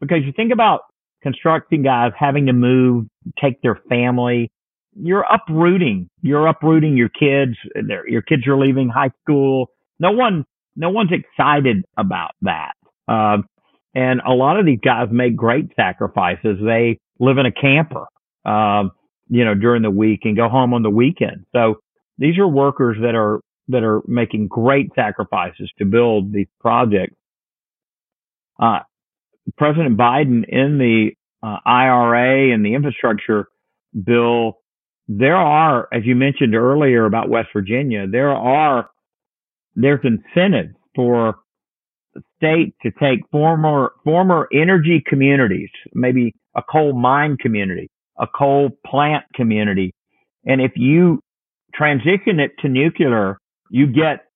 because 0.00 0.18
you 0.24 0.32
think 0.32 0.52
about 0.52 0.80
constructing 1.22 1.82
guys 1.82 2.12
having 2.18 2.46
to 2.46 2.52
move, 2.52 3.06
take 3.40 3.62
their 3.62 3.80
family. 3.88 4.50
You're 4.96 5.24
uprooting, 5.32 6.08
you're 6.22 6.46
uprooting 6.46 6.96
your 6.96 7.08
kids. 7.08 7.56
Your 8.06 8.22
kids 8.22 8.46
are 8.46 8.58
leaving 8.58 8.88
high 8.88 9.10
school. 9.22 9.70
No 9.98 10.10
one, 10.12 10.44
no 10.76 10.90
one's 10.90 11.10
excited 11.12 11.84
about 11.96 12.32
that. 12.42 12.72
Uh, 13.08 13.38
and 13.94 14.20
a 14.26 14.32
lot 14.32 14.58
of 14.58 14.66
these 14.66 14.80
guys 14.84 15.08
make 15.10 15.36
great 15.36 15.70
sacrifices. 15.76 16.58
They 16.64 16.98
live 17.20 17.38
in 17.38 17.46
a 17.46 17.52
camper, 17.52 18.06
uh, 18.44 18.84
you 19.28 19.44
know, 19.44 19.54
during 19.54 19.82
the 19.82 19.90
week 19.90 20.20
and 20.24 20.36
go 20.36 20.48
home 20.48 20.74
on 20.74 20.82
the 20.82 20.90
weekend. 20.90 21.46
So 21.52 21.80
these 22.18 22.38
are 22.38 22.46
workers 22.46 22.96
that 23.00 23.14
are 23.14 23.40
that 23.68 23.82
are 23.82 24.02
making 24.06 24.48
great 24.48 24.90
sacrifices 24.94 25.70
to 25.78 25.84
build 25.84 26.32
these 26.32 26.48
projects. 26.60 27.14
Uh, 28.60 28.80
President 29.56 29.96
Biden 29.96 30.44
in 30.48 30.78
the 30.78 31.10
uh, 31.42 31.58
IRA 31.66 32.52
and 32.52 32.64
the 32.64 32.74
infrastructure 32.74 33.48
bill, 34.04 34.58
there 35.08 35.36
are, 35.36 35.88
as 35.92 36.04
you 36.04 36.14
mentioned 36.14 36.54
earlier 36.54 37.04
about 37.04 37.28
West 37.28 37.48
Virginia, 37.52 38.06
there 38.06 38.30
are, 38.30 38.90
there's 39.74 40.00
incentives 40.04 40.74
for 40.94 41.36
state 42.36 42.74
to 42.82 42.90
take 43.00 43.20
former, 43.30 43.92
former 44.04 44.48
energy 44.52 45.02
communities, 45.06 45.68
maybe 45.92 46.34
a 46.54 46.62
coal 46.62 46.92
mine 46.92 47.36
community, 47.36 47.90
a 48.18 48.26
coal 48.26 48.70
plant 48.86 49.24
community. 49.34 49.92
And 50.46 50.60
if 50.60 50.72
you 50.76 51.20
transition 51.74 52.40
it 52.40 52.52
to 52.60 52.68
nuclear, 52.68 53.38
you 53.74 53.88
get 53.88 54.26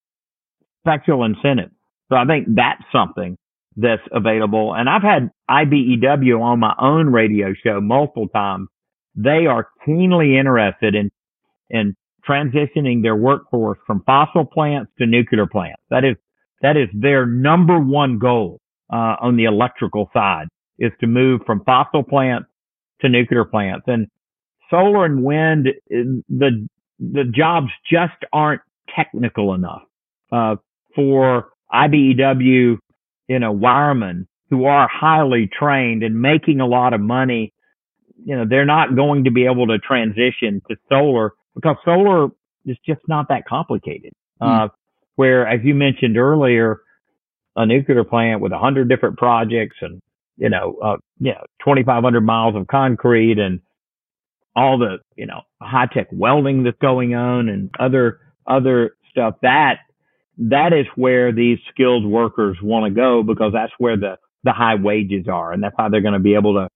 special 0.80 1.22
incentives. 1.22 1.72
So 2.08 2.16
I 2.16 2.24
think 2.24 2.48
that's 2.56 2.82
something 2.90 3.38
that's 3.76 4.02
available. 4.10 4.74
And 4.74 4.88
I've 4.88 5.02
had 5.02 5.30
IBEW 5.48 6.40
on 6.40 6.58
my 6.58 6.74
own 6.80 7.06
radio 7.12 7.54
show 7.64 7.80
multiple 7.80 8.26
times. 8.34 8.66
They 9.14 9.46
are 9.46 9.68
keenly 9.86 10.36
interested 10.36 10.96
in, 10.96 11.12
in 11.70 11.94
transitioning 12.28 13.02
their 13.02 13.14
workforce 13.14 13.78
from 13.86 14.02
fossil 14.04 14.44
plants 14.44 14.90
to 14.98 15.06
nuclear 15.06 15.46
plants. 15.46 15.82
That 15.90 16.04
is, 16.04 16.16
that 16.62 16.76
is 16.76 16.88
their 16.92 17.24
number 17.24 17.78
one 17.78 18.18
goal, 18.18 18.58
uh, 18.92 19.14
on 19.20 19.36
the 19.36 19.44
electrical 19.44 20.10
side 20.12 20.46
is 20.80 20.90
to 21.00 21.06
move 21.06 21.42
from 21.46 21.62
fossil 21.64 22.02
plants 22.02 22.48
to 23.02 23.08
nuclear 23.08 23.44
plants. 23.44 23.84
And 23.86 24.08
solar 24.68 25.04
and 25.04 25.22
wind, 25.22 25.68
the, 25.88 26.66
the 26.98 27.24
jobs 27.32 27.68
just 27.88 28.24
aren't 28.32 28.62
technical 28.94 29.54
enough, 29.54 29.82
uh, 30.32 30.56
for 30.94 31.48
IBEW, 31.72 32.78
you 33.28 33.38
know, 33.38 33.52
wiremen 33.52 34.26
who 34.50 34.64
are 34.64 34.88
highly 34.90 35.48
trained 35.48 36.02
and 36.02 36.20
making 36.20 36.60
a 36.60 36.66
lot 36.66 36.94
of 36.94 37.00
money. 37.00 37.52
You 38.24 38.36
know, 38.36 38.44
they're 38.48 38.64
not 38.64 38.96
going 38.96 39.24
to 39.24 39.30
be 39.30 39.46
able 39.46 39.66
to 39.68 39.78
transition 39.78 40.62
to 40.68 40.76
solar 40.88 41.32
because 41.54 41.76
solar 41.84 42.28
is 42.66 42.76
just 42.86 43.00
not 43.08 43.28
that 43.28 43.44
complicated. 43.46 44.12
Mm. 44.40 44.66
Uh, 44.66 44.68
where, 45.16 45.46
as 45.46 45.60
you 45.64 45.74
mentioned 45.74 46.16
earlier, 46.16 46.80
a 47.56 47.66
nuclear 47.66 48.04
plant 48.04 48.40
with 48.40 48.52
a 48.52 48.58
hundred 48.58 48.88
different 48.88 49.18
projects 49.18 49.76
and, 49.80 50.00
you 50.36 50.48
know, 50.48 50.76
uh, 50.82 50.96
you 51.18 51.32
know, 51.32 51.44
2,500 51.64 52.20
miles 52.20 52.54
of 52.54 52.68
concrete 52.68 53.38
and 53.38 53.60
all 54.54 54.78
the, 54.78 54.98
you 55.16 55.26
know, 55.26 55.40
high 55.60 55.88
tech 55.92 56.06
welding 56.12 56.62
that's 56.62 56.78
going 56.80 57.14
on 57.14 57.48
and 57.48 57.70
other, 57.80 58.20
other 58.48 58.96
stuff 59.10 59.34
that 59.42 59.78
that 60.38 60.72
is 60.72 60.86
where 60.94 61.32
these 61.32 61.58
skilled 61.68 62.06
workers 62.06 62.56
want 62.62 62.86
to 62.86 62.94
go 62.94 63.22
because 63.22 63.52
that's 63.52 63.72
where 63.78 63.96
the, 63.96 64.16
the 64.44 64.52
high 64.52 64.76
wages 64.76 65.26
are. 65.28 65.52
And 65.52 65.62
that's 65.62 65.74
how 65.76 65.88
they're 65.88 66.00
going 66.00 66.14
to 66.14 66.20
be 66.20 66.34
able 66.34 66.54
to 66.54 66.68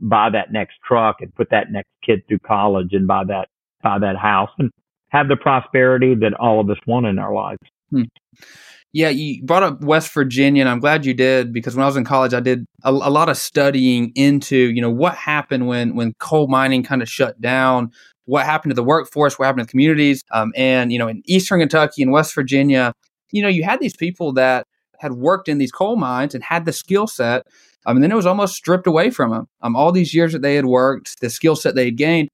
buy 0.00 0.30
that 0.30 0.52
next 0.52 0.74
truck 0.86 1.16
and 1.20 1.32
put 1.34 1.50
that 1.50 1.70
next 1.70 1.88
kid 2.04 2.22
through 2.26 2.40
college 2.40 2.88
and 2.92 3.06
buy 3.06 3.22
that, 3.28 3.48
buy 3.82 4.00
that 4.00 4.16
house 4.16 4.50
and 4.58 4.70
have 5.10 5.28
the 5.28 5.36
prosperity 5.36 6.14
that 6.16 6.34
all 6.34 6.60
of 6.60 6.68
us 6.68 6.76
want 6.86 7.06
in 7.06 7.18
our 7.20 7.32
lives. 7.32 7.60
Hmm. 7.90 8.02
Yeah, 8.92 9.08
you 9.08 9.42
brought 9.44 9.64
up 9.64 9.80
West 9.82 10.12
Virginia, 10.14 10.62
and 10.62 10.68
I'm 10.68 10.78
glad 10.78 11.04
you 11.04 11.14
did 11.14 11.52
because 11.52 11.74
when 11.74 11.82
I 11.82 11.86
was 11.86 11.96
in 11.96 12.04
college, 12.04 12.32
I 12.32 12.38
did 12.38 12.64
a, 12.84 12.90
a, 12.90 13.10
lot 13.10 13.28
of 13.28 13.36
studying 13.36 14.12
into 14.14 14.56
you 14.56 14.80
know 14.80 14.90
what 14.90 15.16
happened 15.16 15.66
when 15.66 15.96
when 15.96 16.14
coal 16.20 16.46
mining 16.46 16.84
kind 16.84 17.02
of 17.02 17.08
shut 17.08 17.40
down, 17.40 17.90
what 18.26 18.44
happened 18.44 18.70
to 18.70 18.74
the 18.74 18.84
workforce, 18.84 19.38
what 19.38 19.46
happened 19.46 19.62
to 19.62 19.66
the 19.66 19.70
communities, 19.70 20.22
um, 20.32 20.52
and 20.56 20.92
you 20.92 20.98
know 20.98 21.08
in 21.08 21.22
Eastern 21.26 21.60
Kentucky 21.60 22.02
and 22.02 22.12
West 22.12 22.34
Virginia, 22.34 22.92
you 23.32 23.42
know 23.42 23.48
you 23.48 23.64
had 23.64 23.80
these 23.80 23.96
people 23.96 24.32
that 24.34 24.66
had 24.98 25.14
worked 25.14 25.48
in 25.48 25.58
these 25.58 25.72
coal 25.72 25.96
mines 25.96 26.34
and 26.34 26.42
had 26.42 26.64
the 26.64 26.72
skill 26.72 27.06
set, 27.06 27.46
um, 27.86 27.96
and 27.96 28.02
then 28.02 28.12
it 28.12 28.16
was 28.16 28.26
almost 28.26 28.54
stripped 28.54 28.86
away 28.86 29.10
from 29.10 29.30
them. 29.30 29.46
Um, 29.62 29.76
all 29.76 29.92
these 29.92 30.14
years 30.14 30.32
that 30.32 30.42
they 30.42 30.54
had 30.54 30.66
worked, 30.66 31.20
the 31.20 31.30
skill 31.30 31.56
set 31.56 31.74
they 31.74 31.86
had 31.86 31.96
gained, 31.96 32.28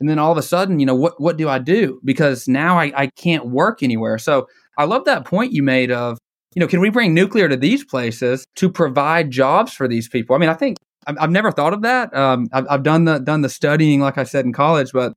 and 0.00 0.08
then 0.08 0.18
all 0.18 0.32
of 0.32 0.38
a 0.38 0.42
sudden, 0.42 0.80
you 0.80 0.86
know 0.86 0.94
what 0.94 1.20
what 1.20 1.36
do 1.36 1.48
I 1.48 1.58
do? 1.58 2.00
Because 2.04 2.48
now 2.48 2.78
I, 2.78 2.92
I 2.96 3.06
can't 3.16 3.46
work 3.46 3.82
anywhere. 3.82 4.18
So 4.18 4.46
I 4.78 4.84
love 4.84 5.04
that 5.04 5.24
point 5.24 5.52
you 5.52 5.62
made 5.62 5.90
of, 5.90 6.18
you 6.54 6.60
know, 6.60 6.66
can 6.66 6.80
we 6.80 6.90
bring 6.90 7.14
nuclear 7.14 7.48
to 7.48 7.56
these 7.56 7.84
places 7.84 8.46
to 8.56 8.70
provide 8.70 9.30
jobs 9.30 9.72
for 9.72 9.88
these 9.88 10.08
people? 10.08 10.36
I 10.36 10.38
mean, 10.38 10.50
I 10.50 10.54
think 10.54 10.76
I've, 11.06 11.30
never 11.30 11.52
thought 11.52 11.72
of 11.72 11.82
that. 11.82 12.14
Um, 12.14 12.48
I've, 12.52 12.66
I've, 12.68 12.82
done 12.82 13.04
the 13.04 13.18
done 13.18 13.42
the 13.42 13.48
studying, 13.48 14.00
like 14.00 14.18
I 14.18 14.24
said 14.24 14.44
in 14.44 14.52
college, 14.52 14.90
but 14.92 15.12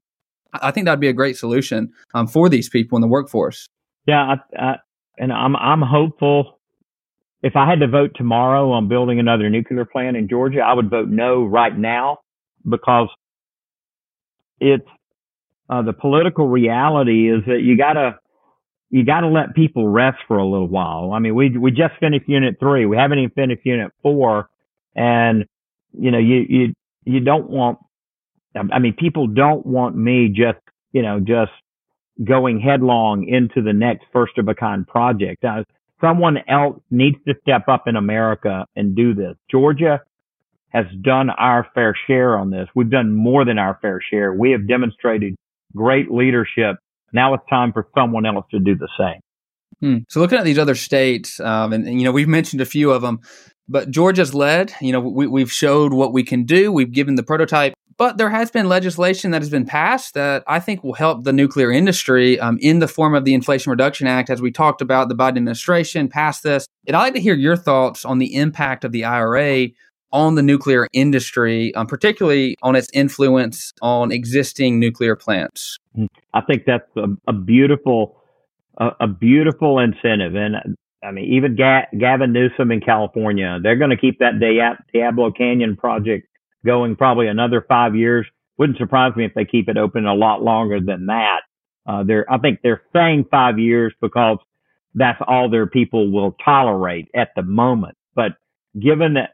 I 0.53 0.71
think 0.71 0.85
that'd 0.85 0.99
be 0.99 1.07
a 1.07 1.13
great 1.13 1.37
solution 1.37 1.91
um, 2.13 2.27
for 2.27 2.49
these 2.49 2.69
people 2.69 2.97
in 2.97 3.01
the 3.01 3.07
workforce. 3.07 3.67
Yeah, 4.07 4.35
I, 4.35 4.57
I, 4.57 4.75
and 5.17 5.31
I'm 5.31 5.55
I'm 5.55 5.81
hopeful. 5.81 6.59
If 7.41 7.55
I 7.55 7.69
had 7.69 7.79
to 7.79 7.87
vote 7.87 8.11
tomorrow 8.15 8.71
on 8.71 8.89
building 8.89 9.19
another 9.19 9.49
nuclear 9.49 9.85
plant 9.85 10.17
in 10.17 10.27
Georgia, 10.27 10.59
I 10.59 10.73
would 10.73 10.89
vote 10.89 11.07
no 11.07 11.43
right 11.43 11.77
now 11.77 12.19
because 12.67 13.07
it's 14.59 14.87
uh, 15.69 15.81
the 15.81 15.93
political 15.93 16.47
reality 16.47 17.31
is 17.31 17.43
that 17.45 17.61
you 17.61 17.77
gotta 17.77 18.19
you 18.89 19.05
got 19.05 19.21
to 19.21 19.27
let 19.27 19.53
people 19.53 19.87
rest 19.87 20.17
for 20.27 20.37
a 20.37 20.45
little 20.45 20.67
while. 20.67 21.11
I 21.13 21.19
mean, 21.19 21.35
we 21.35 21.55
we 21.57 21.71
just 21.71 21.93
finished 21.99 22.27
Unit 22.27 22.55
Three. 22.59 22.85
We 22.85 22.97
haven't 22.97 23.19
even 23.19 23.31
finished 23.31 23.61
Unit 23.63 23.91
Four, 24.01 24.49
and 24.95 25.45
you 25.93 26.11
know, 26.11 26.17
you 26.17 26.45
you 26.49 26.73
you 27.05 27.19
don't 27.19 27.49
want. 27.49 27.79
I 28.55 28.79
mean, 28.79 28.93
people 28.93 29.27
don't 29.27 29.65
want 29.65 29.95
me 29.95 30.29
just 30.29 30.59
you 30.91 31.01
know 31.01 31.19
just 31.19 31.51
going 32.23 32.59
headlong 32.59 33.27
into 33.27 33.61
the 33.61 33.73
next 33.73 34.05
first 34.11 34.37
of 34.37 34.47
a 34.47 34.55
kind 34.55 34.87
project. 34.87 35.43
Now, 35.43 35.63
someone 36.01 36.37
else 36.47 36.79
needs 36.91 37.17
to 37.27 37.33
step 37.41 37.67
up 37.67 37.87
in 37.87 37.95
America 37.95 38.65
and 38.75 38.95
do 38.95 39.13
this. 39.13 39.35
Georgia 39.49 40.01
has 40.69 40.85
done 41.01 41.29
our 41.31 41.67
fair 41.73 41.95
share 42.07 42.37
on 42.37 42.49
this. 42.51 42.67
We've 42.75 42.89
done 42.89 43.13
more 43.13 43.45
than 43.45 43.57
our 43.57 43.79
fair 43.81 44.01
share. 44.11 44.33
We 44.33 44.51
have 44.51 44.67
demonstrated 44.67 45.35
great 45.75 46.11
leadership 46.11 46.77
now 47.13 47.33
it's 47.33 47.43
time 47.49 47.73
for 47.73 47.87
someone 47.95 48.25
else 48.25 48.45
to 48.51 48.59
do 48.59 48.75
the 48.75 48.89
same. 48.97 49.21
Hmm. 49.79 49.97
So 50.09 50.19
looking 50.19 50.37
at 50.37 50.45
these 50.45 50.59
other 50.59 50.75
states, 50.75 51.39
um, 51.39 51.73
and, 51.73 51.87
and, 51.87 51.99
you 51.99 52.05
know 52.05 52.11
we've 52.11 52.27
mentioned 52.27 52.61
a 52.61 52.65
few 52.65 52.91
of 52.91 53.01
them, 53.01 53.19
but 53.67 53.89
Georgia's 53.89 54.33
led. 54.33 54.73
You 54.81 54.91
know 54.91 54.99
we, 54.99 55.27
we've 55.27 55.51
showed 55.51 55.93
what 55.93 56.13
we 56.13 56.23
can 56.23 56.43
do. 56.43 56.71
We've 56.71 56.91
given 56.91 57.15
the 57.15 57.23
prototype, 57.23 57.73
but 57.99 58.17
there 58.17 58.29
has 58.29 58.49
been 58.49 58.69
legislation 58.69 59.31
that 59.31 59.41
has 59.41 59.49
been 59.49 59.65
passed 59.65 60.13
that 60.13 60.43
I 60.47 60.61
think 60.61 60.83
will 60.83 60.93
help 60.93 61.25
the 61.25 61.33
nuclear 61.33 61.69
industry 61.69 62.39
um, 62.39 62.57
in 62.61 62.79
the 62.79 62.87
form 62.87 63.13
of 63.13 63.25
the 63.25 63.33
Inflation 63.33 63.69
Reduction 63.69 64.07
Act, 64.07 64.29
as 64.29 64.41
we 64.41 64.51
talked 64.51 64.81
about. 64.81 65.09
The 65.09 65.15
Biden 65.15 65.37
administration 65.37 66.07
passed 66.07 66.41
this, 66.41 66.65
and 66.87 66.95
I'd 66.95 67.01
like 67.01 67.13
to 67.15 67.19
hear 67.19 67.35
your 67.35 67.57
thoughts 67.57 68.05
on 68.05 68.17
the 68.17 68.35
impact 68.35 68.85
of 68.85 68.93
the 68.93 69.03
IRA 69.03 69.67
on 70.13 70.35
the 70.35 70.41
nuclear 70.41 70.87
industry, 70.93 71.75
um, 71.75 71.87
particularly 71.87 72.55
on 72.63 72.75
its 72.75 72.89
influence 72.93 73.73
on 73.81 74.13
existing 74.13 74.79
nuclear 74.79 75.15
plants? 75.15 75.77
Mm-hmm. 75.95 76.05
I 76.33 76.41
think 76.41 76.63
that's 76.65 76.89
a, 76.95 77.07
a 77.27 77.33
beautiful, 77.33 78.17
a, 78.77 78.91
a, 79.01 79.07
beautiful 79.07 79.77
incentive, 79.77 80.35
and 80.35 80.55
I 81.03 81.11
mean, 81.11 81.25
even 81.25 81.57
Ga- 81.57 81.87
Gavin 81.99 82.31
Newsom 82.31 82.71
in 82.71 82.79
California, 82.79 83.59
they're 83.61 83.75
going 83.75 83.91
to 83.91 83.97
keep 83.97 84.19
that 84.19 84.39
Diablo 84.93 85.31
Canyon 85.31 85.75
project 85.75 86.28
going 86.65 86.95
probably 86.95 87.27
another 87.27 87.65
five 87.67 87.95
years. 87.95 88.25
Wouldn't 88.57 88.77
surprise 88.77 89.15
me 89.15 89.25
if 89.25 89.33
they 89.33 89.45
keep 89.45 89.69
it 89.69 89.77
open 89.77 90.05
a 90.05 90.13
lot 90.13 90.41
longer 90.43 90.79
than 90.79 91.07
that. 91.07 91.41
Uh, 91.87 92.03
they're, 92.03 92.31
I 92.31 92.37
think 92.37 92.59
they're 92.61 92.83
saying 92.93 93.25
five 93.31 93.57
years 93.57 93.93
because 94.01 94.37
that's 94.95 95.19
all 95.25 95.49
their 95.49 95.67
people 95.67 96.11
will 96.11 96.35
tolerate 96.43 97.07
at 97.15 97.29
the 97.35 97.41
moment. 97.41 97.97
But 98.15 98.33
given 98.79 99.13
that 99.13 99.31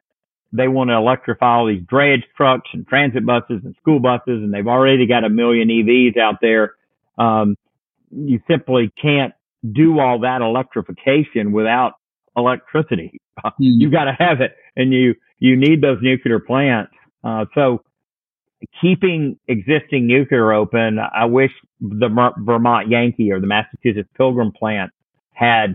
they 0.56 0.68
want 0.68 0.90
to 0.90 0.96
electrify 0.96 1.58
all 1.58 1.68
these 1.68 1.82
drayage 1.82 2.24
trucks 2.38 2.70
and 2.74 2.88
transit 2.88 3.26
buses 3.26 3.62
and 3.64 3.76
school 3.82 4.00
buses, 4.00 4.42
and 4.42 4.54
they've 4.54 4.68
already 4.68 5.06
got 5.06 5.24
a 5.24 5.30
million 5.30 5.68
EVs 5.68 6.18
out 6.18 6.36
there. 6.42 6.76
Um, 7.18 7.56
you 8.12 8.40
simply 8.48 8.92
can't 9.02 9.34
do 9.70 10.00
all 10.00 10.20
that 10.20 10.42
electrification 10.42 11.52
without 11.52 11.94
electricity. 12.38 13.20
Mm. 13.44 13.54
You 13.60 13.92
got 13.92 14.06
to 14.06 14.14
have 14.18 14.40
it, 14.40 14.56
and 14.78 14.94
you 14.94 15.14
you 15.40 15.58
need 15.58 15.82
those 15.82 15.98
nuclear 16.02 16.40
plants. 16.40 16.94
Uh, 17.26 17.46
so 17.56 17.82
keeping 18.82 19.38
existing 19.48 20.08
nuclear 20.08 20.54
open, 20.54 21.00
I 21.00 21.26
wish 21.26 21.52
the 21.82 22.32
Vermont 22.38 22.90
Yankee 22.90 23.32
or 23.32 23.40
the 23.40 23.48
Massachusetts 23.48 24.10
Pilgrim 24.16 24.52
plant 24.52 24.92
had 25.34 25.74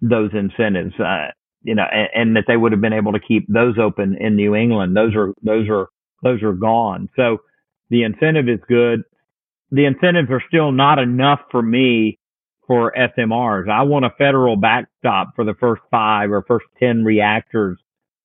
those 0.00 0.30
incentives. 0.32 0.98
Uh, 0.98 1.28
you 1.62 1.74
know, 1.74 1.84
and, 1.92 2.08
and, 2.14 2.36
that 2.36 2.44
they 2.46 2.56
would 2.56 2.72
have 2.72 2.80
been 2.80 2.92
able 2.92 3.12
to 3.12 3.20
keep 3.20 3.46
those 3.48 3.76
open 3.78 4.16
in 4.20 4.36
New 4.36 4.54
England. 4.54 4.96
Those 4.96 5.14
are 5.14 5.34
those 5.42 5.68
are 5.68 5.88
those 6.22 6.42
are 6.42 6.52
gone. 6.52 7.08
So 7.16 7.38
the 7.90 8.04
incentive 8.04 8.48
is 8.48 8.60
good. 8.68 9.02
The 9.72 9.84
incentives 9.84 10.30
are 10.30 10.42
still 10.48 10.70
not 10.70 10.98
enough 10.98 11.40
for 11.50 11.60
me 11.60 12.18
for 12.66 12.92
SMRs. 12.96 13.68
I 13.68 13.82
want 13.82 14.04
a 14.04 14.10
federal 14.10 14.56
backstop 14.56 15.34
for 15.34 15.44
the 15.44 15.54
first 15.54 15.82
five 15.90 16.30
or 16.30 16.42
first 16.42 16.66
10 16.78 17.04
reactors 17.04 17.78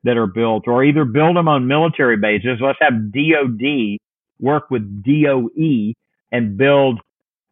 that 0.04 0.18
are 0.18 0.28
built 0.28 0.68
or 0.68 0.84
either 0.84 1.06
build 1.06 1.36
them 1.36 1.47
on 1.47 1.68
military 1.68 2.18
bases. 2.18 2.60
Let's 2.60 2.80
have 2.82 3.12
DOD 3.12 3.97
work 4.39 4.72
with 4.72 5.04
DOE 5.04 5.93
and 6.32 6.58
build 6.58 6.99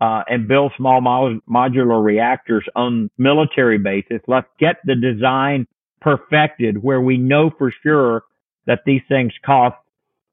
uh, 0.01 0.23
and 0.27 0.47
build 0.47 0.71
small 0.77 1.01
modular 1.01 2.03
reactors 2.03 2.65
on 2.75 3.09
military 3.17 3.77
bases. 3.77 4.21
Let's 4.27 4.47
get 4.57 4.77
the 4.85 4.95
design 4.95 5.67
perfected 5.99 6.81
where 6.81 7.01
we 7.01 7.17
know 7.17 7.51
for 7.57 7.73
sure 7.83 8.23
that 8.65 8.79
these 8.85 9.01
things 9.09 9.33
cost 9.45 9.75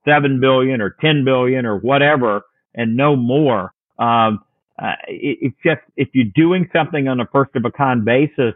seven 0.07 0.41
billion 0.41 0.81
or 0.81 0.97
ten 1.01 1.25
billion 1.25 1.67
or 1.67 1.79
whatever 1.79 2.43
and 2.75 2.97
no 2.97 3.17
more. 3.17 3.73
Um, 3.99 4.45
uh, 4.79 4.93
it, 5.09 5.39
it's 5.41 5.57
just 5.65 5.81
if 5.97 6.09
you're 6.13 6.33
doing 6.35 6.69
something 6.73 7.09
on 7.09 7.21
a 7.21 7.27
first 7.27 7.57
of 7.57 7.65
a 7.65 7.71
kind 7.73 8.05
basis, 8.05 8.55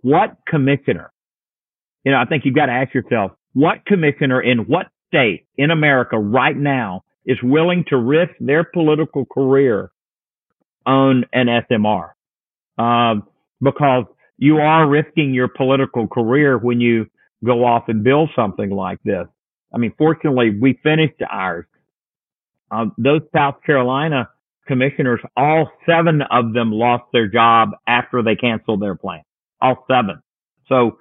what 0.00 0.36
commissioner? 0.48 1.12
You 2.04 2.12
know, 2.12 2.18
I 2.18 2.26
think 2.26 2.44
you've 2.44 2.54
got 2.54 2.66
to 2.66 2.72
ask 2.72 2.94
yourself, 2.94 3.32
what 3.54 3.84
commissioner 3.86 4.40
in 4.40 4.60
what 4.60 4.86
state 5.08 5.46
in 5.56 5.70
America 5.70 6.18
right 6.18 6.56
now 6.56 7.04
is 7.24 7.38
willing 7.42 7.84
to 7.88 7.96
risk 7.96 8.32
their 8.40 8.64
political 8.64 9.24
career 9.24 9.90
on 10.86 11.24
an 11.32 11.46
SMR? 11.46 12.10
Um, 12.76 13.26
because 13.62 14.04
you 14.36 14.58
are 14.58 14.86
risking 14.88 15.32
your 15.32 15.48
political 15.48 16.06
career 16.06 16.58
when 16.58 16.80
you 16.80 17.06
go 17.44 17.64
off 17.64 17.84
and 17.88 18.02
build 18.02 18.30
something 18.34 18.70
like 18.70 18.98
this. 19.04 19.26
I 19.72 19.78
mean, 19.78 19.94
fortunately, 19.96 20.50
we 20.60 20.78
finished 20.82 21.20
ours. 21.28 21.66
Uh, 22.70 22.86
those 22.98 23.22
South 23.34 23.56
Carolina 23.64 24.28
commissioners, 24.66 25.20
all 25.36 25.70
seven 25.86 26.22
of 26.30 26.52
them 26.52 26.72
lost 26.72 27.04
their 27.12 27.28
job 27.28 27.70
after 27.86 28.22
they 28.22 28.34
canceled 28.34 28.80
their 28.80 28.94
plan. 28.94 29.22
All 29.60 29.84
seven. 29.88 30.22
So 30.68 30.98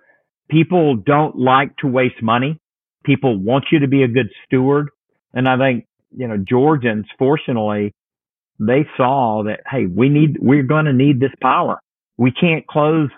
people 0.53 0.95
don't 0.95 1.35
like 1.35 1.75
to 1.77 1.87
waste 1.87 2.21
money. 2.21 2.59
People 3.03 3.37
want 3.37 3.65
you 3.71 3.79
to 3.79 3.87
be 3.87 4.03
a 4.03 4.07
good 4.07 4.29
steward. 4.45 4.89
And 5.33 5.49
I 5.49 5.57
think, 5.57 5.85
you 6.15 6.27
know, 6.27 6.37
Georgians, 6.37 7.05
fortunately, 7.17 7.93
they 8.59 8.85
saw 8.95 9.43
that, 9.45 9.61
hey, 9.69 9.87
we 9.87 10.09
need, 10.09 10.37
we're 10.39 10.63
going 10.63 10.85
to 10.85 10.93
need 10.93 11.19
this 11.19 11.31
power. 11.41 11.79
We 12.17 12.31
can't 12.31 12.65
close 12.67 13.09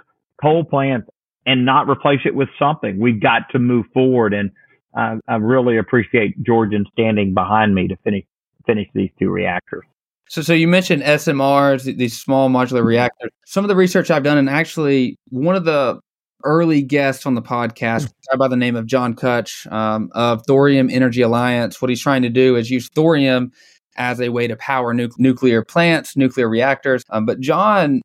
coal 0.42 0.64
plants 0.64 1.10
and 1.46 1.66
not 1.66 1.90
replace 1.90 2.22
it 2.26 2.34
with 2.34 2.48
something. 2.58 3.00
We've 3.00 3.22
got 3.22 3.44
to 3.52 3.60
move 3.60 3.86
forward. 3.94 4.34
And 4.34 4.52
uh, 4.98 5.18
I 5.28 5.36
really 5.36 5.78
appreciate 5.78 6.42
Georgian 6.42 6.86
standing 6.94 7.34
behind 7.34 7.76
me 7.76 7.90
to 7.90 7.98
finish, 7.98 8.24
finish 8.66 8.88
these 8.96 9.10
two 9.20 9.30
reactors. 9.30 9.84
So, 10.30 10.42
so 10.42 10.54
you 10.54 10.68
mentioned 10.68 11.04
SMRs, 11.04 11.98
these 11.98 12.18
small 12.18 12.50
modular 12.50 12.84
reactors. 12.84 13.30
Some 13.46 13.64
of 13.64 13.68
the 13.68 13.76
research 13.76 14.10
I've 14.10 14.24
done, 14.24 14.40
and 14.40 14.50
actually 14.50 15.20
one 15.30 15.56
of 15.56 15.66
the 15.66 16.00
early 16.44 16.82
guest 16.82 17.26
on 17.26 17.36
the 17.36 17.42
podcast, 17.42 18.12
by 18.38 18.48
the 18.48 18.56
name 18.56 18.76
of 18.76 18.86
John 18.86 19.16
Kutsch 19.16 19.72
um, 19.72 20.10
of 20.14 20.44
Thorium 20.46 20.90
Energy 20.90 21.22
Alliance. 21.22 21.82
What 21.82 21.90
he's 21.90 22.02
trying 22.02 22.22
to 22.22 22.30
do 22.30 22.56
is 22.56 22.70
use 22.70 22.90
thorium 22.90 23.52
as 23.98 24.20
a 24.20 24.30
way 24.30 24.48
to 24.48 24.56
power 24.58 24.94
nu- 24.94 25.10
nuclear 25.18 25.64
plants, 25.64 26.18
nuclear 26.18 26.50
reactors. 26.50 27.04
Um, 27.10 27.26
but 27.26 27.40
John, 27.40 28.02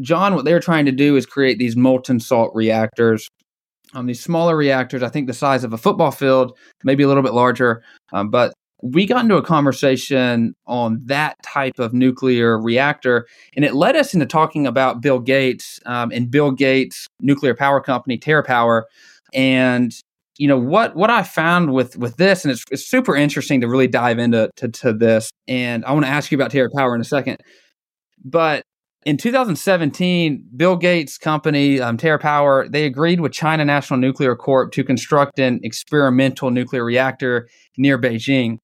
John, 0.00 0.34
what 0.34 0.44
they're 0.44 0.60
trying 0.60 0.86
to 0.86 0.92
do 0.92 1.16
is 1.16 1.26
create 1.26 1.58
these 1.58 1.76
molten 1.76 2.20
salt 2.20 2.52
reactors. 2.54 3.28
Um, 3.94 4.06
these 4.06 4.22
smaller 4.22 4.56
reactors, 4.56 5.02
I 5.02 5.08
think 5.08 5.26
the 5.26 5.34
size 5.34 5.62
of 5.62 5.72
a 5.72 5.78
football 5.78 6.10
field, 6.10 6.56
maybe 6.82 7.04
a 7.04 7.08
little 7.08 7.22
bit 7.22 7.32
larger, 7.32 7.82
um, 8.12 8.28
but 8.28 8.52
we 8.84 9.06
got 9.06 9.22
into 9.22 9.36
a 9.36 9.42
conversation 9.42 10.54
on 10.66 11.00
that 11.06 11.42
type 11.42 11.78
of 11.78 11.94
nuclear 11.94 12.60
reactor, 12.60 13.26
and 13.56 13.64
it 13.64 13.74
led 13.74 13.96
us 13.96 14.12
into 14.12 14.26
talking 14.26 14.66
about 14.66 15.00
Bill 15.00 15.18
Gates 15.18 15.80
um, 15.86 16.12
and 16.12 16.30
Bill 16.30 16.50
Gates' 16.50 17.06
nuclear 17.18 17.54
power 17.54 17.80
company, 17.80 18.18
TerraPower, 18.18 18.82
and 19.32 19.90
you 20.36 20.46
know 20.46 20.58
what 20.58 20.94
what 20.94 21.08
I 21.08 21.22
found 21.22 21.72
with 21.72 21.96
with 21.96 22.18
this, 22.18 22.44
and 22.44 22.52
it's, 22.52 22.62
it's 22.70 22.86
super 22.86 23.16
interesting 23.16 23.62
to 23.62 23.68
really 23.68 23.88
dive 23.88 24.18
into 24.18 24.50
to, 24.56 24.68
to 24.68 24.92
this. 24.92 25.30
And 25.48 25.82
I 25.86 25.92
want 25.92 26.04
to 26.04 26.10
ask 26.10 26.30
you 26.30 26.36
about 26.36 26.50
TerraPower 26.50 26.94
in 26.94 27.00
a 27.00 27.04
second, 27.04 27.38
but 28.22 28.64
in 29.06 29.16
2017, 29.16 30.44
Bill 30.56 30.76
Gates' 30.76 31.16
company, 31.16 31.80
um, 31.80 31.96
TerraPower, 31.96 32.70
they 32.70 32.84
agreed 32.84 33.20
with 33.20 33.32
China 33.32 33.64
National 33.64 33.98
Nuclear 33.98 34.36
Corp 34.36 34.72
to 34.72 34.84
construct 34.84 35.38
an 35.38 35.60
experimental 35.62 36.50
nuclear 36.50 36.84
reactor 36.84 37.48
near 37.78 37.98
Beijing. 37.98 38.58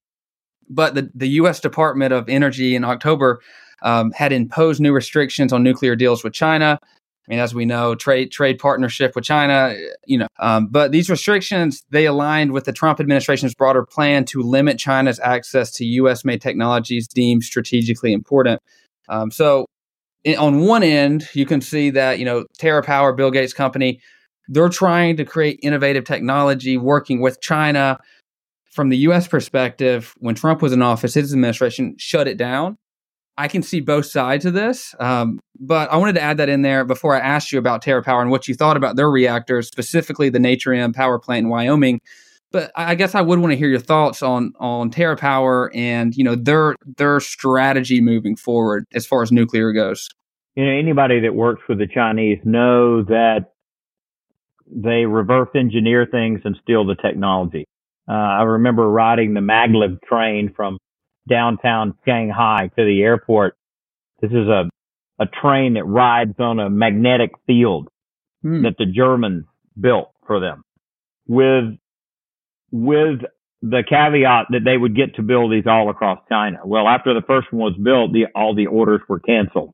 But 0.71 0.95
the, 0.95 1.11
the 1.13 1.27
U.S. 1.29 1.59
Department 1.59 2.13
of 2.13 2.29
Energy 2.29 2.75
in 2.75 2.83
October 2.83 3.41
um, 3.81 4.11
had 4.11 4.31
imposed 4.31 4.79
new 4.79 4.93
restrictions 4.93 5.51
on 5.51 5.63
nuclear 5.63 5.95
deals 5.95 6.23
with 6.23 6.33
China. 6.33 6.79
I 6.81 7.31
mean, 7.31 7.39
as 7.39 7.53
we 7.53 7.65
know, 7.65 7.93
trade 7.93 8.31
trade 8.31 8.57
partnership 8.57 9.15
with 9.15 9.23
China, 9.23 9.75
you 10.05 10.17
know. 10.17 10.27
Um, 10.39 10.67
but 10.67 10.91
these 10.91 11.09
restrictions 11.09 11.83
they 11.89 12.05
aligned 12.05 12.51
with 12.51 12.65
the 12.65 12.73
Trump 12.73 12.99
administration's 12.99 13.53
broader 13.53 13.85
plan 13.85 14.25
to 14.25 14.41
limit 14.41 14.79
China's 14.79 15.19
access 15.19 15.71
to 15.73 15.85
U.S. 15.85 16.25
made 16.25 16.41
technologies 16.41 17.07
deemed 17.07 17.43
strategically 17.43 18.11
important. 18.11 18.59
Um, 19.07 19.29
so, 19.29 19.65
in, 20.23 20.37
on 20.37 20.61
one 20.61 20.83
end, 20.83 21.29
you 21.33 21.45
can 21.45 21.61
see 21.61 21.91
that 21.91 22.17
you 22.17 22.25
know 22.25 22.45
TerraPower, 22.59 23.15
Bill 23.15 23.29
Gates' 23.29 23.53
company, 23.53 24.01
they're 24.47 24.69
trying 24.69 25.15
to 25.17 25.25
create 25.25 25.59
innovative 25.61 26.05
technology, 26.05 26.75
working 26.77 27.21
with 27.21 27.39
China 27.39 27.99
from 28.71 28.89
the 28.89 28.97
US 28.97 29.27
perspective, 29.27 30.13
when 30.19 30.35
Trump 30.35 30.61
was 30.61 30.73
in 30.73 30.81
office, 30.81 31.13
his 31.13 31.33
administration 31.33 31.95
shut 31.97 32.27
it 32.27 32.37
down. 32.37 32.77
I 33.37 33.47
can 33.47 33.63
see 33.63 33.79
both 33.79 34.05
sides 34.05 34.45
of 34.45 34.53
this, 34.53 34.93
um, 34.99 35.39
but 35.59 35.91
I 35.91 35.97
wanted 35.97 36.13
to 36.13 36.21
add 36.21 36.37
that 36.37 36.49
in 36.49 36.61
there 36.61 36.83
before 36.83 37.15
I 37.15 37.19
asked 37.19 37.51
you 37.51 37.59
about 37.59 37.83
TerraPower 37.83 38.21
and 38.21 38.29
what 38.29 38.47
you 38.47 38.55
thought 38.55 38.77
about 38.77 38.97
their 38.97 39.09
reactors, 39.09 39.67
specifically 39.67 40.29
the 40.29 40.39
Natrium 40.39 40.93
power 40.93 41.17
plant 41.17 41.45
in 41.45 41.49
Wyoming. 41.49 42.01
But 42.51 42.71
I 42.75 42.95
guess 42.95 43.15
I 43.15 43.21
would 43.21 43.39
want 43.39 43.51
to 43.51 43.57
hear 43.57 43.69
your 43.69 43.79
thoughts 43.79 44.21
on 44.21 44.53
on 44.59 44.91
TerraPower 44.91 45.69
and 45.73 46.13
you 46.15 46.23
know 46.23 46.35
their 46.35 46.75
their 46.97 47.21
strategy 47.21 48.01
moving 48.01 48.35
forward 48.35 48.85
as 48.93 49.07
far 49.07 49.23
as 49.23 49.31
nuclear 49.31 49.71
goes. 49.71 50.09
You 50.55 50.65
know, 50.65 50.71
anybody 50.71 51.21
that 51.21 51.33
works 51.33 51.61
with 51.69 51.79
the 51.79 51.87
Chinese 51.87 52.39
know 52.43 53.03
that 53.03 53.53
they 54.67 55.05
reverse 55.05 55.49
engineer 55.55 56.05
things 56.05 56.41
and 56.43 56.57
steal 56.61 56.85
the 56.85 56.95
technology. 56.95 57.65
Uh, 58.07 58.13
I 58.13 58.43
remember 58.43 58.89
riding 58.89 59.33
the 59.33 59.41
maglev 59.41 60.01
train 60.01 60.53
from 60.55 60.77
downtown 61.29 61.97
Shanghai 62.05 62.69
to 62.77 62.85
the 62.85 63.01
airport. 63.01 63.55
This 64.21 64.31
is 64.31 64.47
a, 64.47 64.69
a 65.19 65.25
train 65.25 65.75
that 65.75 65.85
rides 65.85 66.35
on 66.39 66.59
a 66.59 66.69
magnetic 66.69 67.31
field 67.47 67.89
hmm. 68.41 68.63
that 68.63 68.75
the 68.77 68.85
Germans 68.85 69.45
built 69.79 70.11
for 70.25 70.39
them 70.39 70.63
with, 71.27 71.77
with 72.71 73.21
the 73.61 73.83
caveat 73.87 74.47
that 74.49 74.63
they 74.65 74.77
would 74.77 74.95
get 74.95 75.15
to 75.15 75.21
build 75.21 75.51
these 75.51 75.67
all 75.67 75.89
across 75.89 76.19
China. 76.27 76.59
Well, 76.65 76.87
after 76.87 77.13
the 77.13 77.21
first 77.21 77.51
one 77.53 77.73
was 77.73 77.81
built, 77.81 78.11
the, 78.11 78.25
all 78.35 78.55
the 78.55 78.67
orders 78.67 79.01
were 79.07 79.19
canceled. 79.19 79.73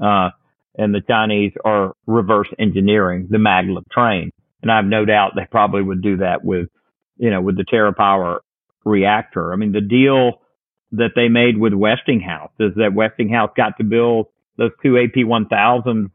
Uh, 0.00 0.30
and 0.76 0.94
the 0.94 1.02
Chinese 1.06 1.52
are 1.64 1.94
reverse 2.06 2.48
engineering 2.58 3.28
the 3.30 3.38
maglev 3.38 3.88
train. 3.90 4.30
And 4.62 4.72
I 4.72 4.76
have 4.76 4.86
no 4.86 5.04
doubt 5.04 5.32
they 5.36 5.46
probably 5.50 5.82
would 5.82 6.02
do 6.02 6.18
that 6.18 6.44
with 6.44 6.68
you 7.16 7.30
know, 7.30 7.40
with 7.40 7.56
the 7.56 7.64
TerraPower 7.64 8.40
reactor. 8.84 9.52
I 9.52 9.56
mean, 9.56 9.72
the 9.72 9.80
deal 9.80 10.40
that 10.92 11.12
they 11.16 11.28
made 11.28 11.58
with 11.58 11.74
Westinghouse 11.74 12.52
is 12.60 12.72
that 12.76 12.94
Westinghouse 12.94 13.50
got 13.56 13.76
to 13.78 13.84
build 13.84 14.26
those 14.56 14.70
two 14.82 14.92
AP1000s 14.92 16.10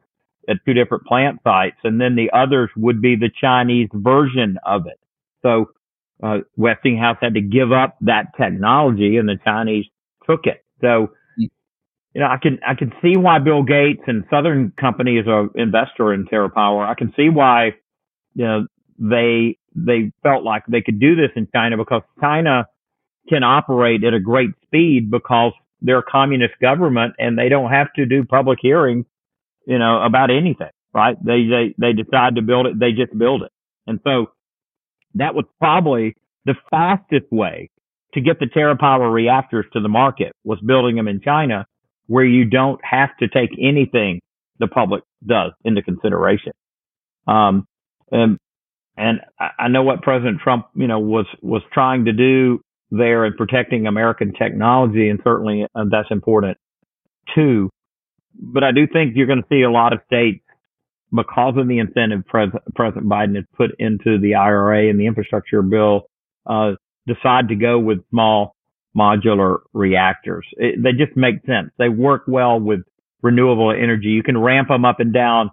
at 0.48 0.58
two 0.66 0.74
different 0.74 1.06
plant 1.06 1.40
sites, 1.44 1.78
and 1.84 2.00
then 2.00 2.16
the 2.16 2.32
others 2.34 2.70
would 2.76 3.02
be 3.02 3.16
the 3.16 3.30
Chinese 3.42 3.90
version 3.94 4.58
of 4.66 4.88
it. 4.88 5.00
So 5.42 5.72
uh, 6.24 6.40
Westinghouse 6.58 7.18
had 7.22 7.36
to 7.36 7.42
give 7.42 7.72
up 7.72 7.98
that 8.02 8.36
technology, 8.40 9.18
and 9.18 9.28
the 9.28 9.38
Chinese 9.44 9.86
took 10.28 10.46
it. 10.46 10.64
So 10.82 11.10
you 12.14 12.22
know, 12.22 12.28
I 12.28 12.38
can 12.42 12.60
I 12.68 12.74
can 12.74 12.92
see 13.02 13.18
why 13.18 13.40
Bill 13.40 13.64
Gates 13.64 14.02
and 14.08 14.24
Southern 14.32 14.72
Company 14.80 15.18
is 15.18 15.26
an 15.28 15.52
investor 15.56 16.14
in 16.14 16.26
TerraPower. 16.26 16.88
I 16.88 16.96
can 16.96 17.14
see 17.16 17.30
why 17.30 17.76
you 18.34 18.46
know 18.46 18.68
they 18.98 19.58
they 19.86 20.12
felt 20.24 20.44
like 20.44 20.64
they 20.68 20.82
could 20.82 21.00
do 21.00 21.16
this 21.16 21.32
in 21.36 21.48
China 21.54 21.78
because 21.78 22.02
China 22.20 22.66
can 23.28 23.44
operate 23.44 24.04
at 24.04 24.14
a 24.14 24.20
great 24.20 24.50
speed 24.66 25.12
because 25.12 25.54
they're 25.82 26.00
a 26.00 26.04
communist 26.04 26.54
government 26.62 27.14
and 27.20 27.38
they 27.38 27.50
don't 27.50 27.72
have 27.72 27.92
to 27.94 28.06
do 28.06 28.24
public 28.24 28.60
hearings, 28.62 29.06
you 29.66 29.78
know, 29.78 30.02
about 30.02 30.30
anything, 30.32 30.72
right? 30.94 31.18
They, 31.24 31.46
they, 31.46 31.76
they 31.78 31.94
decide 31.94 32.36
to 32.36 32.42
build 32.42 32.66
it. 32.68 32.80
They 32.80 32.92
just 32.92 33.18
build 33.18 33.44
it. 33.44 33.52
And 33.88 34.00
so 34.04 34.32
that 35.16 35.36
was 35.36 35.46
probably 35.60 36.16
the 36.46 36.56
fastest 36.70 37.32
way 37.32 37.70
to 38.14 38.22
get 38.22 38.40
the 38.40 38.46
TerraPower 38.48 39.12
reactors 39.12 39.66
to 39.74 39.80
the 39.80 39.90
market 39.90 40.34
was 40.44 40.60
building 40.66 40.96
them 40.96 41.08
in 41.08 41.22
China 41.22 41.66
where 42.08 42.26
you 42.26 42.46
don't 42.46 42.84
have 42.84 43.16
to 43.18 43.28
take 43.28 43.52
anything 43.60 44.20
the 44.58 44.68
public 44.68 45.04
does 45.26 45.52
into 45.64 45.82
consideration. 45.82 46.54
Um, 47.28 47.68
and 48.12 48.38
and 49.00 49.22
I 49.58 49.70
know 49.70 49.84
what 49.84 50.02
President 50.02 50.42
Trump, 50.42 50.68
you 50.76 50.88
know, 50.88 51.00
was, 51.00 51.26
was 51.42 51.62
trying 51.72 52.06
to 52.06 52.12
do 52.12 52.60
there 52.92 53.26
in 53.26 53.34
protecting 53.34 53.88
American 53.88 54.34
technology. 54.34 55.10
And 55.10 55.20
certainly 55.24 55.66
uh, 55.74 55.86
that's 55.90 56.12
important 56.12 56.58
too. 57.34 57.70
But 58.36 58.64
I 58.64 58.72
do 58.72 58.88
think 58.92 59.14
you're 59.16 59.28
going 59.28 59.42
to 59.42 59.48
see 59.50 59.62
a 59.62 59.72
lot 59.72 59.94
of 59.94 60.00
states 60.06 60.44
because 61.16 61.56
of 61.58 61.68
the 61.68 61.80
incentive 61.80 62.26
Pres- 62.28 62.50
President 62.76 63.08
Biden 63.08 63.36
has 63.36 63.46
put 63.56 63.72
into 63.80 64.20
the 64.20 64.36
IRA 64.36 64.90
and 64.90 65.00
the 65.00 65.08
infrastructure 65.08 65.62
bill, 65.62 66.04
uh, 66.46 66.72
decide 67.08 67.48
to 67.50 67.56
go 67.56 67.80
with 67.80 68.00
small 68.10 68.56
modular 68.98 69.60
reactors. 69.74 70.46
It, 70.58 70.84
they 70.84 70.92
just 70.92 71.16
make 71.16 71.46
sense. 71.46 71.72
They 71.78 71.90
work 71.90 72.24
well 72.28 72.60
with 72.60 72.82
renewable 73.22 73.72
energy. 73.72 74.10
You 74.10 74.24
can 74.24 74.38
ramp 74.38 74.68
them 74.68 74.84
up 74.84 75.00
and 75.00 75.14
down 75.14 75.52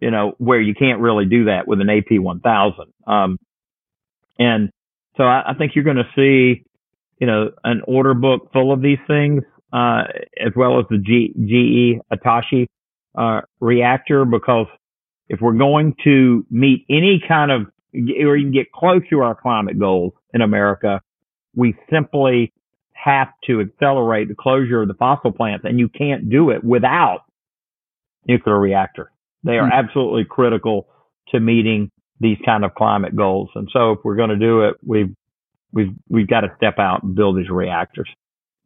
you 0.00 0.10
know, 0.10 0.34
where 0.38 0.60
you 0.60 0.74
can't 0.74 1.00
really 1.00 1.24
do 1.24 1.46
that 1.46 1.66
with 1.66 1.80
an 1.80 1.88
AP 1.88 2.18
1000. 2.20 2.84
Um, 3.06 3.38
and 4.38 4.70
so 5.16 5.24
I, 5.24 5.50
I 5.50 5.54
think 5.54 5.72
you're 5.74 5.84
going 5.84 5.96
to 5.96 6.08
see, 6.14 6.64
you 7.18 7.26
know, 7.26 7.50
an 7.64 7.82
order 7.86 8.14
book 8.14 8.52
full 8.52 8.72
of 8.72 8.82
these 8.82 8.98
things, 9.06 9.42
uh, 9.72 10.04
as 10.44 10.52
well 10.54 10.78
as 10.78 10.86
the 10.90 10.98
G, 10.98 11.32
GE 11.34 12.02
Hitachi, 12.10 12.68
uh, 13.16 13.40
reactor, 13.60 14.24
because 14.24 14.66
if 15.28 15.40
we're 15.40 15.54
going 15.54 15.94
to 16.04 16.44
meet 16.50 16.84
any 16.90 17.22
kind 17.26 17.50
of, 17.50 17.62
or 17.94 18.36
even 18.36 18.52
get 18.52 18.70
close 18.72 19.00
to 19.08 19.20
our 19.20 19.34
climate 19.34 19.78
goals 19.78 20.12
in 20.34 20.42
America, 20.42 21.00
we 21.54 21.74
simply 21.90 22.52
have 22.92 23.28
to 23.44 23.60
accelerate 23.60 24.28
the 24.28 24.34
closure 24.34 24.82
of 24.82 24.88
the 24.88 24.94
fossil 24.94 25.32
plants 25.32 25.64
and 25.64 25.78
you 25.78 25.88
can't 25.88 26.28
do 26.28 26.50
it 26.50 26.62
without 26.62 27.20
nuclear 28.26 28.58
reactor 28.58 29.10
They 29.46 29.58
are 29.58 29.68
mm. 29.68 29.72
absolutely 29.72 30.24
critical 30.28 30.88
to 31.28 31.40
meeting 31.40 31.90
these 32.20 32.38
kind 32.44 32.64
of 32.64 32.74
climate 32.74 33.14
goals. 33.14 33.50
And 33.54 33.68
so 33.72 33.92
if 33.92 34.00
we're 34.04 34.16
going 34.16 34.30
to 34.30 34.36
do 34.36 34.62
it, 34.62 34.74
we've 34.84 35.14
we've 35.72 35.92
we've 36.08 36.28
got 36.28 36.40
to 36.40 36.48
step 36.56 36.78
out 36.78 37.02
and 37.02 37.14
build 37.14 37.38
these 37.38 37.48
reactors. 37.48 38.08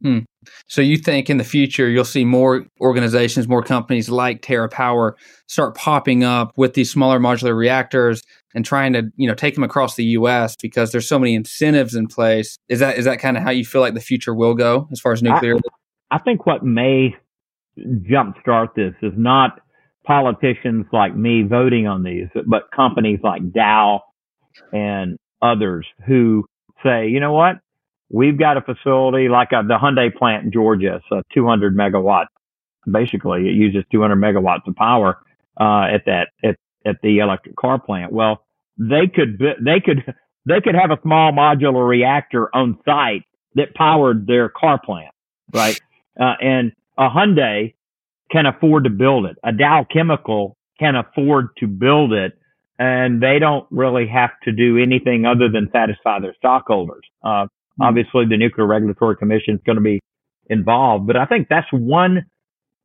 Hmm. 0.01 0.19
So 0.67 0.81
you 0.81 0.97
think 0.97 1.29
in 1.29 1.37
the 1.37 1.43
future 1.43 1.87
you'll 1.87 2.05
see 2.05 2.25
more 2.25 2.65
organizations, 2.79 3.47
more 3.47 3.61
companies 3.61 4.09
like 4.09 4.41
TerraPower 4.41 5.13
start 5.47 5.75
popping 5.75 6.23
up 6.23 6.53
with 6.57 6.73
these 6.73 6.89
smaller 6.89 7.19
modular 7.19 7.55
reactors 7.55 8.23
and 8.55 8.65
trying 8.65 8.93
to, 8.93 9.03
you 9.15 9.27
know, 9.27 9.35
take 9.35 9.53
them 9.53 9.63
across 9.63 9.95
the 9.95 10.05
US 10.05 10.55
because 10.55 10.91
there's 10.91 11.07
so 11.07 11.19
many 11.19 11.35
incentives 11.35 11.93
in 11.93 12.07
place. 12.07 12.57
Is 12.67 12.79
that 12.79 12.97
is 12.97 13.05
that 13.05 13.19
kind 13.19 13.37
of 13.37 13.43
how 13.43 13.51
you 13.51 13.63
feel 13.63 13.81
like 13.81 13.93
the 13.93 14.01
future 14.01 14.33
will 14.33 14.55
go 14.55 14.87
as 14.91 14.99
far 14.99 15.11
as 15.11 15.21
nuclear? 15.21 15.55
I, 15.55 16.15
I 16.15 16.17
think 16.17 16.47
what 16.47 16.63
may 16.63 17.15
jumpstart 17.77 18.73
this 18.75 18.93
is 19.03 19.13
not 19.15 19.59
politicians 20.05 20.85
like 20.91 21.15
me 21.15 21.43
voting 21.43 21.87
on 21.87 22.03
these, 22.03 22.27
but 22.45 22.71
companies 22.75 23.19
like 23.23 23.53
Dow 23.53 24.01
and 24.73 25.17
others 25.41 25.85
who 26.07 26.45
say, 26.83 27.07
you 27.07 27.19
know 27.19 27.33
what? 27.33 27.57
We've 28.09 28.37
got 28.37 28.57
a 28.57 28.61
facility 28.61 29.29
like 29.29 29.49
a, 29.53 29.59
uh, 29.59 29.61
the 29.63 29.77
Hyundai 29.81 30.13
plant 30.13 30.45
in 30.45 30.51
Georgia. 30.51 30.95
It's 30.95 31.05
a 31.11 31.23
200 31.33 31.75
megawatt. 31.75 32.25
Basically, 32.91 33.47
it 33.47 33.53
uses 33.53 33.83
200 33.91 34.15
megawatts 34.17 34.67
of 34.67 34.75
power 34.75 35.19
uh, 35.59 35.83
at 35.83 36.05
that 36.07 36.29
at 36.43 36.55
at 36.85 36.97
the 37.03 37.19
electric 37.19 37.55
car 37.55 37.79
plant. 37.79 38.11
Well, 38.11 38.43
they 38.77 39.07
could 39.07 39.39
they 39.63 39.79
could 39.79 40.13
they 40.45 40.59
could 40.61 40.75
have 40.75 40.91
a 40.91 40.99
small 41.03 41.31
modular 41.31 41.87
reactor 41.87 42.53
on 42.55 42.79
site 42.85 43.23
that 43.55 43.75
powered 43.75 44.27
their 44.27 44.49
car 44.49 44.79
plant, 44.83 45.13
right? 45.53 45.79
Uh, 46.19 46.33
and 46.41 46.71
a 46.97 47.09
Hyundai 47.09 47.75
can 48.31 48.45
afford 48.45 48.85
to 48.85 48.89
build 48.89 49.25
it. 49.25 49.37
A 49.43 49.51
Dow 49.51 49.85
Chemical 49.91 50.57
can 50.79 50.95
afford 50.95 51.49
to 51.57 51.67
build 51.67 52.13
it, 52.13 52.33
and 52.79 53.21
they 53.21 53.39
don't 53.39 53.67
really 53.69 54.07
have 54.07 54.31
to 54.43 54.51
do 54.51 54.77
anything 54.77 55.25
other 55.25 55.49
than 55.49 55.69
satisfy 55.71 56.19
their 56.19 56.35
stockholders. 56.37 57.03
Uh, 57.23 57.27
mm-hmm. 57.27 57.83
Obviously, 57.83 58.25
the 58.25 58.37
Nuclear 58.37 58.67
Regulatory 58.67 59.15
Commission 59.15 59.55
is 59.55 59.61
going 59.65 59.77
to 59.77 59.81
be 59.81 59.99
involved, 60.49 61.07
but 61.07 61.15
I 61.15 61.25
think 61.25 61.47
that's 61.49 61.67
one 61.71 62.25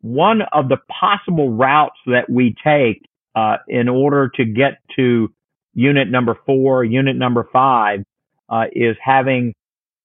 one 0.03 0.42
of 0.53 0.68
the 0.68 0.76
possible 1.01 1.51
routes 1.51 1.99
that 2.07 2.30
we 2.30 2.55
take 2.62 3.03
uh, 3.34 3.57
in 3.66 3.88
order 3.88 4.30
to 4.36 4.44
get 4.44 4.78
to 4.94 5.28
unit 5.74 6.09
number 6.09 6.38
four, 6.47 6.84
unit 6.84 7.16
number 7.16 7.49
five, 7.53 8.05
uh, 8.49 8.64
is 8.72 8.97
having 9.03 9.53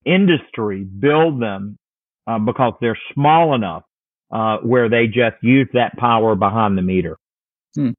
industry 0.05 0.83
build 0.83 1.41
them 1.41 1.77
uh, 2.25 2.39
because 2.39 2.73
they're 2.81 2.97
small 3.13 3.53
enough 3.53 3.83
uh, 4.31 4.57
where 4.57 4.89
they 4.89 5.07
just 5.07 5.35
use 5.41 5.67
that 5.73 5.95
power 5.97 6.35
behind 6.35 6.77
the 6.77 6.81
meter. 6.81 7.17
Hmm. 7.75 7.91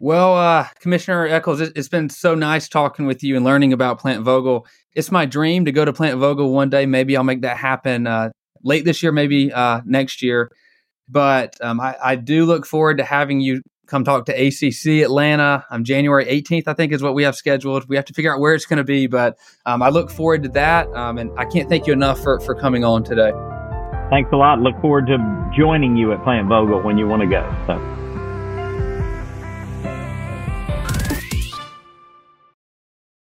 Well, 0.00 0.36
uh, 0.36 0.66
Commissioner 0.80 1.26
Echols, 1.26 1.60
it's 1.60 1.88
been 1.88 2.08
so 2.08 2.34
nice 2.34 2.68
talking 2.68 3.06
with 3.06 3.22
you 3.22 3.36
and 3.36 3.44
learning 3.44 3.72
about 3.72 4.00
Plant 4.00 4.24
Vogtle. 4.24 4.66
It's 4.94 5.12
my 5.12 5.26
dream 5.26 5.64
to 5.66 5.72
go 5.72 5.84
to 5.84 5.92
Plant 5.92 6.18
Vogtle 6.18 6.52
one 6.52 6.70
day. 6.70 6.86
Maybe 6.86 7.16
I'll 7.16 7.22
make 7.22 7.42
that 7.42 7.56
happen 7.56 8.08
uh, 8.08 8.30
late 8.64 8.84
this 8.84 9.02
year, 9.02 9.12
maybe 9.12 9.52
uh, 9.52 9.80
next 9.84 10.20
year. 10.20 10.50
But 11.08 11.56
um, 11.60 11.80
I, 11.80 11.96
I, 12.02 12.16
do 12.16 12.46
look 12.46 12.66
forward 12.66 12.98
to 12.98 13.04
having 13.04 13.40
you 13.40 13.62
come 13.86 14.02
talk 14.02 14.26
to 14.26 14.32
ACC 14.32 15.04
Atlanta. 15.04 15.64
Um, 15.70 15.84
January 15.84 16.24
18th, 16.24 16.64
I 16.66 16.74
think, 16.74 16.92
is 16.92 17.02
what 17.02 17.14
we 17.14 17.22
have 17.22 17.36
scheduled. 17.36 17.88
We 17.88 17.96
have 17.96 18.06
to 18.06 18.14
figure 18.14 18.34
out 18.34 18.40
where 18.40 18.54
it's 18.54 18.66
going 18.66 18.78
to 18.78 18.84
be, 18.84 19.06
but 19.06 19.38
um, 19.66 19.82
I 19.82 19.90
look 19.90 20.10
forward 20.10 20.42
to 20.44 20.48
that. 20.50 20.88
Um, 20.94 21.18
and 21.18 21.30
I 21.38 21.44
can't 21.44 21.68
thank 21.68 21.86
you 21.86 21.92
enough 21.92 22.20
for, 22.20 22.40
for 22.40 22.54
coming 22.54 22.84
on 22.84 23.04
today. 23.04 23.32
Thanks 24.12 24.30
a 24.30 24.36
lot. 24.36 24.60
Look 24.60 24.78
forward 24.82 25.06
to 25.06 25.16
joining 25.56 25.96
you 25.96 26.12
at 26.12 26.22
Plant 26.22 26.46
Vogtle 26.46 26.84
when 26.84 26.98
you 26.98 27.08
want 27.08 27.22
to 27.22 27.26
go. 27.26 27.50
So. 27.66 28.01